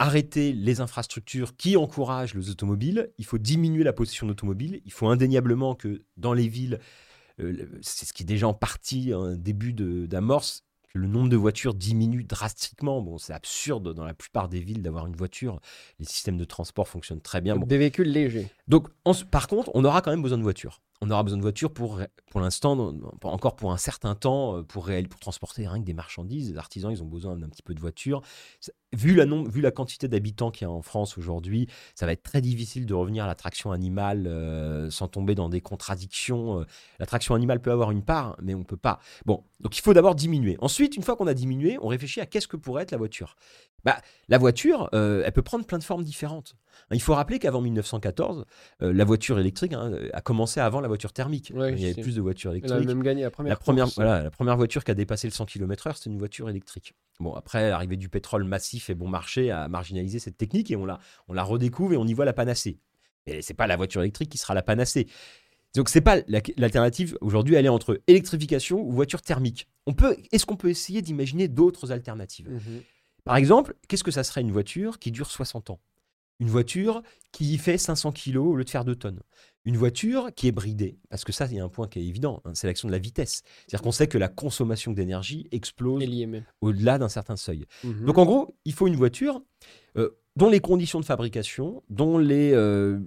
[0.00, 3.12] arrêter les infrastructures qui encouragent les automobiles.
[3.18, 4.80] Il faut diminuer la possession d'automobiles.
[4.84, 6.80] Il faut indéniablement que dans les villes,
[7.38, 11.36] euh, c'est ce qui est déjà en partie un début d'amorce, que le nombre de
[11.36, 13.00] voitures diminue drastiquement.
[13.02, 15.60] Bon, c'est absurde dans la plupart des villes d'avoir une voiture.
[15.98, 17.56] Les systèmes de transport fonctionnent très bien.
[17.56, 17.66] Bon.
[17.66, 18.48] Des véhicules légers.
[18.68, 20.80] Donc, en- par contre, on aura quand même besoin de voitures.
[21.02, 22.00] On aura besoin de voitures pour,
[22.30, 25.94] pour l'instant, encore pour un certain temps, euh, pour, réel- pour transporter rien que des
[25.94, 26.50] marchandises.
[26.50, 28.20] Les artisans, ils ont besoin d'un petit peu de voitures.
[28.92, 32.22] Vu la, vu la quantité d'habitants qu'il y a en France aujourd'hui, ça va être
[32.22, 36.60] très difficile de revenir à la traction animale euh, sans tomber dans des contradictions.
[36.60, 36.64] euh.
[36.98, 38.98] La traction animale peut avoir une part, mais on peut pas.
[39.24, 40.58] Bon, donc il faut d'abord diminuer.
[40.60, 43.36] Ensuite, une fois qu'on a diminué, on réfléchit à qu'est-ce que pourrait être la voiture.
[43.84, 46.54] Bah, la voiture, euh, elle peut prendre plein de formes différentes.
[46.92, 48.44] Il faut rappeler qu'avant 1914,
[48.82, 51.52] euh, la voiture électrique hein, a commencé avant la voiture thermique.
[51.54, 52.00] Ouais, Il y avait sais.
[52.02, 52.88] plus de voitures Elle a électriques.
[52.88, 53.50] même gagné la première.
[53.52, 53.94] La première, course.
[53.96, 56.94] voilà, la première voiture qui a dépassé le 100 km/h, c'était une voiture électrique.
[57.20, 60.84] Bon, après, l'arrivée du pétrole massif et bon marché a marginalisé cette technique et on
[60.86, 60.98] la,
[61.28, 62.78] on la redécouvre et on y voit la panacée.
[63.26, 65.06] Et c'est pas la voiture électrique qui sera la panacée.
[65.74, 69.68] Donc c'est pas la- l'alternative aujourd'hui, elle est entre électrification ou voiture thermique.
[69.86, 72.48] On peut, est-ce qu'on peut essayer d'imaginer d'autres alternatives?
[72.50, 72.82] Mhm.
[73.24, 75.80] Par exemple, qu'est-ce que ça serait une voiture qui dure 60 ans?
[76.40, 77.02] Une voiture
[77.32, 79.20] qui fait 500 kg au lieu de faire 2 tonnes.
[79.66, 80.98] Une voiture qui est bridée.
[81.10, 82.92] Parce que ça, il y a un point qui est évident, hein, c'est l'action de
[82.92, 83.42] la vitesse.
[83.66, 86.02] C'est-à-dire qu'on sait que la consommation d'énergie explose
[86.62, 87.66] au-delà d'un certain seuil.
[87.84, 88.06] Mhm.
[88.06, 89.42] Donc en gros, il faut une voiture
[89.98, 93.00] euh, dont les conditions de fabrication, dont les, euh,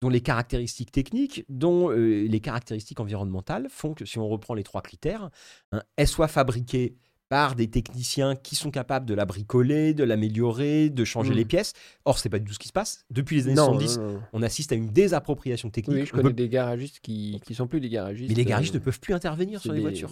[0.00, 4.62] dont les caractéristiques techniques, dont euh, les caractéristiques environnementales font que si on reprend les
[4.62, 5.30] trois critères,
[5.72, 6.96] hein, elle soit fabriquée
[7.28, 11.72] par des techniciens qui sont capables de la bricoler, de l'améliorer, de changer les pièces.
[12.04, 13.04] Or, c'est pas du tout ce qui se passe.
[13.10, 14.20] Depuis les années non, 70, non, non.
[14.32, 15.98] on assiste à une désappropriation technique.
[15.98, 18.28] Oui, je On connais peut- des garagistes qui, qui sont plus des garagistes.
[18.30, 20.10] Mais les garagistes euh, ne peuvent plus intervenir sur les des- voitures.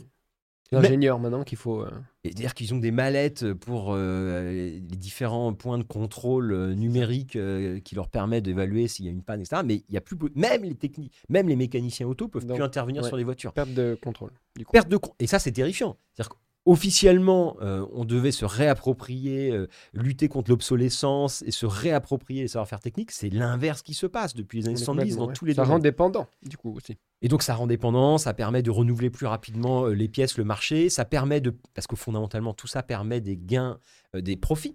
[0.73, 1.81] des ingénieurs maintenant qu'il faut.
[1.83, 1.91] euh,
[2.25, 7.37] Et dire qu'ils ont des mallettes pour euh, les différents points de contrôle euh, numériques
[7.37, 9.63] euh, qui leur permettent d'évaluer s'il y a une panne, etc.
[9.65, 12.65] Mais il y a plus, même les techniques, même les mécaniciens auto peuvent Donc, plus
[12.65, 13.09] intervenir ouais.
[13.09, 13.53] sur les voitures.
[13.55, 14.33] perte de contrôle.
[14.57, 14.73] Du coup.
[14.73, 15.97] Perte de et ça c'est terrifiant.
[16.15, 16.37] C'est-à-dire
[16.67, 22.81] qu'officiellement, euh, on devait se réapproprier, euh, lutter contre l'obsolescence et se réapproprier les savoir-faire
[22.81, 23.13] techniques.
[23.13, 25.35] C'est l'inverse qui se passe depuis les années On est 70 complètement, dans ouais.
[25.35, 25.73] tous les Ça domaines.
[25.73, 26.97] rend dépendant, du coup aussi.
[27.23, 30.45] Et donc ça rend dépendant, ça permet de renouveler plus rapidement euh, les pièces, le
[30.45, 33.79] marché, ça permet de parce que fondamentalement tout ça permet des gains,
[34.15, 34.75] euh, des profits.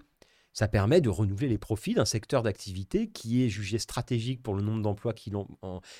[0.54, 4.62] Ça permet de renouveler les profits d'un secteur d'activité qui est jugé stratégique pour le
[4.62, 5.48] nombre d'emplois qu'il en...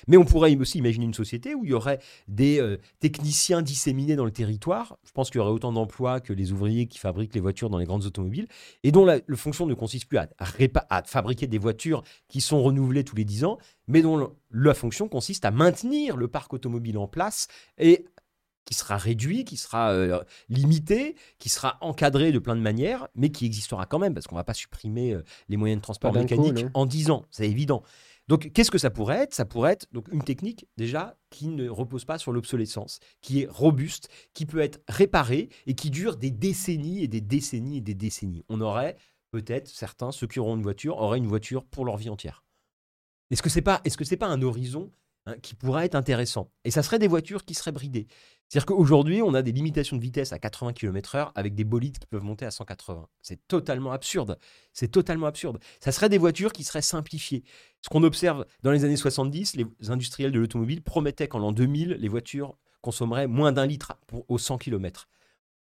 [0.08, 4.16] Mais on pourrait aussi imaginer une société où il y aurait des euh, techniciens disséminés
[4.16, 4.98] dans le territoire.
[5.04, 7.78] Je pense qu'il y aurait autant d'emplois que les ouvriers qui fabriquent les voitures dans
[7.78, 8.46] les grandes automobiles
[8.82, 13.16] et dont la, fonction ne consiste plus à, fabriquer des voitures qui sont renouvelées tous
[13.16, 17.48] les 10 ans, mais dont la fonction consiste à maintenir le parc automobile en place
[17.78, 18.04] et
[18.64, 23.30] qui sera réduit, qui sera euh, limité, qui sera encadré de plein de manières, mais
[23.30, 26.12] qui existera quand même, parce qu'on ne va pas supprimer euh, les moyens de transport
[26.12, 27.82] mécanique en 10 ans, c'est évident.
[28.28, 29.34] Donc, qu'est-ce que ça pourrait être?
[29.34, 33.46] Ça pourrait être donc, une technique, déjà, qui ne repose pas sur l'obsolescence, qui est
[33.50, 37.94] robuste, qui peut être réparée et qui dure des décennies et des décennies et des
[37.94, 38.44] décennies.
[38.48, 38.96] On aurait,
[39.32, 42.44] peut-être, certains, ceux qui auront une voiture, auraient une voiture pour leur vie entière.
[43.30, 44.92] Est-ce que c'est pas, est-ce que c'est pas un horizon
[45.26, 46.50] hein, qui pourrait être intéressant?
[46.64, 48.06] Et ça serait des voitures qui seraient bridées.
[48.52, 52.06] C'est-à-dire qu'aujourd'hui, on a des limitations de vitesse à 80 km/h avec des bolides qui
[52.06, 53.08] peuvent monter à 180.
[53.22, 54.38] C'est totalement absurde.
[54.74, 55.58] C'est totalement absurde.
[55.80, 57.44] Ça serait des voitures qui seraient simplifiées.
[57.80, 61.96] Ce qu'on observe dans les années 70, les industriels de l'automobile promettaient qu'en l'an 2000,
[61.98, 63.94] les voitures consommeraient moins d'un litre
[64.28, 65.08] aux 100 km.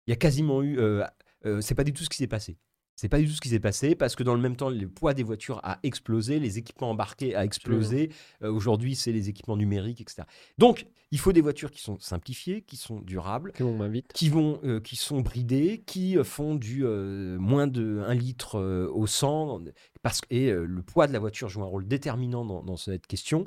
[0.06, 0.78] Il y a quasiment eu.
[0.78, 1.04] Euh,
[1.44, 2.56] euh, c'est pas du tout ce qui s'est passé.
[3.02, 4.86] C'est pas du tout ce qui s'est passé parce que dans le même temps, le
[4.86, 8.12] poids des voitures a explosé, les équipements embarqués a explosé.
[8.44, 10.22] Euh, Aujourd'hui, c'est les équipements numériques, etc.
[10.56, 14.12] Donc, il faut des voitures qui sont simplifiées, qui sont durables, m'invite.
[14.12, 18.60] qui, vont, euh, qui sont bridées, qui euh, font du euh, moins de 1 litre
[18.94, 19.62] au 100.
[20.02, 23.08] Parce, que- et le poids de la voiture joue un rôle déterminant dans, dans cette
[23.08, 23.46] question.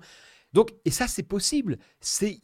[0.55, 2.39] Donc, et ça, c'est possible, c'est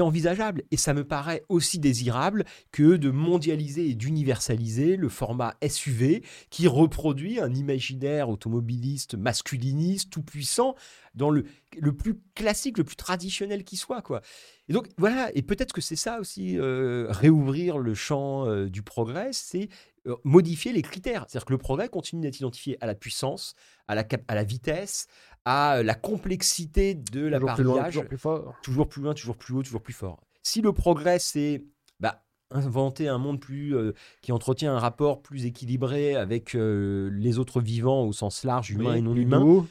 [0.00, 6.22] envisageable, et ça me paraît aussi désirable que de mondialiser et d'universaliser le format SUV
[6.48, 10.76] qui reproduit un imaginaire automobiliste, masculiniste, tout puissant,
[11.16, 11.44] dans le,
[11.76, 14.20] le plus classique, le plus traditionnel qui soit, quoi.
[14.68, 18.82] Et donc, voilà, et peut-être que c'est ça aussi, euh, réouvrir le champ euh, du
[18.82, 19.68] progrès, c'est
[20.06, 21.24] euh, modifier les critères.
[21.26, 23.54] C'est-à-dire que le progrès continue d'être identifié à la puissance,
[23.88, 25.08] à la, à la vitesse,
[25.46, 28.18] à la complexité de l'appareillage, toujours plus
[28.62, 30.20] toujours plus loin, toujours plus haut, toujours plus fort.
[30.42, 31.64] Si le progrès, c'est
[32.00, 33.92] bah, inventer un monde plus euh,
[34.22, 38.92] qui entretient un rapport plus équilibré avec euh, les autres vivants au sens large, humain
[38.92, 39.66] Oui, et non humain.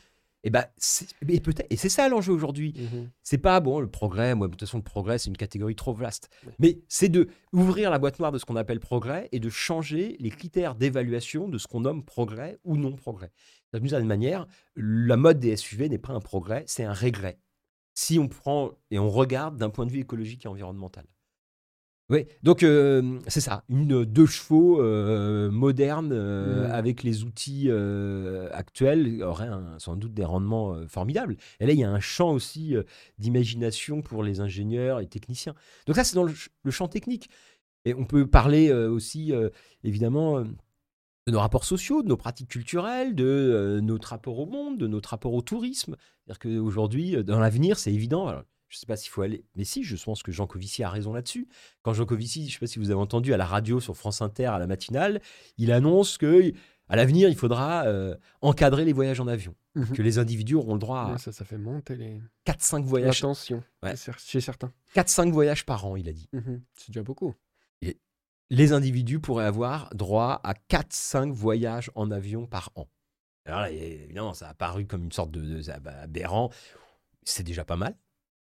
[0.46, 2.74] Et bah, c'est- et peut-être, et c'est ça l'enjeu aujourd'hui.
[2.78, 3.10] Mhm.
[3.24, 4.36] C'est pas bon le progrès.
[4.36, 6.30] Moi, de toute façon, le progrès, c'est une catégorie trop vaste.
[6.46, 6.54] Ouais.
[6.60, 10.16] Mais c'est de ouvrir la boîte noire de ce qu'on appelle progrès et de changer
[10.20, 13.32] les critères d'évaluation de ce qu'on nomme progrès ou non progrès.
[13.74, 14.48] D'une certaine manière,
[14.78, 17.40] la mode des SUV n'est pas un progrès, c'est un régret.
[17.94, 21.06] Si on prend et on regarde d'un point de vue écologique et environnemental.
[22.12, 26.72] Oui, donc euh, c'est ça, une deux chevaux euh, moderne euh, Mm.
[26.72, 31.36] avec les outils euh, actuels aurait un- sans doute des rendements euh, formidables.
[31.60, 32.84] Et là, il y a un champ aussi euh,
[33.18, 35.56] d'imagination pour les ingénieurs et techniciens.
[35.88, 37.28] Donc ça, c'est dans le, ch- le champ technique.
[37.86, 39.50] Et on peut parler euh, aussi, euh,
[39.84, 40.44] évidemment, euh,
[41.26, 44.86] de nos rapports sociaux, de nos pratiques culturelles, de euh, notre rapport au monde, de
[44.86, 45.96] notre rapport au tourisme.
[46.28, 48.28] C'est-à-dire qu'aujourd'hui, euh, dans l'avenir, c'est évident.
[48.28, 48.44] alors,
[48.76, 50.90] je ne sais pas s'il faut aller, mais si, je pense que Jean Covici a
[50.90, 51.48] raison là-dessus.
[51.82, 53.96] Quand Jean Covici, je ne sais pas si vous avez entendu à la radio sur
[53.96, 55.22] France Inter à la matinale,
[55.58, 56.52] il annonce que
[56.90, 59.92] à l'avenir, il faudra euh, encadrer les voyages en avion, Mhm.
[59.94, 62.22] que les individus auront le droit à ça, ça fait monter les...
[62.46, 63.94] 4-5 voyages, l'attention Ouais.
[64.20, 64.72] chez certains.
[64.94, 66.28] 4-5 voyages par an, il a dit.
[66.34, 66.62] Mhm.
[66.76, 67.34] C'est déjà beaucoup.
[68.52, 72.88] les individus pourraient avoir droit à 4-5 voyages en avion par an.
[73.46, 76.52] Alors là, évidemment, ça a paru comme une sorte de, de- bah, aberrant.
[77.24, 77.96] C'est déjà pas mal.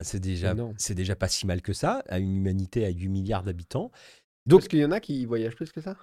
[0.00, 3.42] C'est déjà, c'est déjà pas si mal que ça, à une humanité à 8 milliards
[3.42, 3.90] d'habitants.
[4.46, 5.96] Donc, Parce qu'il y en a qui voyagent plus que ça?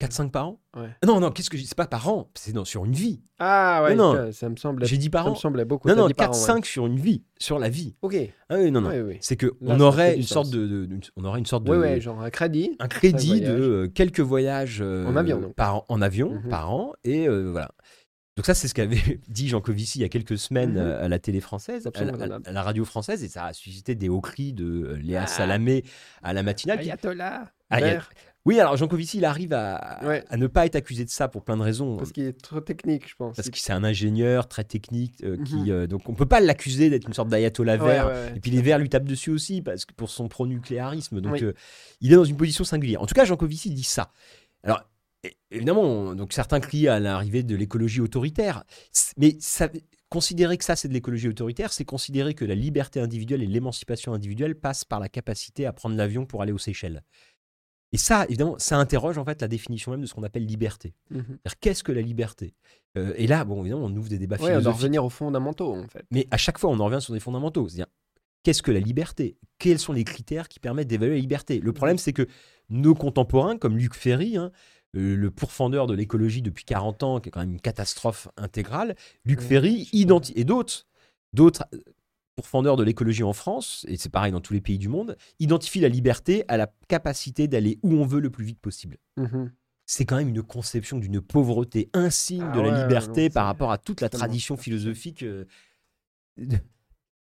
[0.00, 0.60] 4-5 par an?
[0.76, 0.90] Ouais.
[1.06, 1.68] Non, non, qu'est-ce que je dis?
[1.68, 3.22] C'est pas par an, c'est non, sur une vie.
[3.38, 4.14] Ah ouais, Non, non.
[4.26, 5.32] ça, ça me semblait, J'ai dit par ça an.
[5.32, 5.88] me semblait beaucoup.
[5.88, 6.60] Non, non, dit par an, 4-5 ouais.
[6.64, 7.96] sur une vie, sur la vie.
[8.02, 8.14] Ok.
[8.50, 8.90] Ah oui, non, non.
[8.90, 9.18] Oui, oui.
[9.22, 11.78] C'est que Là, on aurait une sorte de, de- on aurait une sorte de, Oui,
[11.78, 12.76] ouais, genre un crédit.
[12.78, 13.60] un crédit de voyage.
[13.68, 15.54] euh, quelques voyages euh, En avion, donc.
[15.54, 16.48] par, en avion Mhm.
[16.50, 16.92] par an.
[17.04, 17.70] Et euh, voilà.
[18.36, 20.78] Donc ça, c'est ce qu'avait dit Jean Covici il y a quelques semaines Mhm.
[20.78, 24.08] euh, à la télé française, à, la- à- radio française, et ça a suscité des
[24.08, 25.26] hauts cris de euh, Léa Ah.
[25.26, 25.84] Salamé
[26.22, 26.78] à la matinale.
[26.80, 27.50] Ayatollah.
[27.70, 28.10] Ah, il y a- vert,
[28.44, 30.22] Oui, alors Jean Covici, il arrive à, Ouais.
[30.28, 31.96] à ne pas être accusé de ça pour plein de raisons.
[31.96, 33.34] Parce qu'il est trop technique, je pense.
[33.34, 35.70] Parce que c'est un ingénieur très technique, euh, qui, Mhm.
[35.70, 38.06] euh, donc on peut pas l'accuser d'être une sorte d'ayatollah vert.
[38.06, 38.32] ouais, ouais.
[38.36, 41.20] Et puis les Verts lui tapent dessus aussi parce que pour son pro-nucléarisme.
[41.20, 41.42] Donc Oui.
[41.42, 41.54] euh,
[42.00, 43.02] il est dans une position singulière.
[43.02, 44.12] En tout cas, Jean Covici dit ça.
[44.62, 44.84] Alors
[45.50, 48.64] évidemment, on- donc certains crient à l'arrivée de l'écologie autoritaire,
[49.16, 49.68] mais ça,
[50.08, 54.12] considérer que ça c'est de l'écologie autoritaire, c'est considérer que la liberté individuelle et l'émancipation
[54.14, 57.02] individuelle passent par la capacité à prendre l'avion pour aller aux Seychelles.
[57.92, 60.94] Et ça, évidemment, ça interroge en fait la définition même de ce qu'on appelle liberté.
[61.10, 62.54] C'est-à-dire, Qu'est-ce que la liberté?
[62.98, 64.80] Euh, Et là, bon, évidemment, on ouvre des débats Ouais, on doit philosophiques.
[64.82, 66.04] revenir aux fondamentaux, en fait.
[66.10, 67.68] Mais à chaque fois, on en revient sur des fondamentaux.
[67.68, 67.86] C'est-à-dire,
[68.42, 69.38] qu'est-ce que la liberté?
[69.58, 71.60] Quels sont les critères qui permettent d'évaluer la liberté?
[71.60, 72.26] Le problème, c'est que
[72.70, 74.50] nos contemporains, comme Luc Ferry, hein,
[75.00, 78.94] le pourfendeur de l'écologie depuis 40 ans, qui est quand même une catastrophe intégrale,
[79.24, 80.86] Luc Ferry identi- et d'autres,
[81.32, 81.78] d'autres euh,
[82.36, 85.80] pourfendeurs de l'écologie en France, et c'est pareil dans tous les pays du monde, identifient
[85.80, 88.98] la liberté à la capacité d'aller où on veut le plus vite possible.
[89.16, 89.52] Mhm.
[89.88, 93.46] c'est quand même une conception d'une pauvreté insigne Ah de la ouais, liberté non, par
[93.46, 95.44] rapport à toute la tradition philosophique euh,
[96.38, 96.58] de-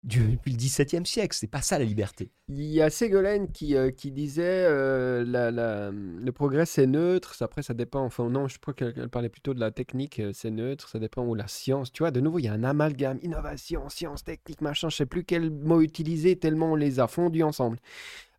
[0.06, 1.36] du- depuis le XVIIe siècle.
[1.38, 2.30] C'est pas ça la liberté.
[2.48, 7.34] Il y a Ségolène qui, euh, qui disait euh, la, la- le progrès c'est neutre,
[7.36, 10.20] ça- après ça dépend, enfin non, je crois qu'elle elle parlait plutôt de la technique,
[10.20, 12.54] euh, c'est neutre, ça dépend où la science, tu vois, de nouveau il y a
[12.54, 17.00] un amalgame, innovation, science, technique, machin, je sais plus quel mot utiliser tellement on les
[17.00, 17.78] a fondus ensemble.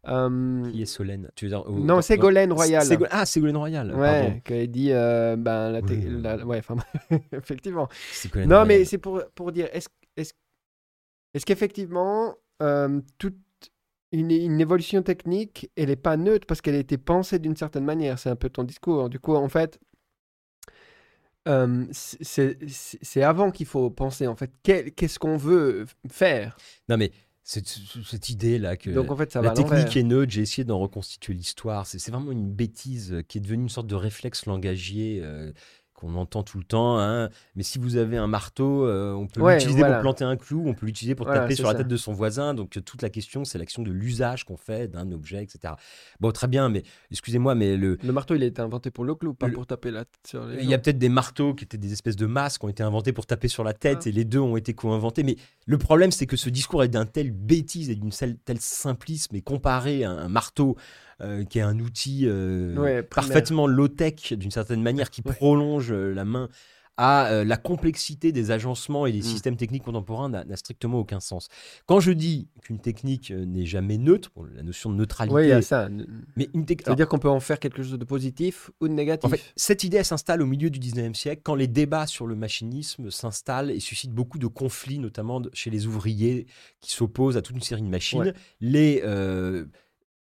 [0.09, 1.31] Euh, Qui est Solène?
[1.35, 2.85] Tu veux dire, non, Ségolène Royal.
[2.87, 3.93] Ségol- Ah, Ségolène Royal.
[3.93, 6.07] Ouais, qui dit, euh, ben, la, te- Oui.
[6.23, 6.77] la- ouais, enfin,
[7.33, 7.89] effectivement.
[8.13, 8.69] Ségolène Non, Royal.
[8.69, 10.33] mais c'est pour, pour dire, est-ce est
[11.37, 13.37] est qu'effectivement, euh, toute
[14.13, 17.85] une, une évolution technique, elle n'est pas neutre parce qu'elle a été pensée d'une certaine
[17.85, 18.19] manière?
[18.19, 19.09] C'est un peu ton discours.
[19.11, 19.79] Du coup, en fait,
[21.49, 26.57] euh, c'est avant qu'il faut penser, en fait, qu'est-ce qu'on veut faire?
[26.89, 30.33] Non, mais cette, cette idée-là que Donc, en fait, ça va la technique est neutre,
[30.33, 31.87] j'ai essayé d'en reconstituer l'histoire.
[31.87, 35.21] C'est vraiment une bêtise euh, qui est devenue une sorte de réflexe langagier.
[35.23, 35.53] euh,
[35.97, 36.99] qu'on entend tout le temps.
[36.99, 37.31] hein.
[37.55, 39.95] Mais si vous avez un marteau, euh, on peut Ouais, l'utiliser voilà.
[39.97, 42.13] pour planter un clou, on peut l'utiliser pour Voilà, taper sur la tête de son
[42.13, 42.55] voisin.
[42.55, 45.75] Donc euh, toute la question, c'est l'action de l'usage qu'on fait d'un objet, etc.
[46.21, 49.15] Bon, très bien, mais excusez-moi, mais le, Le marteau, il a été inventé pour le
[49.15, 50.83] clou, pas Le- pour taper la tête sur les il y a gens.
[50.83, 53.49] peut-être des marteaux qui étaient des espèces de masques qui ont été inventés pour taper
[53.49, 54.09] sur la tête Ah.
[54.09, 55.23] et les deux ont été co-inventés.
[55.23, 55.37] Mais
[55.67, 58.11] le problème, c'est que ce discours est d'un tel bêtise et d'une
[58.45, 60.77] tel simplisme et comparé à un marteau
[61.23, 65.33] euh, qui est un outil euh, Ouais, parfaitement low-tech d'une certaine manière qui Ouais.
[65.33, 66.49] prolonge euh, la main
[66.99, 69.23] à la complexité des agencements et des Mm.
[69.23, 71.49] systèmes techniques contemporains n'a strictement aucun sens.
[71.85, 75.49] Quand je dis qu'une technique n'est jamais neutre, bon, la notion de neutralité, Oui, il
[75.51, 75.91] y a ça.
[76.37, 76.87] mais une technique...
[76.87, 79.27] C'est-à-dire qu'on peut en faire quelque chose de positif ou de négatif.
[79.27, 82.35] En fait, cette idée, s'installe au milieu du 19e siècle, quand les débats sur le
[82.35, 86.47] machinisme s'installent et suscitent beaucoup de conflits, notamment chez les ouvriers
[86.81, 88.21] qui s'opposent à toute une série de machines.
[88.21, 88.35] Ouais.
[88.63, 89.67] Les, euh,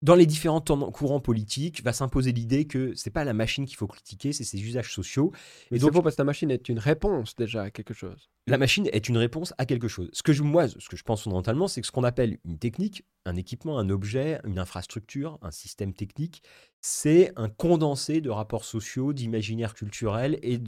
[0.03, 3.87] dans les différents courants politiques, va s'imposer l'idée que c'est pas la machine qu'il faut
[3.87, 5.31] critiquer, c'est ses usages sociaux.
[5.71, 7.95] Mais et c'est donc- faux parce que la machine est une réponse déjà à quelque
[7.95, 8.29] chose.
[8.47, 10.09] La machine est une réponse à quelque chose.
[10.13, 12.59] Ce que je, moi, ce que je pense fondamentalement, c'est que ce qu'on appelle une
[12.59, 16.43] technique, un équipement, un objet, une infrastructure, un système technique,
[16.81, 20.59] c'est un condensé de rapports sociaux, d'imaginaires culturels et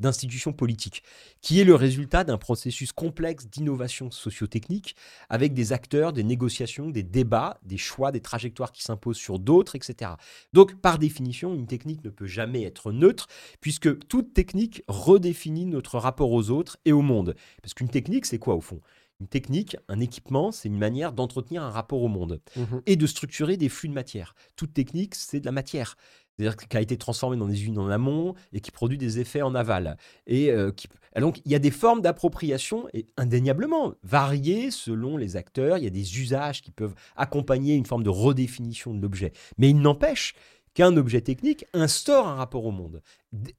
[0.00, 1.04] d'institutions politiques,
[1.40, 4.96] qui est le résultat d'un processus complexe d'innovation socio-technique
[5.28, 9.76] avec des acteurs, des négociations, des débats, des choix, des trajectoires qui s'imposent sur d'autres,
[9.76, 10.12] etc.
[10.52, 13.28] Donc, par définition, une technique ne peut jamais être neutre,
[13.60, 17.36] puisque toute technique redéfinit notre rapport aux autres et au monde.
[17.62, 18.80] Parce qu'une technique, c'est quoi au fond?
[19.20, 22.82] Une technique, un équipement, c'est une manière d'entretenir un rapport au monde Mhm.
[22.86, 24.34] et de structurer des flux de matière.
[24.54, 25.96] Toute technique, c'est de la matière.
[26.36, 29.42] C'est-à-dire qui a été transformée dans des usines en amont et qui produit des effets
[29.42, 29.96] en aval.
[30.28, 30.86] Et euh, qui...
[31.18, 35.78] donc, il y a des formes d'appropriation, et indéniablement, variées selon les acteurs.
[35.78, 39.32] Il y a des usages qui peuvent accompagner une forme de redéfinition de l'objet.
[39.56, 40.34] Mais il n'empêche
[40.78, 43.02] qu'un objet technique instaure un rapport au monde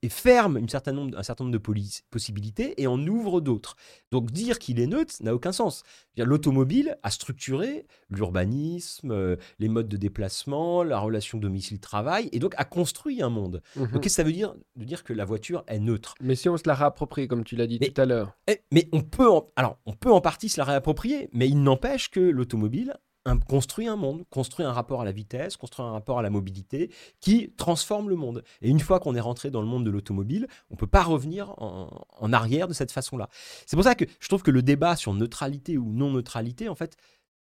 [0.01, 3.75] et ferme une certain nombre, un certain nombre de possibilités et en ouvre d'autres.
[4.09, 5.83] Donc dire qu'il est neutre n'a aucun sens.
[6.15, 12.63] L'automobile a structuré l'urbanisme, euh, les modes de déplacement, la relation domicile-travail, et donc a
[12.63, 13.61] construit un monde.
[13.75, 13.91] Mhm.
[13.91, 16.15] Donc qu'est-ce que ça veut dire de dire que la voiture est neutre?
[16.21, 18.61] Mais si on se la réapproprie, comme tu l'as dit Mais- tout à l'heure, Eh,
[18.71, 22.09] Mais on peut, en, alors on peut en partie se la réapproprier, mais il n'empêche
[22.09, 22.95] que l'automobile
[23.29, 26.29] un- construit un monde, construit un rapport à la vitesse, construit un rapport à la
[26.29, 28.43] mobilité qui transforme le monde.
[28.61, 31.03] Et une fois qu'on est rentré dans le monde de l'automobile, on ne peut pas
[31.03, 33.29] revenir en, en arrière de cette façon-là.
[33.65, 36.95] C'est pour ça que je trouve que le débat sur neutralité ou non-neutralité, en fait,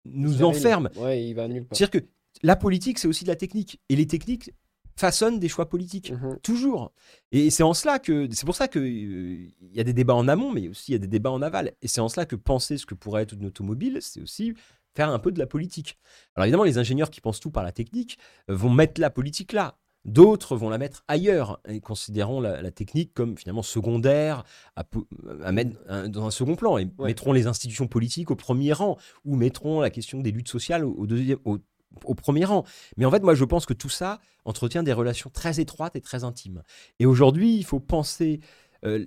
[0.04, 0.88] nous enferme.
[0.96, 1.76] Ouais, il va nulle part.
[1.76, 2.06] C'est-à-dire que
[2.42, 3.80] la politique, c'est aussi de la technique.
[3.88, 4.52] Et les techniques
[4.96, 6.12] façonnent des choix politiques.
[6.12, 6.38] Mhm.
[6.42, 6.92] Toujours.
[7.32, 10.28] Et c'est en cela que c'est pour ça que euh, y a des débats en
[10.28, 11.72] amont, mais aussi il y a des débats en aval.
[11.80, 14.54] Et c'est en cela que penser ce que pourrait être une automobile, c'est aussi
[14.94, 15.98] faire un peu de la politique.
[16.34, 18.18] Alors évidemment, les ingénieurs qui pensent tout par la technique
[18.48, 19.76] euh, vont mettre la politique là.
[20.06, 24.44] D'autres vont la mettre ailleurs et considéreront la, la technique comme finalement secondaire
[24.74, 25.76] à, mettre
[26.08, 27.08] dans un second plan et Ouais.
[27.08, 28.96] mettront les institutions politiques au premier rang
[29.26, 31.58] ou mettront la question des luttes sociales au, au deuxième, au,
[32.04, 32.64] au premier rang.
[32.96, 36.00] Mais en fait, moi, je pense que tout ça entretient des relations très étroites et
[36.00, 36.62] très intimes.
[36.98, 38.40] Et aujourd'hui, il faut penser
[38.86, 39.04] euh,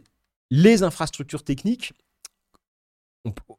[0.52, 1.94] les infrastructures techniques.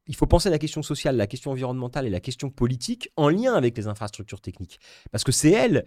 [0.07, 3.55] Il faut penser la question sociale, la question environnementale et la question politique en lien
[3.55, 4.79] avec les infrastructures techniques.
[5.11, 5.85] Parce que c'est elles,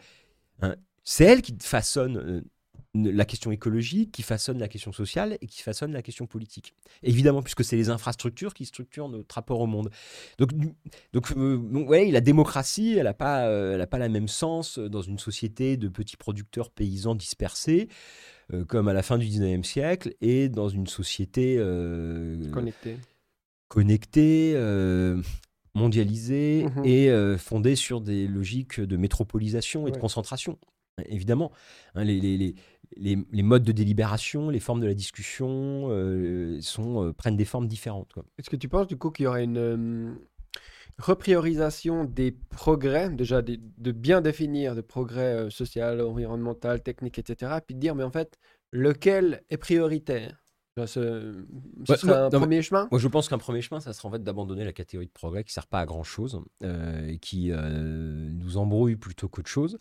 [0.61, 2.41] hein, c'est elles qui façonnent euh,
[2.93, 6.73] la question écologique, qui façonnent la question sociale et qui façonnent la question politique.
[7.03, 9.89] Évidemment, puisque c'est les infrastructures qui structurent notre rapport au monde.
[10.37, 10.51] Donc,
[11.13, 15.19] donc, euh, ouais, la démocratie, elle n'a pas, euh, pas la même sens dans une
[15.19, 17.87] société de petits producteurs paysans dispersés,
[18.53, 22.97] euh, comme à la fin du 19e siècle, et dans une société euh, Connecté.
[23.68, 25.22] Connectée, euh,
[25.76, 26.85] mondialisée Mhm.
[26.85, 30.57] et euh, fondée sur des logiques de métropolisation et de concentration.
[31.06, 31.52] Évidemment,
[31.94, 32.56] Hein, les, les- les-
[32.95, 37.45] les- les modes de délibération, les formes de la discussion euh, sont, euh, prennent des
[37.45, 38.15] formes différentes.
[38.39, 40.14] Est-ce que tu penses du coup qu'il y aurait une euh,
[40.98, 47.76] repriorisation des progrès, déjà des- de bien définir de progrès social, environnemental, technique, etc., puis
[47.76, 48.38] de dire, mais en fait,
[48.72, 50.44] lequel est prioritaire?
[50.85, 51.45] Ce,
[51.85, 52.87] ce Ouais, serait un non, premier chemin?
[52.91, 55.43] Moi, je pense qu'un premier chemin, ça serait en fait d'abandonner la catégorie de progrès
[55.43, 59.49] qui ne sert pas à grand chose euh, et qui euh, nous embrouille plutôt qu'autre
[59.49, 59.77] chose.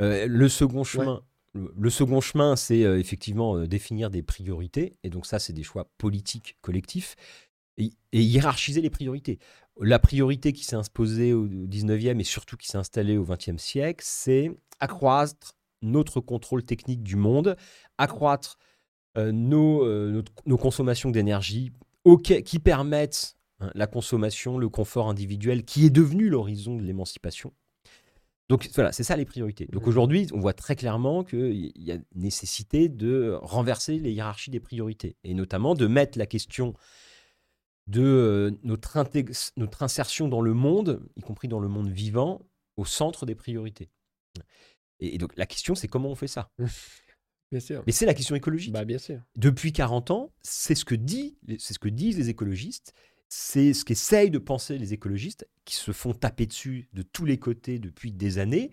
[0.00, 1.22] Euh, le second chemin.
[1.54, 5.90] Le, le second chemin, c'est effectivement définir des priorités, et donc ça, c'est des choix
[5.98, 7.16] politiques collectifs,
[7.78, 9.38] et, et hiérarchiser les priorités.
[9.80, 14.04] La priorité qui s'est imposée au 19e et surtout qui s'est installée au 20e siècle,
[14.06, 14.50] c'est
[14.80, 17.56] accroître notre contrôle technique du monde,
[17.96, 18.58] accroître
[19.32, 21.72] nos, euh, notre- nos consommations d'énergie
[22.04, 27.52] auquel- qui permettent hein, la consommation, le confort individuel, qui est devenu l'horizon de l'émancipation.
[28.48, 29.66] Donc voilà, c'est ça les priorités.
[29.66, 29.88] Donc Mhm.
[29.88, 35.16] aujourd'hui, on voit très clairement qu'il y a nécessité de renverser les hiérarchies des priorités,
[35.24, 36.72] et notamment de mettre la question
[37.88, 38.96] de euh, notre,
[39.82, 42.42] insertion dans le monde, y compris dans le monde vivant,
[42.76, 43.90] au centre des priorités.
[45.00, 46.50] Et, et donc la question, c'est comment on fait ça?
[47.50, 47.82] Bien sûr.
[47.86, 48.72] Mais c'est la question écologique.
[48.72, 49.20] Bah, bien sûr.
[49.36, 52.94] Depuis 40 ans, c'est ce que dit, c'est ce que disent les écologistes,
[53.28, 57.38] c'est ce qu'essayent de penser les écologistes, qui se font taper dessus de tous les
[57.38, 58.70] côtés depuis des années,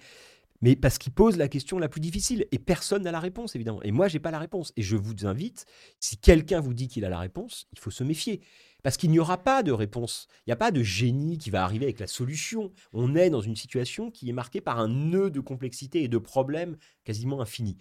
[0.61, 3.83] mais parce qu'ils posent la question la plus difficile et personne n'a la réponse évidemment.
[3.83, 4.71] Et moi, j'ai pas la réponse.
[4.77, 5.65] Et je vous invite,
[5.99, 8.41] si quelqu'un vous dit qu'il a la réponse, il faut se méfier.
[8.81, 10.27] Parce qu'il n'y aura pas de réponse.
[10.39, 12.71] Il n'y a pas de génie qui va arriver avec la solution.
[12.93, 16.19] On est dans une situation qui est marquée par un nœud de complexité et de
[16.19, 17.77] problèmes quasiment infinis.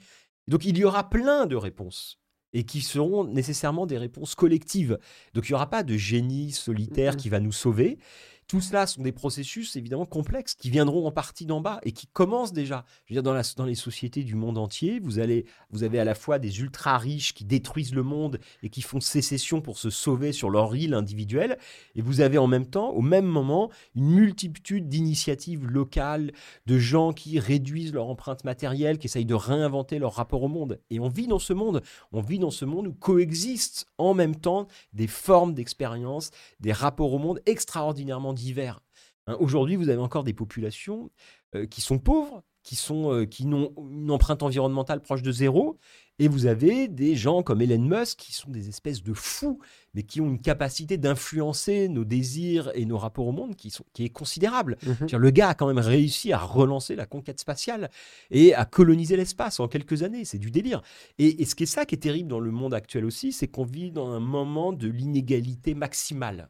[0.48, 2.18] Donc il y aura plein de réponses
[2.52, 4.98] et qui seront nécessairement des réponses collectives.
[5.34, 7.98] Donc il n'y aura pas de génie solitaire qui va nous sauver.
[8.46, 12.06] Tout cela sont des processus évidemment complexes qui viendront en partie d'en bas et qui
[12.06, 12.84] commencent déjà.
[13.06, 16.14] Je veux dire, dans, les sociétés du monde entier, vous, allez, vous avez à la
[16.14, 20.32] fois des ultra riches qui détruisent le monde et qui font sécession pour se sauver
[20.32, 21.58] sur leur île individuelle,
[21.94, 26.32] et vous avez en même temps, au même moment, une multitude d'initiatives locales,
[26.66, 30.80] de gens qui réduisent leur empreinte matérielle, qui essayent de réinventer leur rapport au monde.
[30.90, 34.36] Et on vit dans ce monde, on vit dans ce monde où coexistent en même
[34.36, 36.30] temps des formes d'expérience,
[36.60, 38.80] des rapports au monde extraordinairement divers.
[39.26, 41.10] Hein, Aujourd'hui, vous avez encore des populations
[41.54, 45.78] euh, qui sont pauvres, qui, sont, euh, qui n'ont une empreinte environnementale proche de zéro,
[46.18, 49.58] et vous avez des gens comme Elon Musk qui sont des espèces de fous,
[49.94, 53.84] mais qui ont une capacité d'influencer nos désirs et nos rapports au monde qui, sont,
[53.92, 54.78] qui est considérable.
[54.86, 55.18] Mhm.
[55.18, 57.90] Le gars a quand même réussi à relancer la conquête spatiale
[58.30, 60.24] et à coloniser l'espace en quelques années.
[60.24, 60.82] C'est du délire.
[61.18, 63.48] Et, et ce qui est ça qui est terrible dans le monde actuel aussi, c'est
[63.48, 66.48] qu'on vit dans un moment de l'inégalité maximale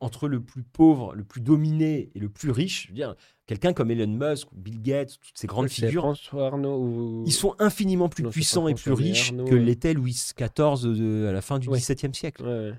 [0.00, 2.84] entre le plus pauvre, le plus dominé et le plus riche.
[2.84, 3.14] Je veux dire,
[3.46, 7.24] quelqu'un comme Elon Musk, ou Bill Gates, toutes ces grandes figures, François Arnaud ou...
[7.26, 11.26] ils sont infiniment plus Non, puissants et plus riches Arnaud, que l'était Louis XIV de-
[11.28, 11.78] à la fin du Ouais.
[11.78, 12.42] XVIIe siècle.
[12.42, 12.72] Ouais.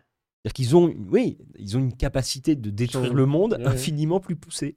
[0.44, 4.76] C'est-à-dire qu'ils ont, oui, ils ont une capacité de détruire le monde infiniment plus poussée.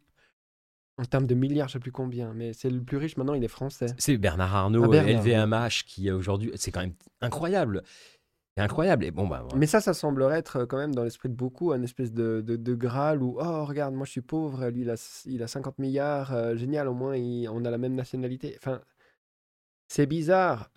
[0.97, 3.43] En termes de milliards, je sais plus combien, mais c'est le plus riche maintenant, il
[3.43, 3.87] est français.
[3.99, 7.83] C'est Bernard Arnault, Ah, Bernard, LVMH, qui euh, aujourd'hui, c'est quand même incroyable.
[8.57, 9.05] C'est incroyable.
[9.05, 9.47] Et bon, bah.
[9.57, 12.41] Mais ça, ça semblerait être euh, quand même dans l'esprit de beaucoup un espèce de,
[12.41, 15.49] de, de Graal où, oh, regarde, moi je suis pauvre, lui il a, il a
[15.49, 17.17] 50 milliards, euh, génial, au moins
[17.51, 18.55] on a la même nationalité.
[18.57, 18.81] Enfin,
[19.89, 20.71] c'est bizarre.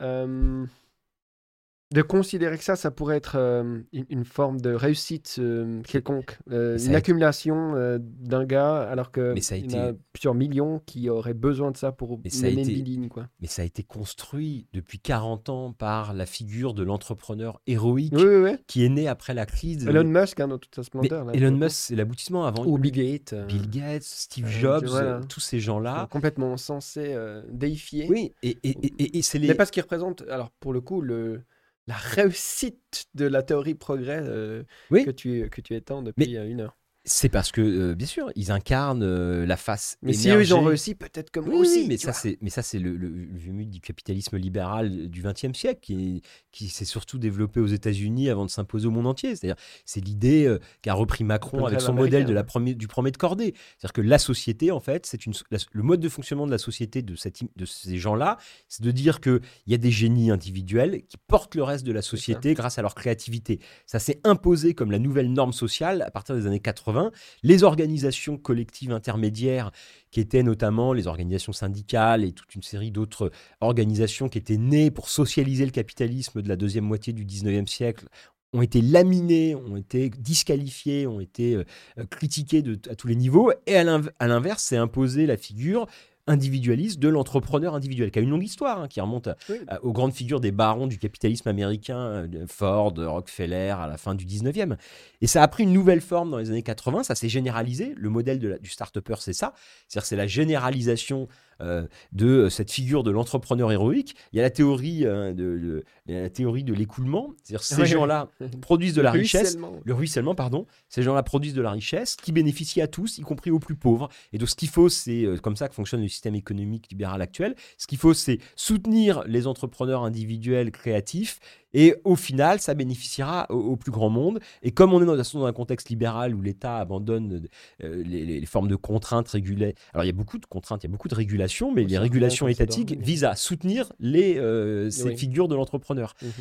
[1.93, 6.37] De considérer que ça, ça pourrait être euh, une, une forme de réussite euh, quelconque,
[6.51, 10.33] euh, une été- accumulation d'un gars, alors que Mais ça a il y a plusieurs
[10.33, 13.27] millions qui auraient besoin de ça pour Mais ça a été- quoi.
[13.39, 18.23] Mais ça a été construit depuis 40 ans par la figure de l'entrepreneur héroïque Oui,
[18.25, 18.57] oui, oui.
[18.67, 19.87] qui est né après la crise.
[19.87, 21.23] Elon Musk, hein, dans toute sa splendeur.
[21.23, 22.65] là, Elon Musk, c'est l'aboutissement avant.
[22.65, 23.33] Ou Bill Gates.
[23.47, 24.89] Bill Gates, Steve Jobs,
[25.29, 26.07] tous ces gens-là.
[26.11, 27.15] complètement censés
[27.49, 28.07] déifier.
[28.09, 29.47] Oui, et, et, et- et- et c'est les.
[29.47, 31.41] Mais parce qu'ils représentent, alors pour le coup, le,
[31.87, 35.05] la réussite de la théorie progrès euh, Oui.
[35.05, 36.77] que, tu, que tu étends depuis euh, une heure.
[37.09, 39.97] C'est parce que, euh, bien sûr, ils incarnent euh, la face.
[40.01, 41.79] Mais si eux, ils ont réussi, peut-être que moi Oui, aussi.
[41.83, 45.57] oui, mais ça, c'est, mais ça, c'est le, le, le du capitalisme libéral du XXe
[45.57, 46.21] siècle qui,
[46.51, 49.37] qui s'est surtout développé aux États-Unis avant de s'imposer au monde entier.
[49.37, 49.55] C'est-à-dire,
[49.85, 52.43] c'est l'idée euh, qu'a repris Macron avec son modèle de la américain.
[52.43, 53.53] premier, du premier de cordée.
[53.77, 56.57] C'est-à-dire que la société, en fait, c'est une, la- le mode de fonctionnement de la
[56.57, 61.03] société de, cette, de ces gens-là, c'est de dire qu'il y a des génies individuels
[61.07, 63.59] qui portent le reste de la société grâce à leur créativité.
[63.85, 66.96] Ça s'est imposé comme la nouvelle norme sociale à partir des années 80.
[67.43, 69.71] Les organisations collectives intermédiaires
[70.11, 74.91] qui étaient notamment les organisations syndicales et toute une série d'autres organisations qui étaient nées
[74.91, 78.07] pour socialiser le capitalisme de la deuxième moitié du 19e siècle
[78.53, 81.63] ont été laminées, ont été disqualifiées, ont été euh,
[82.09, 83.51] critiquées à tous les niveaux.
[83.65, 83.83] Et à
[84.27, 85.87] l'inverse, s'est imposée la figure
[86.27, 89.57] individualiste de l'entrepreneur individuel, qui a une longue histoire, hein, qui remonte Oui.
[89.67, 94.13] à- aux grandes figures des barons du capitalisme américain, euh, Ford, Rockefeller, à la fin
[94.15, 94.77] du 19e.
[95.21, 97.93] Et ça a pris une nouvelle forme dans les années 80, ça s'est généralisé.
[97.95, 99.53] Le modèle de la- du start-upper, c'est ça.
[99.87, 101.27] C'est-à-dire c'est la généralisation
[101.61, 104.15] euh, de euh, cette figure de l'entrepreneur héroïque.
[104.31, 107.33] Il y a la théorie, euh, de, le- la théorie de l'écoulement.
[107.43, 108.29] C'est-à-dire ces gens-là
[108.61, 109.41] produisent de la richesse.
[109.55, 109.79] Ruissellement.
[109.83, 110.65] Le ruissellement, pardon.
[110.89, 114.09] Ces gens-là produisent de la richesse qui bénéficie à tous, y compris aux plus pauvres.
[114.33, 117.55] Et donc, ce qu'il faut, c'est comme ça que fonctionne le système économique libéral actuel.
[117.77, 121.39] Ce qu'il faut, c'est soutenir les entrepreneurs individuels créatifs.
[121.77, 124.39] Et au final, ça bénéficiera au, au plus grand monde.
[124.63, 127.47] Et comme on est dans, un contexte libéral où l'État abandonne
[127.83, 130.89] euh, les, formes de contraintes régulées, alors il y a beaucoup de contraintes, il y
[130.89, 135.03] a beaucoup de régulations, mais Oui, les régulations étatiques visent à soutenir les, euh, ces
[135.03, 135.17] Oui.
[135.17, 136.15] figures de l'entrepreneur.
[136.23, 136.31] Mhm.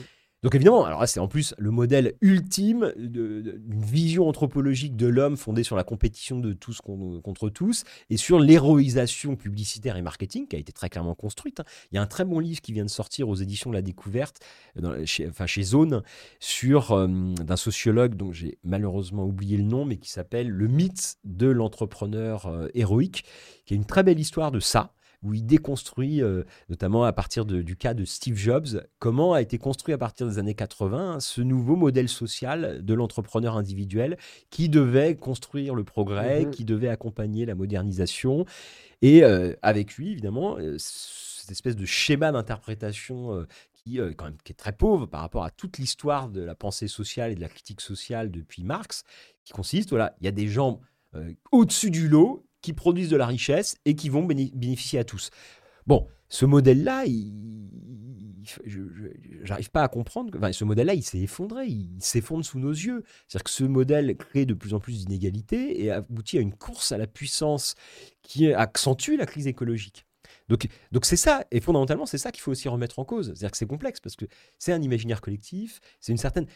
[0.47, 5.64] Donc évidemment, alors c'est en plus le modèle ultime d'une vision anthropologique de l'homme fondée
[5.64, 10.60] sur la compétition de tous contre tous et sur l'héroïsation publicitaire et marketing qui a
[10.60, 11.59] été très clairement construite.
[11.59, 11.64] Hein.
[11.90, 13.82] Il y a un très bon livre qui vient de sortir aux éditions de la
[13.82, 14.39] Découverte,
[15.05, 16.05] chez, enfin chez Zone,
[16.39, 21.16] sur euh, d'un sociologue dont j'ai malheureusement oublié le nom, mais qui s'appelle Le mythe
[21.24, 23.24] de l'entrepreneur euh, héroïque,
[23.64, 24.93] qui est une très belle histoire de ça
[25.26, 29.58] où il déconstruit, euh, notamment à partir du cas de Steve Jobs, comment a été
[29.58, 34.16] construit à partir des années 80 ce nouveau modèle social de l'entrepreneur individuel
[34.50, 36.50] qui devait construire le progrès, mhm.
[36.52, 38.44] qui devait accompagner la modernisation.
[39.02, 44.52] Et euh, avec lui, évidemment, euh, cette espèce de schéma d'interprétation qui, quand même, qui
[44.52, 47.48] est très pauvre par rapport à toute l'histoire de la pensée sociale et de la
[47.48, 49.04] critique sociale depuis Marx,
[49.44, 50.80] qui consiste, voilà, il y a des gens
[51.52, 55.30] au-dessus du lot qui produisent de la richesse et qui vont bénéficier à tous.
[55.86, 57.05] Bon, ce modèle-là,
[58.64, 60.36] je n'arrive pas à comprendre.
[60.51, 63.05] Ce modèle-là, il s'est effondré, il s'effondre sous nos yeux.
[63.28, 66.90] C'est-à-dire que ce modèle crée de plus en plus d'inégalités et aboutit à une course
[66.90, 67.76] à la puissance
[68.22, 70.05] qui accentue la crise écologique.
[70.48, 70.66] Donc,
[71.05, 73.26] c'est ça, et fondamentalement, c'est ça qu'il faut aussi remettre en cause.
[73.26, 74.24] C'est-à-dire que c'est complexe parce que
[74.59, 76.47] c'est un imaginaire collectif, c'est une certaine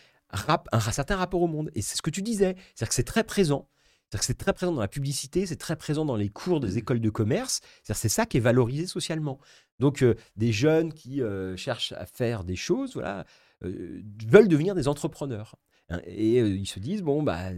[0.73, 2.57] un certain rapport au monde, et c'est ce que tu disais.
[2.74, 3.69] C'est-à-dire que c'est très présent.
[4.11, 6.74] C'est-à-dire que c'est très présent dans la publicité, c'est très présent dans les cours des
[6.74, 6.78] mmh.
[6.78, 7.61] écoles de commerce.
[7.85, 9.39] C'est ça qui est valorisé socialement.
[9.78, 13.24] Donc, euh, des jeunes qui euh, cherchent à faire des choses, voilà,
[13.62, 15.55] euh, veulent devenir des entrepreneurs.
[15.91, 17.53] Hein, et ils se disent, bon, bah,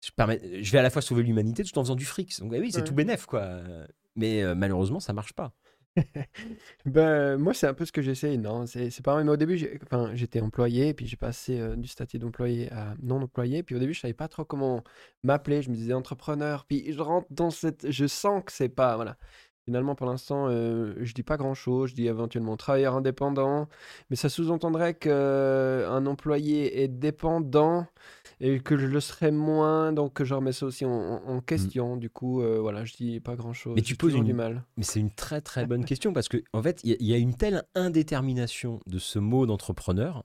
[0.00, 0.10] je,
[0.60, 2.36] je, vais à la fois sauver l'humanité tout en faisant du fric.
[2.40, 3.62] Donc, bah oui, c'est tout bénef, quoi.
[4.16, 5.54] Mais malheureusement, ça marche pas.
[6.84, 8.38] Ben, moi, c'est un peu ce que j'essaye.
[8.38, 9.24] Non, c'est pas vrai.
[9.24, 9.58] Mais au début,
[10.14, 13.62] j'étais employé, puis j'ai passé euh, du statut d'employé à non employé.
[13.62, 14.82] Puis au début, je savais pas trop comment
[15.22, 15.62] m'appeler.
[15.62, 16.64] Je me disais entrepreneur.
[16.66, 17.90] Puis je rentre dans cette.
[17.90, 18.96] Je sens que c'est pas.
[18.96, 19.16] Voilà.
[19.64, 21.90] Finalement, pour l'instant, euh, je dis pas grand-chose.
[21.90, 23.68] Je dis éventuellement travailleur indépendant.
[24.10, 27.86] Mais ça sous-entendrait qu'un employé est dépendant
[28.44, 31.42] et que je le serais moins, donc je remets ça aussi en, mmh.
[31.42, 31.96] question.
[31.96, 33.74] Du coup, euh, voilà, je dis pas grand chose.
[33.76, 34.64] Mais tu poses du mal.
[34.76, 37.34] Mais c'est une très très bonne question parce que en fait, il y, a une
[37.36, 40.24] telle indétermination de ce mot d'entrepreneur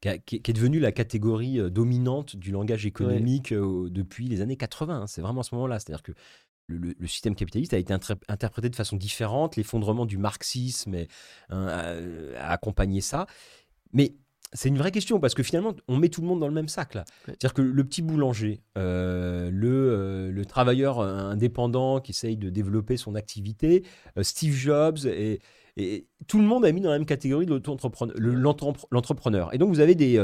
[0.00, 5.02] qui, est devenu la catégorie euh, dominante du langage économique euh, depuis les années 80.
[5.02, 5.06] Hein.
[5.06, 5.78] C'est vraiment à ce moment-là.
[5.78, 6.12] C'est-à-dire que
[6.68, 9.56] le, système capitaliste a été interprété de façon différente.
[9.56, 10.94] L'effondrement du marxisme
[11.50, 13.26] hein, a, accompagné ça.
[13.92, 14.14] Mais
[14.52, 16.68] c'est une vraie question parce que finalement, on met tout le monde dans le même
[16.68, 17.04] sac là.
[17.26, 22.96] C'est-à-dire que le petit boulanger, euh, le, euh, le, travailleur indépendant qui essaye de développer
[22.96, 23.84] son activité,
[24.18, 25.40] euh, Steve Jobs et,
[25.76, 27.60] et, tout le monde a mis dans la même catégorie de
[28.90, 29.54] l'entrepreneur.
[29.54, 30.18] Et donc vous avez des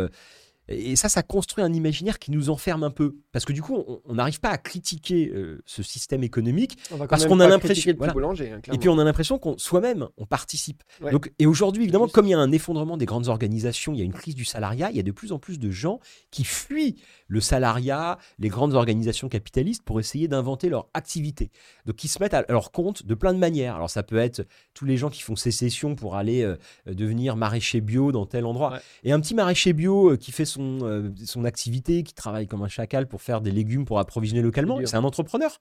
[0.69, 3.17] et ça, ça construit un imaginaire qui nous enferme un peu.
[3.33, 6.79] Parce que du coup, on n'arrive pas à critiquer euh, ce système économique.
[7.09, 7.93] parce qu'on a l'impression.
[8.01, 10.83] Hein, et puis on a l'impression qu'on soi-même, on participe.
[11.11, 14.03] Donc, et aujourd'hui, évidemment, comme il y a un effondrement des grandes organisations, il y
[14.03, 16.01] a une crise du salariat, il y a de plus en plus de gens
[16.31, 16.97] qui fuient
[17.29, 21.51] le salariat, les grandes organisations capitalistes pour essayer d'inventer leur activité.
[21.87, 23.77] Donc ils se mettent à leur compte de plein de manières.
[23.77, 27.81] Alors ça peut être tous les gens qui font sécession pour aller euh, devenir maraîcher
[27.81, 28.81] bio dans tel endroit.
[29.05, 32.63] Et un petit maraîcher bio euh, qui fait son, euh, son activité, qui travaille comme
[32.63, 35.59] un chacal pour faire des légumes pour approvisionner localement, c'est un entrepreneur.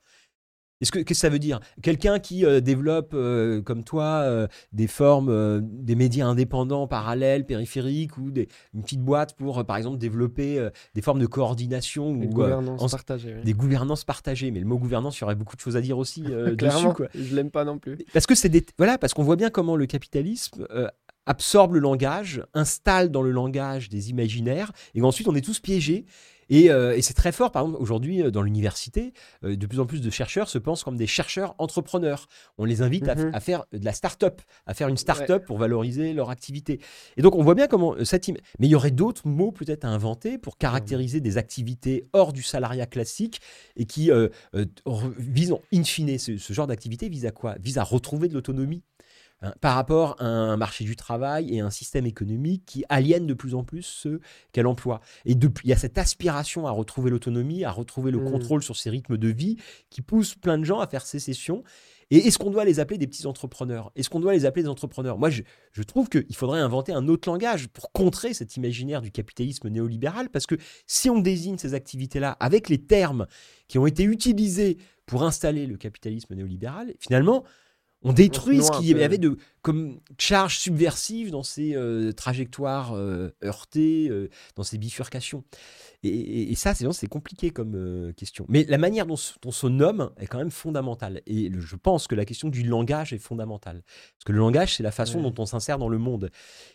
[0.79, 1.59] Qu'est-ce que, ça veut dire?
[1.81, 8.17] Quelqu'un qui euh, développe, euh, comme toi, euh, des formes, des médias indépendants, parallèles, périphériques,
[8.17, 12.11] ou des, une petite boîte pour, par exemple, développer des formes de coordination.
[12.11, 13.37] Ou, gouvernances partagées.
[13.43, 14.51] Des gouvernances partagées.
[14.51, 16.93] Mais le mot gouvernance, il y aurait beaucoup de choses à dire aussi dessus.
[16.95, 17.07] Quoi.
[17.15, 17.97] Je l'aime pas non plus.
[18.13, 18.47] Parce que c'est
[18.77, 20.67] voilà, parce qu'on voit bien comment le capitalisme
[21.27, 26.05] absorbe le langage, installe dans le langage des imaginaires, et ensuite on est tous piégés.
[26.51, 29.13] Euh, et, c'est très fort, par exemple, aujourd'hui, euh, dans l'université,
[29.43, 32.27] euh, de plus en plus de chercheurs se pensent comme des chercheurs entrepreneurs.
[32.57, 33.39] On les invite à, mhm.
[33.39, 36.79] faire de la start-up, à faire une start-up pour valoriser leur activité.
[37.17, 38.27] Et donc, on voit bien comment cette.
[38.27, 42.43] Mais il y aurait d'autres mots peut-être à inventer pour caractériser des activités hors du
[42.43, 43.39] salariat classique
[43.75, 44.09] et qui
[45.19, 47.55] visent, in fine, ce, ce genre d'activité vise à quoi?
[47.59, 48.83] Vise à retrouver de l'autonomie
[49.43, 53.35] Hein, par rapport à un marché du travail et un système économique qui aliène de
[53.35, 54.19] plus en plus ceux
[54.51, 54.99] qu'elle emploie.
[55.25, 58.31] Et depuis, il y a cette aspiration à retrouver l'autonomie, à retrouver le mmh.
[58.31, 59.57] contrôle sur ses rythmes de vie
[59.91, 61.63] qui pousse plein de gens à faire sécession.
[62.09, 63.91] Et est-ce qu'on doit les appeler des petits entrepreneurs?
[63.95, 65.19] Est-ce qu'on doit les appeler des entrepreneurs?
[65.19, 69.11] Moi, je, je trouve qu'il faudrait inventer un autre langage pour contrer cet imaginaire du
[69.11, 70.55] capitalisme néolibéral, parce que
[70.87, 73.27] si on désigne ces activités-là avec les termes
[73.67, 77.43] qui ont été utilisés pour installer le capitalisme néolibéral, finalement,
[78.03, 83.35] on détruit ce qu'il y avait de comme charge subversive dans ces euh, trajectoires euh,
[83.43, 85.43] heurtées, euh, dans ces bifurcations.
[86.03, 88.45] Et, ça, c'est compliqué comme question.
[88.47, 91.21] Mais la manière dont, on se nomme est quand même fondamentale.
[91.25, 93.83] Et je pense que la question du langage est fondamentale.
[93.83, 96.29] Parce que le langage, c'est la façon dont on s'insère dans le monde.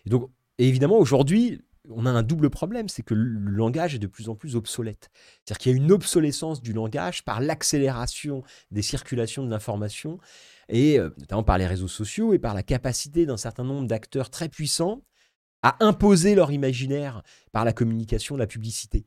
[0.04, 0.28] Et donc,
[0.58, 4.34] évidemment, aujourd'hui, on a un double problème, c'est que le langage est de plus en
[4.34, 5.10] plus obsolète.
[5.44, 10.18] C'est-à-dire qu'il y a une obsolescence du langage par l'accélération des circulations de l'information,
[10.68, 14.30] et euh, notamment par les réseaux sociaux et par la capacité d'un certain nombre d'acteurs
[14.30, 15.02] très puissants
[15.62, 17.22] à imposer leur imaginaire
[17.52, 19.04] par la communication, la publicité.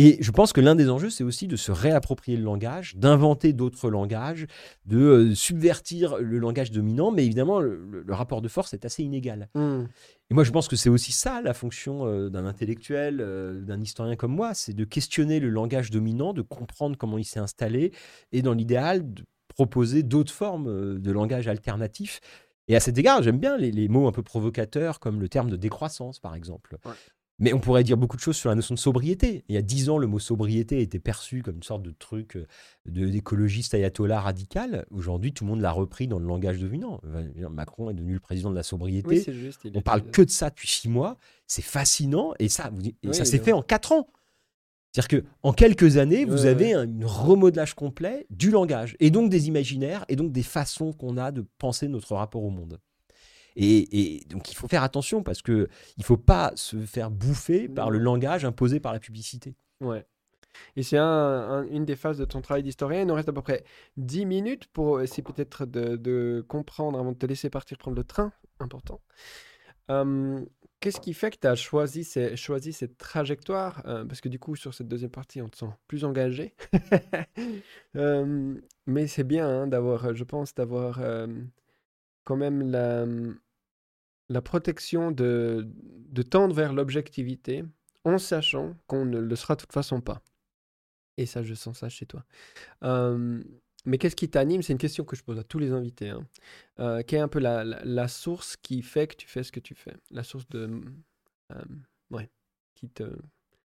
[0.00, 3.52] Et je pense que l'un des enjeux, c'est aussi de se réapproprier le langage, d'inventer
[3.52, 4.46] d'autres langages,
[4.86, 9.48] de euh, subvertir le langage dominant, mais évidemment, le, rapport de force est assez inégal.
[9.56, 9.86] Hmm.
[10.30, 13.80] Et moi, je pense que c'est aussi ça la fonction euh, d'un intellectuel, euh, d'un
[13.80, 17.90] historien comme moi, c'est de questionner le langage dominant, de comprendre comment il s'est installé,
[18.30, 19.24] et dans l'idéal, de
[19.58, 22.20] proposer d'autres formes de langage alternatif.
[22.68, 25.56] Et à cet égard, j'aime bien les, mots un peu provocateurs, comme le terme de
[25.56, 26.76] décroissance, par exemple.
[27.40, 29.44] Mais on pourrait dire beaucoup de choses sur la notion de sobriété.
[29.48, 32.36] Il y a dix ans, le mot sobriété était perçu comme une sorte de truc
[32.36, 32.46] euh,
[32.86, 34.86] d'écologiste ayatollah radical.
[34.92, 37.00] Aujourd'hui, tout le monde l'a repris dans le langage dominant.
[37.50, 39.24] Macron est devenu le président de la sobriété.
[39.74, 41.16] on parle que de ça depuis six mois.
[41.48, 42.32] C'est fascinant.
[42.38, 42.70] Et ça,
[43.10, 44.08] ça s'est fait en quatre ans.
[44.92, 50.04] C'est-à-dire qu'en quelques années, vous avez un remodelage complet du langage, et donc des imaginaires,
[50.08, 52.80] et donc des façons qu'on a de penser notre rapport au monde.
[53.60, 57.90] Et, donc il faut faire attention parce que il faut pas se faire bouffer par
[57.90, 59.56] le langage imposé par la publicité.
[59.80, 60.06] Ouais.
[60.76, 63.00] Et c'est une des phases de ton travail d'historien.
[63.02, 63.64] Il nous reste à peu près
[63.96, 68.32] 10 minutes pour essayer peut-être de, comprendre avant de te laisser partir prendre le train.
[68.60, 69.00] Important.
[70.80, 74.88] Qu'est-ce qui fait que tu as choisi, cette trajectoire Parce que du coup, sur cette
[74.88, 76.54] deuxième partie, on te sent plus engagé.
[78.86, 81.00] mais c'est bien hein, d'avoir, je pense, d'avoir
[82.24, 83.06] quand même la,
[84.28, 85.66] la protection de,
[86.10, 87.64] de tendre vers l'objectivité
[88.04, 90.22] en sachant qu'on ne le sera de toute façon pas.
[91.16, 92.24] Et ça, je sens ça chez toi.
[93.88, 94.62] Mais qu'est-ce qui t'anime?
[94.62, 96.10] C'est une question que je pose à tous les invités.
[96.10, 96.26] Hein.
[96.78, 99.60] Euh, quelle est un peu la, la, source qui fait que tu fais ce que
[99.60, 99.94] tu fais?
[100.10, 100.70] La source de...
[102.10, 102.28] ouais,
[102.74, 103.04] qui te...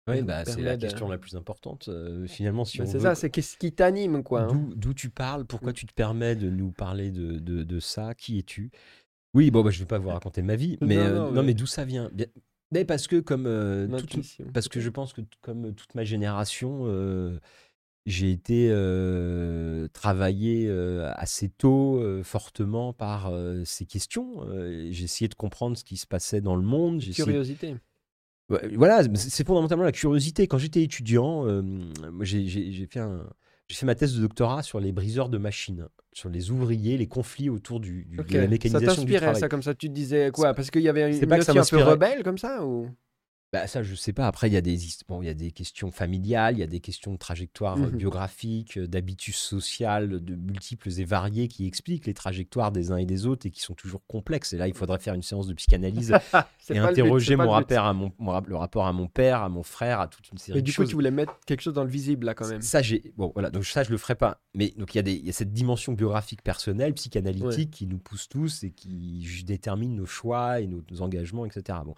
[0.07, 1.87] Oui, bah, c'est la question la plus importante.
[1.87, 4.41] Euh, finalement, si bah, C'est ça, c'est qu'est-ce qui t'anime, quoi.
[4.41, 4.69] Hein?
[4.75, 5.45] D'où tu parles?
[5.45, 5.75] Pourquoi mmh.
[5.75, 8.15] tu te permets de nous parler de, de, de ça?
[8.15, 8.71] Qui es-tu?
[9.35, 11.53] Oui, bon, bah, je ne vais pas vous raconter ma vie, mais non, euh, mais
[11.53, 12.09] d'où ça vient?
[12.71, 13.45] Mais parce que comme
[14.53, 16.85] parce que je pense que comme toute ma génération,
[18.09, 18.69] j'ai été
[19.93, 20.69] travaillé
[21.15, 23.31] assez tôt, fortement par
[23.65, 24.45] ces questions.
[24.89, 27.01] j'ai essayé de comprendre ce qui se passait dans le monde.
[27.01, 27.75] Curiosité.
[28.75, 30.47] voilà, c'est fondamentalement la curiosité.
[30.47, 31.45] Quand j'étais étudiant,
[32.21, 33.25] j'ai fait un
[33.69, 37.07] j'ai fait ma thèse de doctorat sur les briseurs de machines, sur les ouvriers, les
[37.07, 39.35] conflits autour du, de la mécanisation du travail.
[39.35, 40.55] Ça ça comme ça Tu te disais quoi?
[40.55, 42.89] Parce qu'il y avait une, une un peu rebelle comme ça ou?
[43.51, 44.27] Bah, ça, je sais pas.
[44.27, 44.77] Après, il y, a des,
[45.07, 47.89] bon, il y a des questions familiales, il y a des questions de trajectoire mmh
[47.89, 53.05] biographique, euh, d'habitus social, de multiples et variés qui expliquent les trajectoires des uns et
[53.05, 54.53] des autres et qui sont toujours complexes.
[54.53, 56.13] Et là, il faudrait faire une séance de psychanalyse
[56.69, 58.13] et interroger mon, rapport à mon,
[58.45, 60.75] le rapport à mon père, à mon frère, à toute une série de choses.
[60.75, 62.61] Et du coup, tu voulais mettre quelque chose dans le visible, là, quand même.
[62.61, 63.13] Ça, j'ai.
[63.17, 63.49] Bon, voilà.
[63.49, 64.41] Donc, ça, je le ferai pas.
[64.53, 67.87] Mais donc, il y, a des, il y a cette dimension biographique personnelle, psychanalytique qui
[67.87, 71.79] nous pousse tous et qui détermine nos choix et nos, nos engagements, etc.
[71.83, 71.95] Bon.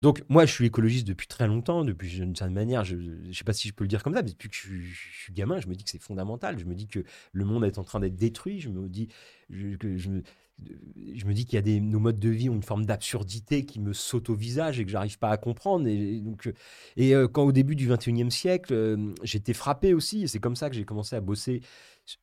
[0.00, 3.42] Donc, moi, je suis écologiste depuis très longtemps, depuis d'une certaine manière, je ne sais
[3.42, 5.66] pas si je peux le dire comme ça, mais depuis que je, suis gamin, je
[5.66, 6.58] me dis que c'est fondamental.
[6.58, 7.00] Je me dis que
[7.32, 8.60] le monde est en train d'être détruit.
[8.60, 9.08] Je me dis
[9.48, 12.84] que je me, dis qu'il y a des nos modes de vie ont une forme
[12.84, 15.88] d'absurdité qui me saute au visage et que j'arrive pas à comprendre.
[15.88, 16.48] Et, donc,
[16.96, 20.56] et euh, quand au début du 21e siècle, euh, j'étais frappé aussi, et c'est comme
[20.56, 21.60] ça que j'ai commencé à bosser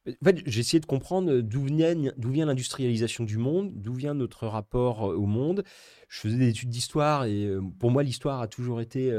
[0.07, 4.13] en fait, j'ai essayé de comprendre d'où vient, d'où vient l'industrialisation du monde, d'où vient
[4.13, 5.63] notre rapport au monde.
[6.07, 7.49] Je faisais des études d'histoire et
[7.79, 9.11] pour moi, l'histoire a toujours été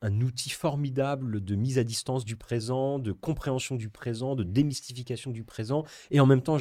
[0.00, 5.30] un outil formidable de mise à distance du présent, de compréhension du présent, de démystification
[5.30, 5.84] du présent.
[6.10, 6.58] Et en même temps,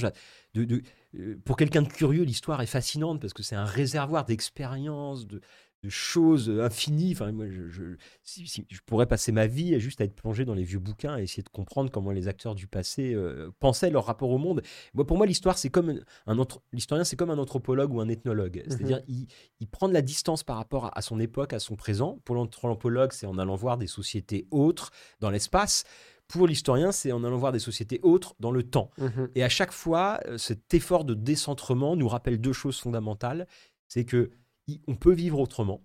[1.46, 5.42] pour quelqu'un de curieux, l'histoire est fascinante parce que c'est un réservoir d'expériences, de,
[5.84, 7.12] de choses infinies.
[7.14, 10.64] Enfin, moi, je, je, pourrais passer ma vie à juste à être plongé dans les
[10.64, 14.30] vieux bouquins et essayer de comprendre comment les acteurs du passé euh, pensaient leur rapport
[14.30, 14.62] au monde.
[14.94, 18.64] Moi, pour moi, l'histoire, c'est comme un l'historien, c'est comme un anthropologue ou un ethnologue.
[18.66, 19.28] Mmh C'est-à-dire, il,
[19.60, 22.20] il, prend de la distance par rapport à, son époque, à son présent.
[22.26, 25.84] Pour l'anthropologue, c'est en allant voir des sociétés autres dans l'espace.
[26.28, 28.90] Pour l'historien, c'est en allant voir des sociétés autres dans le temps.
[28.98, 33.48] Mmh et à chaque fois, euh, cet effort de décentrement nous rappelle deux choses fondamentales.
[33.88, 34.32] C'est que
[34.88, 35.82] on peut vivre autrement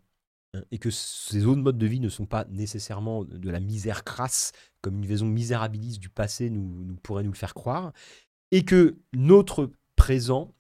[0.55, 4.05] hein, et que ces autres modes de vie ne sont pas nécessairement de la misère
[4.05, 7.93] crasse, comme une vision misérabiliste du passé nous, pourrait nous le faire croire,
[8.51, 10.55] et que notre présent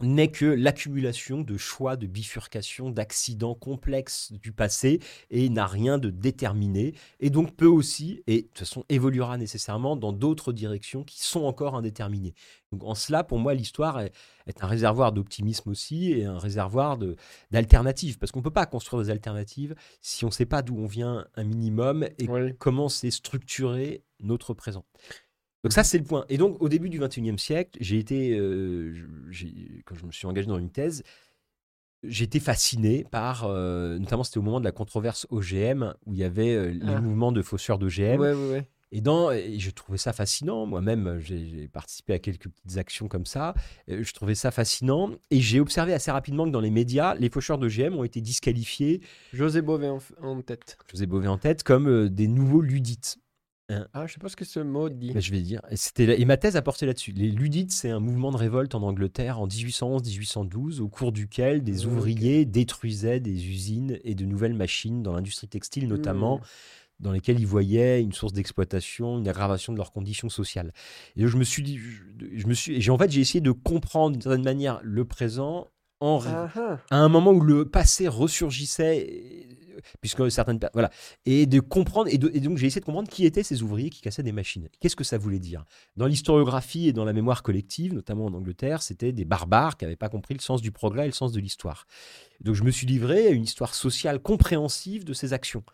[0.00, 5.00] n'est que l'accumulation de choix, de bifurcations, d'accidents complexes du passé
[5.30, 9.96] et n'a rien de déterminé et donc peut aussi, et de toute façon évoluera nécessairement
[9.96, 12.34] dans d'autres directions qui sont encore indéterminées.
[12.70, 14.12] Donc en cela, pour moi, l'histoire est,
[14.60, 16.98] un réservoir d'optimisme aussi et un réservoir
[17.50, 20.76] d'alternatives parce qu'on ne peut pas construire des alternatives si on ne sait pas d'où
[20.78, 24.84] on vient un minimum et comment c'est structuré notre présent.
[25.68, 26.24] Donc ça, c'est le point.
[26.30, 28.94] Et donc, au début du 21e siècle, j'ai été, euh,
[29.84, 31.02] quand je me suis engagé dans une thèse,
[32.02, 36.24] été fasciné par, euh, notamment c'était au moment de la controverse OGM, où il y
[36.24, 37.02] avait euh, les ah.
[37.02, 38.18] mouvements de fausseurs d'OGM.
[38.18, 38.68] Ouais, ouais, ouais.
[38.92, 40.64] Et, dans, et je trouvais ça fascinant.
[40.64, 43.52] Moi-même, j'ai participé à quelques petites actions comme ça.
[43.88, 45.10] Je trouvais ça fascinant.
[45.30, 49.02] Et j'ai observé assez rapidement que dans les médias, les faucheurs d'OGM ont été disqualifiés.
[49.34, 50.78] José Bové en, en tête.
[50.90, 53.18] José Bové en tête, comme des nouveaux ludites.
[53.70, 53.86] Hein.
[53.92, 55.12] Ah, je sais pas ce que ce mot dit.
[55.14, 55.60] je vais dire.
[55.70, 57.12] Et, c'était, et ma thèse a porté là-dessus.
[57.12, 61.84] Les Ludites, c'est un mouvement de révolte en Angleterre en 1811-1812, au cours duquel des
[61.84, 66.38] ouvriers détruisaient des usines et de nouvelles machines dans l'industrie textile notamment.
[66.38, 66.42] Hmm.
[67.00, 70.72] dans lesquelles ils voyaient une source d'exploitation, une aggravation de leurs conditions sociales.
[71.16, 74.12] Et je me suis dit, je, me suis, et en fait, j'ai essayé de comprendre
[74.12, 75.68] d'une certaine manière le présent
[76.00, 76.78] en, ah ah.
[76.90, 79.46] à un moment où le passé ressurgissait
[80.00, 80.90] puisque certaines voilà
[81.26, 84.22] et de comprendre et, donc j'ai essayé de comprendre qui étaient ces ouvriers qui cassaient
[84.22, 84.68] des machines.
[84.80, 85.64] Qu'est-ce que ça voulait dire?
[85.96, 89.96] Dans l'historiographie et dans la mémoire collective, notamment en Angleterre, c'était des barbares qui n'avaient
[89.96, 91.86] pas compris le sens du progrès et le sens de l'histoire.
[92.40, 95.64] Donc je me suis livré à une histoire sociale compréhensive de ces actions.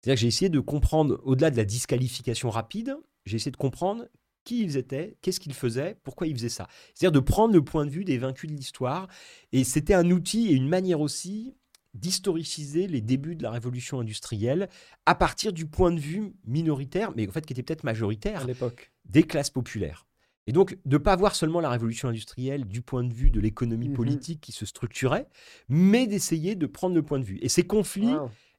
[0.00, 2.96] C'est-à-dire que j'ai essayé de comprendre au-delà de la disqualification rapide,
[3.26, 4.06] j'ai essayé de comprendre
[4.44, 6.66] qui ils étaient, qu'est-ce qu'ils faisaient, pourquoi ils faisaient ça.
[6.94, 9.08] C'est-à-dire de prendre le point de vue des vaincus de l'histoire.
[9.52, 11.54] Et c'était un outil et une manière aussi
[11.94, 14.68] d'historiciser les débuts de la révolution industrielle
[15.06, 18.46] à partir du point de vue minoritaire, mais en fait qui était peut-être majoritaire, à
[18.46, 20.06] l'époque, des classes populaires.
[20.46, 23.40] Et donc de ne pas voir seulement la révolution industrielle du point de vue de
[23.40, 23.94] l'économie mhm.
[23.94, 25.28] politique qui se structurait,
[25.68, 27.38] mais d'essayer de prendre le point de vue.
[27.42, 28.14] Et ces conflits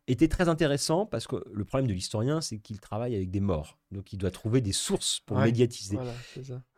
[0.08, 3.80] étaient très intéressants parce que le problème de l'historien, c'est qu'il travaille avec des morts.
[3.92, 5.98] Donc il doit trouver des sources pour médiatiser.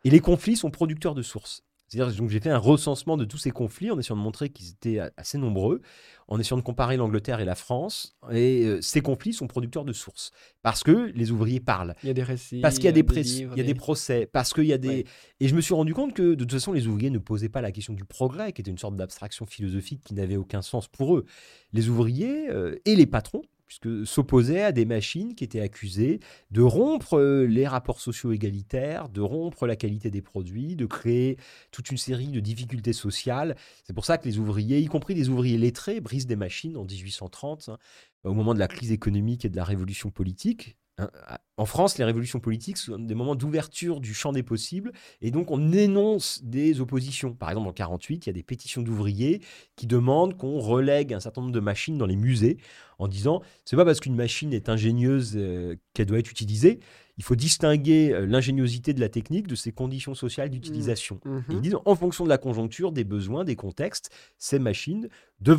[0.04, 1.64] Et les conflits sont producteurs de sources.
[1.94, 4.70] C'est-à-dire donc j'ai fait un recensement de tous ces conflits en essayant de montrer qu'ils
[4.70, 5.80] étaient assez nombreux,
[6.26, 8.16] en essayant de comparer l'Angleterre et la France.
[8.32, 11.94] Et euh, ces conflits sont producteurs de sources parce que les ouvriers parlent.
[12.02, 13.74] Il y a des récits, parce qu'il y a, des, il y a des...
[13.74, 15.06] procès, parce qu'il y a des.
[15.38, 17.60] Et je me suis rendu compte que de toute façon les ouvriers ne posaient pas
[17.60, 21.16] la question du progrès, qui était une sorte d'abstraction philosophique qui n'avait aucun sens pour
[21.16, 21.26] eux.
[21.72, 23.42] Les ouvriers euh, et les patrons
[23.80, 26.20] puisque s'opposait à des machines qui étaient accusées
[26.50, 31.38] de rompre euh, les rapports sociaux égalitaires, de rompre la qualité des produits, de créer
[31.70, 33.56] toute une série de difficultés sociales.
[33.84, 36.84] C'est pour ça que les ouvriers, y compris des ouvriers lettrés, brisent des machines en
[36.84, 37.78] 1830, hein,
[38.24, 40.76] au moment de la crise économique et de la révolution politique.
[40.98, 41.08] Hein,
[41.56, 45.50] en France, les révolutions politiques sont des moments d'ouverture du champ des possibles et donc
[45.50, 47.32] on énonce des oppositions.
[47.32, 49.40] Par exemple, en 48, il y a des pétitions d'ouvriers
[49.74, 52.58] qui demandent qu'on relègue un certain nombre de machines dans les musées
[52.98, 56.78] en disant c'est pas parce qu'une machine est ingénieuse euh, qu'elle doit être utilisée,
[57.16, 61.20] il faut distinguer euh, l'ingéniosité de la technique de ses conditions sociales d'utilisation.
[61.24, 61.38] Mmh.
[61.50, 65.08] Ils disent, en fonction de la conjoncture, des besoins, des contextes, ces machines,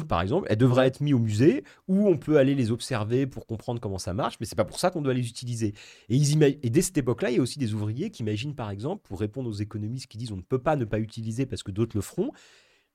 [0.07, 3.45] par exemple, elles devraient être mises au musée où on peut aller les observer pour
[3.45, 5.73] comprendre comment ça marche, mais c'est pas pour ça qu'on doit les utiliser.
[6.09, 8.71] Et, ils et dès cette époque-là, il y a aussi des ouvriers qui imaginent, par
[8.71, 11.63] exemple, pour répondre aux économistes qui disent on ne peut pas ne pas utiliser parce
[11.63, 12.31] que d'autres le feront,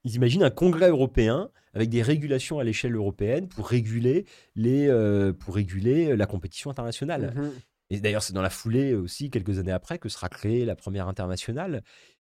[0.05, 4.25] ils imaginent un congrès européen avec des régulations à l'échelle européenne pour réguler,
[4.57, 7.35] les, euh, pour réguler la compétition internationale.
[7.37, 7.51] Mmh
[7.91, 11.09] et d'ailleurs, c'est dans la foulée aussi, quelques années après, que sera créée la première
[11.09, 11.83] internationale,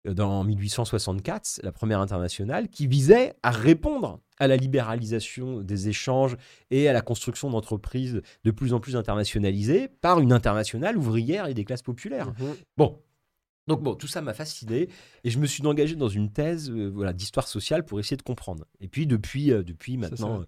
[0.07, 6.37] euh, dans 1864, la première internationale, qui visait à répondre à la libéralisation des échanges
[6.69, 11.53] et à la construction d'entreprises de plus en plus internationalisées par une internationale ouvrière et
[11.53, 12.29] des classes populaires.
[12.31, 12.99] Mmh bon,
[13.67, 14.89] donc bon, tout ça m'a fasciné
[15.23, 18.21] et je me suis engagé dans une thèse euh, voilà, d'histoire sociale pour essayer de
[18.21, 18.65] comprendre.
[18.79, 20.43] Et puis depuis, euh, depuis maintenant,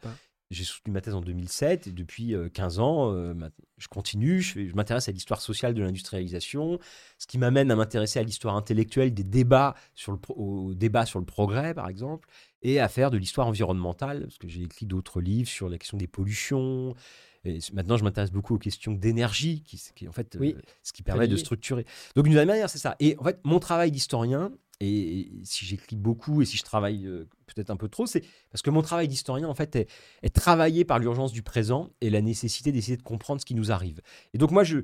[0.49, 3.33] j'ai soutenu ma thèse en 2007 et depuis 15 euh, ans, euh,
[3.77, 6.79] je continue, je, m'intéresse à l'histoire sociale de l'industrialisation,
[7.17, 11.19] ce qui m'amène à m'intéresser à l'histoire intellectuelle des débats sur le, au débat sur
[11.19, 12.29] le progrès, par exemple,
[12.61, 15.97] et à faire de l'histoire environnementale, parce que j'ai écrit d'autres livres sur la question
[15.97, 16.95] des pollutions.
[17.43, 21.03] Et maintenant, je m'intéresse beaucoup aux questions d'énergie, qui, qui, en fait euh, ce qui
[21.03, 21.85] permet de structurer.
[22.15, 22.95] Donc, d'une manière, c'est ça.
[22.99, 27.27] Et en fait, mon travail d'historien, et, si j'écris beaucoup et si je travaille euh,
[27.47, 29.89] peut-être un peu trop, c'est parce que mon travail d'historien, en fait, est,
[30.21, 33.71] est travaillé par l'urgence du présent et la nécessité d'essayer de comprendre ce qui nous
[33.71, 34.01] arrive.
[34.33, 34.79] Et donc, moi, je,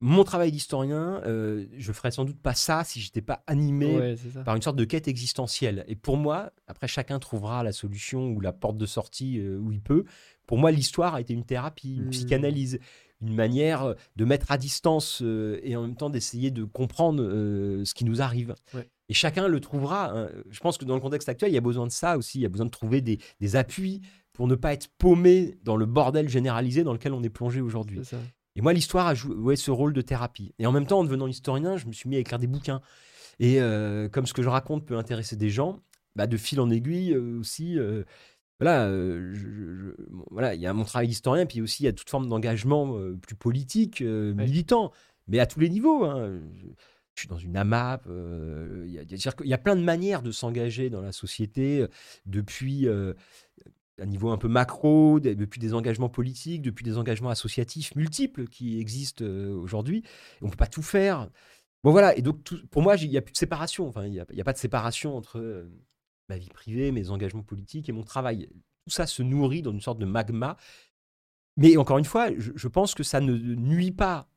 [0.00, 4.56] mon travail d'historien, euh, je ferais sans doute pas ça si j'étais pas animé par
[4.56, 5.84] une sorte de quête existentielle.
[5.88, 9.72] Et pour moi, après, chacun trouvera la solution ou la porte de sortie euh, où
[9.72, 10.04] il peut.
[10.46, 12.10] Pour moi, l'histoire a été une thérapie, une mmh.
[12.10, 12.78] psychanalyse,
[13.20, 17.20] une manière de mettre à distance et en même temps d'essayer de comprendre
[17.84, 18.54] ce qui nous arrive.
[19.08, 20.10] Et chacun le trouvera.
[20.12, 20.28] hein.
[20.50, 22.38] Je pense que dans le contexte actuel, il y a besoin de ça aussi.
[22.38, 24.02] Il y a besoin de trouver des, des appuis
[24.34, 27.98] pour ne pas être paumé dans le bordel généralisé dans lequel on est plongé aujourd'hui.
[28.56, 30.52] Et moi, l'histoire a joué ce rôle de thérapie.
[30.58, 32.80] Et en même temps, en devenant historien, je me suis mis à écrire des bouquins.
[33.40, 35.80] Et euh, comme ce que je raconte peut intéresser des gens,
[36.16, 37.78] bah, de fil en aiguille euh, aussi.
[37.78, 38.02] euh,
[38.60, 41.86] voilà, je- je- je- bon, voilà, il y a mon travail d'historien, puis aussi il
[41.86, 44.00] y a toute forme d'engagement plus politique,
[44.46, 44.90] militant,
[45.28, 46.04] mais à tous les niveaux.
[46.04, 46.40] hein.
[46.56, 46.66] Je,
[47.18, 48.06] je suis dans une AMAP.
[48.06, 51.88] euh, il y a- plein de manières de s'engager dans la société, euh,
[52.26, 53.12] depuis euh,
[54.00, 58.78] un niveau un peu macro, depuis des engagements politiques, depuis des engagements associatifs multiples qui
[58.78, 60.04] existent aujourd'hui.
[60.40, 61.28] On ne peut pas tout faire.
[61.82, 63.88] Bon voilà, et donc pour moi, il n'y a plus de séparation.
[63.88, 65.68] Enfin, il n'y a, pas de séparation entre
[66.28, 68.48] ma vie privée, mes engagements politiques et mon travail.
[68.84, 70.56] Tout ça se nourrit dans une sorte de magma.
[71.56, 74.28] Mais encore une fois, je pense que ça ne nuit pas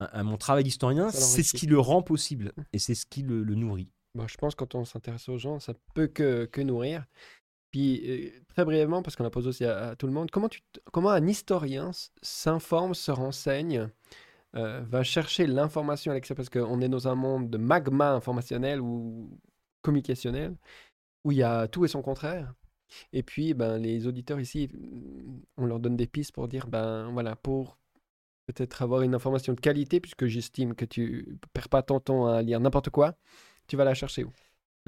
[0.00, 3.42] à, mon travail d'historien, c'est ce qui le rend possible et c'est ce qui le,
[3.42, 3.90] le nourrit.
[4.14, 7.04] Bon, je pense que quand on s'intéresse aux gens, ça peut que, que nourrir.
[7.70, 10.48] Puis, euh, très brièvement, parce qu'on la pose aussi à, à tout le monde, comment,
[10.48, 10.60] tu,
[10.92, 13.88] comment un historien s'informe, se renseigne,
[14.56, 16.44] euh, va chercher l'information à l'extérieur?
[16.44, 19.38] Parce qu'on est dans un monde de magma informationnel ou
[19.82, 20.56] communicationnel,
[21.24, 22.54] où il y a tout et son contraire.
[23.12, 27.10] Et puis, ben, les auditeurs ici, mm, on leur donne des pistes pour dire, ben
[27.12, 27.78] voilà, pour
[28.52, 32.42] peut-être avoir une information de qualité, puisque j'estime que tu perds pas ton temps à
[32.42, 33.14] lire n'importe quoi,
[33.66, 34.32] tu vas la chercher où?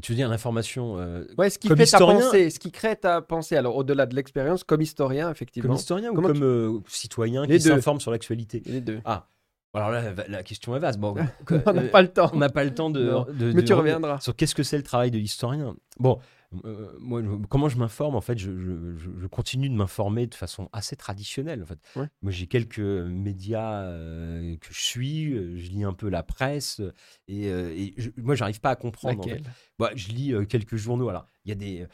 [0.02, 2.72] Tu veux dire l'information euh, Ouais, ce qui Comme fait historien- ta pensée, ce qui
[2.72, 3.56] crée ta pensée.
[3.56, 5.68] Alors, au-delà de l'expérience, comme historien, effectivement.
[5.68, 8.62] comme historien ou Comment comme tu- euh, citoyen Les qui s'informe sur l'actualité?
[8.66, 9.00] Les deux.
[9.74, 10.98] Alors là, la, la question est vaste.
[10.98, 11.14] Bon,
[11.66, 12.30] on n'a euh, pas le temps.
[12.34, 13.00] on n'a pas le temps de.
[13.32, 14.20] De- Mais de tu reviendras.
[14.20, 15.74] Sur qu'est-ce que c'est le travail de l'historien.
[15.98, 16.18] Bon,
[16.64, 20.26] euh, moi, je- comment je m'informe En fait, je, je- je- je continue de m'informer
[20.26, 21.62] de façon assez traditionnelle.
[21.62, 21.78] En fait.
[21.96, 22.08] Ouais.
[22.22, 25.32] Moi, j'ai quelques médias euh, que je suis.
[25.34, 26.80] euh, Je lis un peu la presse.
[26.80, 26.92] euh,
[27.28, 29.20] Et, euh, et je- moi, j'arrive pas à comprendre.
[29.20, 29.42] en fait.
[29.78, 31.08] Bah, je lis euh, quelques journaux.
[31.08, 31.86] Alors, il y a des.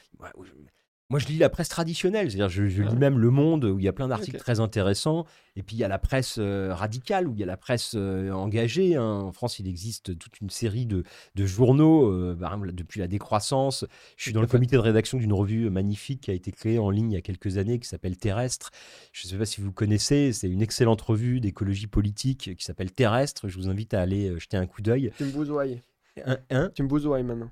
[1.10, 2.30] Moi, je lis la presse traditionnelle.
[2.30, 5.24] C'est-à-dire, je, je lis même Le Monde, où il y a plein d'articles très intéressants.
[5.56, 7.92] Et puis, il y a la presse euh, radicale, où il y a la presse
[7.94, 8.96] euh, engagée.
[8.96, 9.20] hein.
[9.22, 11.04] En France, il existe toute une série de,
[11.34, 13.86] de journaux, euh, par exemple, depuis la décroissance.
[14.16, 16.90] Je suis dans le comité de rédaction d'une revue magnifique qui a été créée en
[16.90, 18.70] ligne il y a quelques années, qui s'appelle Terrestre.
[19.12, 22.92] Je ne sais pas si vous connaissez, c'est une excellente revue d'écologie politique qui s'appelle
[22.92, 23.48] Terrestre.
[23.48, 25.10] Je vous invite à aller jeter un coup d'œil.
[25.16, 25.64] Tu me bousoies.
[26.26, 26.68] Un, un?
[26.70, 27.50] Tu me bousoies maintenant.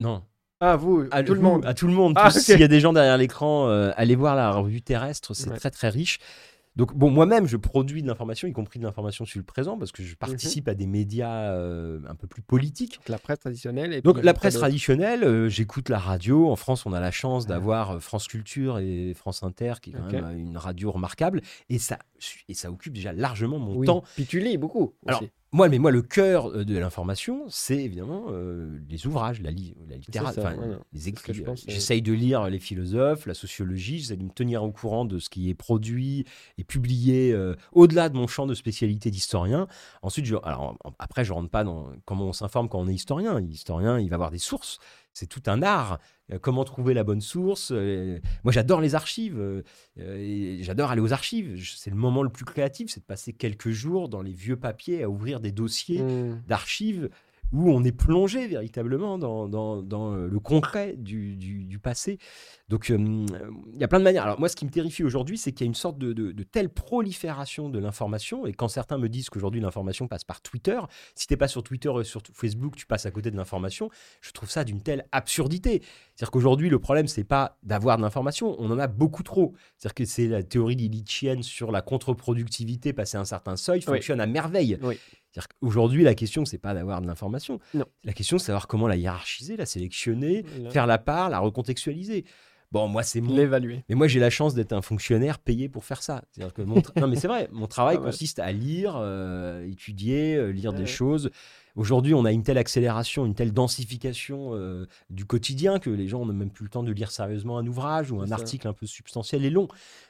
[0.00, 0.22] Non,
[0.60, 1.64] Ah, vous, à tout le monde.
[1.64, 2.12] À tout le monde.
[2.16, 2.30] Ah.
[2.30, 5.56] S'il y a des gens derrière l'écran, euh, allez voir la revue terrestre, c'est Ouais.
[5.56, 6.18] très très riche.
[6.76, 9.90] Donc bon, moi-même, je produis de l'information, y compris de l'information sur le présent, parce
[9.90, 12.98] que je participe à des médias euh, un peu plus politiques.
[12.98, 13.92] Donc, la presse traditionnelle.
[13.94, 16.48] Et Donc la presse traditionnelle, euh, j'écoute la radio.
[16.50, 17.54] En France, on a la chance Ah.
[17.54, 21.98] d'avoir France Culture et France Inter, qui est quand même une radio remarquable, et ça,
[22.48, 23.86] et ça occupe déjà largement mon Oui.
[23.86, 24.04] temps.
[24.14, 24.94] Puis tu lis beaucoup.
[25.06, 25.22] Alors.
[25.52, 29.74] Moi, mais moi, le cœur euh, de l'information, c'est évidemment euh, les ouvrages, la, li-
[29.88, 30.42] la littérature,
[30.92, 31.34] les écrits.
[31.34, 31.44] je euh,
[31.74, 35.28] J'essaye de lire les philosophes, la sociologie, j'essaie de me tenir au courant de ce
[35.28, 36.24] qui est produit
[36.56, 39.66] et publié euh, au-delà de mon champ de spécialité d'historien.
[40.02, 43.40] Ensuite, je, alors, après, je rentre pas dans comment on s'informe quand on est historien.
[43.40, 44.78] L'historien, il va avoir des sources.
[45.12, 45.98] C'est tout un art.
[46.32, 49.38] Euh, Comment trouver la bonne source euh, Moi, j'adore les archives.
[49.38, 51.60] euh, J'adore aller aux archives.
[51.76, 55.02] C'est le moment le plus créatif, c'est de passer quelques jours dans les vieux papiers
[55.02, 56.40] à ouvrir des dossiers Hmm.
[56.46, 57.10] d'archives
[57.52, 62.18] où on est plongé véritablement dans, dans- dans, euh, le concret du, du- du passé.
[62.68, 62.96] Donc euh,
[63.72, 64.24] il y a plein de manières.
[64.24, 66.32] Alors moi, ce qui me terrifie aujourd'hui, c'est qu'il y a une sorte de, de-
[66.32, 70.78] de telle prolifération de l'information, et quand certains me disent qu'aujourd'hui l'information passe par Twitter,
[71.14, 73.90] si t'es pas sur Twitter et sur Facebook, tu passes à côté de l'information,
[74.20, 75.82] je trouve ça d'une telle absurdité.
[76.14, 79.54] C'est-à-dire qu'aujourd'hui, le problème, c'est pas d'avoir de l'information, on en a beaucoup trop.
[79.76, 83.94] C'est-à-dire que c'est la théorie lilitchienne sur la contre-productivité passé un certain seuil, Oui.
[83.94, 84.78] fonctionne à merveille.
[84.82, 84.98] Oui.
[85.32, 87.60] C'est-à-dire qu'aujourd'hui, la question, c'est pas d'avoir de l'information.
[87.74, 87.84] Non.
[88.04, 92.24] La question, c'est savoir comment la hiérarchiser, la sélectionner, faire la part, la recontextualiser.
[92.72, 93.34] Bon, moi, c'est mon.
[93.34, 93.82] L'évaluer.
[93.88, 96.22] Mais moi, j'ai la chance d'être un fonctionnaire payé pour faire ça.
[96.30, 98.06] C'est-à-dire que mon tra- non, mais c'est vrai, mon travail Ah ouais.
[98.10, 101.30] consiste à lire, euh, étudier, euh, lire Ouais, des choses.
[101.80, 106.26] Aujourd'hui, on a une telle accélération, une telle densification euh, du quotidien que les gens
[106.26, 108.84] n'ont même plus le temps de lire sérieusement un ouvrage ou un article un peu
[108.84, 109.66] substantiel et long.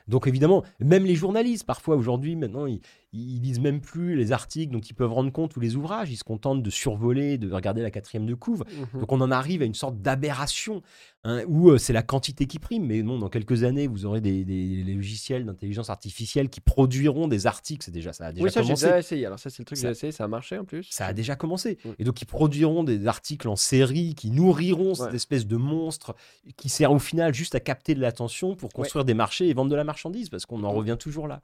[0.09, 2.81] Donc évidemment, même les journalistes, parfois aujourd'hui, maintenant, ils,
[3.13, 6.11] ils lisent même plus les articles dont ils peuvent rendre compte ou les ouvrages.
[6.11, 8.65] Ils se contentent de survoler, de regarder la quatrième de couve.
[8.93, 9.01] Mhm.
[9.01, 10.83] Donc on en arrive à une sorte d'aberration
[11.25, 12.87] hein, où euh, c'est la quantité qui prime.
[12.87, 14.45] Mais non, dans quelques années, vous aurez des,
[14.85, 17.85] logiciels d'intelligence artificielle qui produiront des articles.
[17.85, 18.87] C'est déjà ça a déjà Oui, ça, j'ai commencé.
[18.87, 19.27] déjà essayé.
[19.27, 20.13] Alors, ça, c'est le truc que j'ai essayé.
[20.13, 20.87] Ça a marché en plus.
[20.91, 21.60] Ça a déjà commencé.
[21.69, 21.89] Mm.
[21.99, 25.17] Et donc, ils produiront des articles en série qui nourriront cette Ouais.
[25.17, 26.15] espèce de monstre
[26.57, 29.71] qui sert au final juste à capter de l'attention pour construire des marchés et vendre
[29.71, 30.77] de la marchandise parce qu'on en Mm.
[30.77, 31.41] revient toujours là.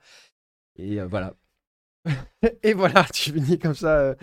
[0.78, 1.34] Et euh, voilà.
[2.62, 4.14] Et voilà, tu finis comme ça euh,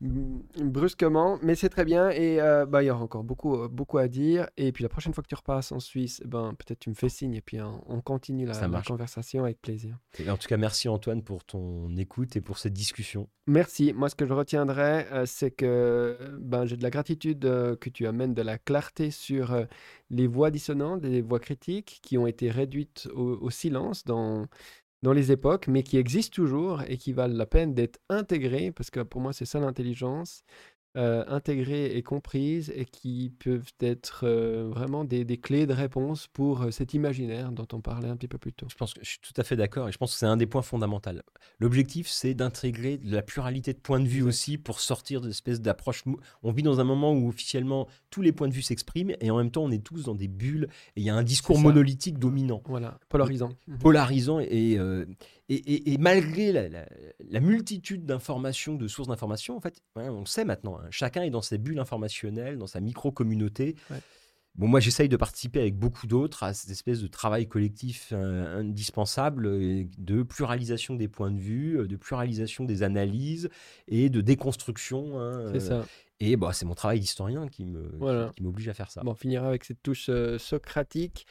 [0.00, 2.10] brusquement, mais c'est très bien.
[2.10, 4.48] Et euh, bah, il y aura encore beaucoup, euh, beaucoup à dire.
[4.56, 6.94] Et puis la prochaine fois que tu repasses en Suisse, eh ben, peut-être tu me
[6.94, 9.98] fais signe et puis hein, on continue la, conversation avec plaisir.
[10.18, 13.28] Et en tout cas, merci Antoine pour ton écoute et pour cette discussion.
[13.46, 13.92] Merci.
[13.92, 18.06] Moi, ce que je retiendrai, euh, c'est que ben, j'ai de la gratitude que tu
[18.06, 19.56] amènes de la clarté sur
[20.10, 24.46] les voix dissonantes, les voix critiques qui ont été réduites au, au silence dans,
[25.02, 28.90] dans les époques, mais qui existent toujours et qui valent la peine d'être intégrées, parce
[28.90, 30.44] que pour moi, c'est ça l'intelligence,
[30.96, 36.26] euh, intégrées et comprises, et qui peuvent être euh, vraiment des, des clés de réponse
[36.26, 38.66] pour euh, cet imaginaire dont on parlait un petit peu plus tôt.
[38.70, 40.36] Je pense que je suis tout à fait d'accord et je pense que c'est un
[40.36, 41.10] des points fondamentaux.
[41.58, 45.60] L'objectif, c'est d'intégrer de la pluralité de points de vue aussi pour sortir de l'espèce
[45.60, 46.04] d'approche.
[46.42, 49.38] On vit dans un moment où officiellement tous les points de vue s'expriment et en
[49.38, 52.18] même temps on est tous dans des bulles et il y a un discours monolithique
[52.18, 52.62] dominant.
[52.66, 53.50] Voilà, polarisant.
[53.66, 53.78] Mhm.
[53.78, 55.06] polarisant et, euh,
[55.54, 56.86] et, et- et malgré la, la-
[57.28, 61.30] la multitude d'informations, de sources d'informations, en fait, ouais, on sait maintenant, hein, chacun est
[61.30, 63.76] dans ses bulles informationnelles, dans sa micro-communauté.
[63.90, 63.98] Ouais.
[64.54, 68.58] Bon, moi, j'essaye de participer avec beaucoup d'autres à cette espèce de travail collectif euh,
[68.60, 73.48] indispensable euh, de pluralisation des points de vue, euh, de pluralisation des analyses
[73.88, 75.18] et de déconstruction.
[75.18, 75.86] hein, C'est euh, ça.
[76.20, 77.66] Et bah, c'est mon travail d'historien qui
[77.98, 78.30] Voilà.
[78.40, 79.02] m'oblige à faire ça.
[79.02, 81.26] Bon, on finira avec cette touche euh, socratique.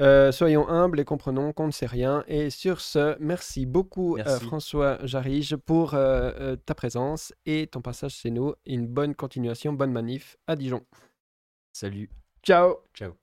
[0.00, 2.24] Euh, soyons humbles et comprenons qu'on ne sait rien.
[2.26, 4.38] Et sur ce, merci beaucoup euh.
[4.40, 8.54] François Jarige pour euh, ta présence et ton passage chez nous.
[8.66, 10.82] Une bonne continuation, bonne manif à Dijon.
[11.72, 12.10] Salut,
[12.42, 13.21] Ciao ciao.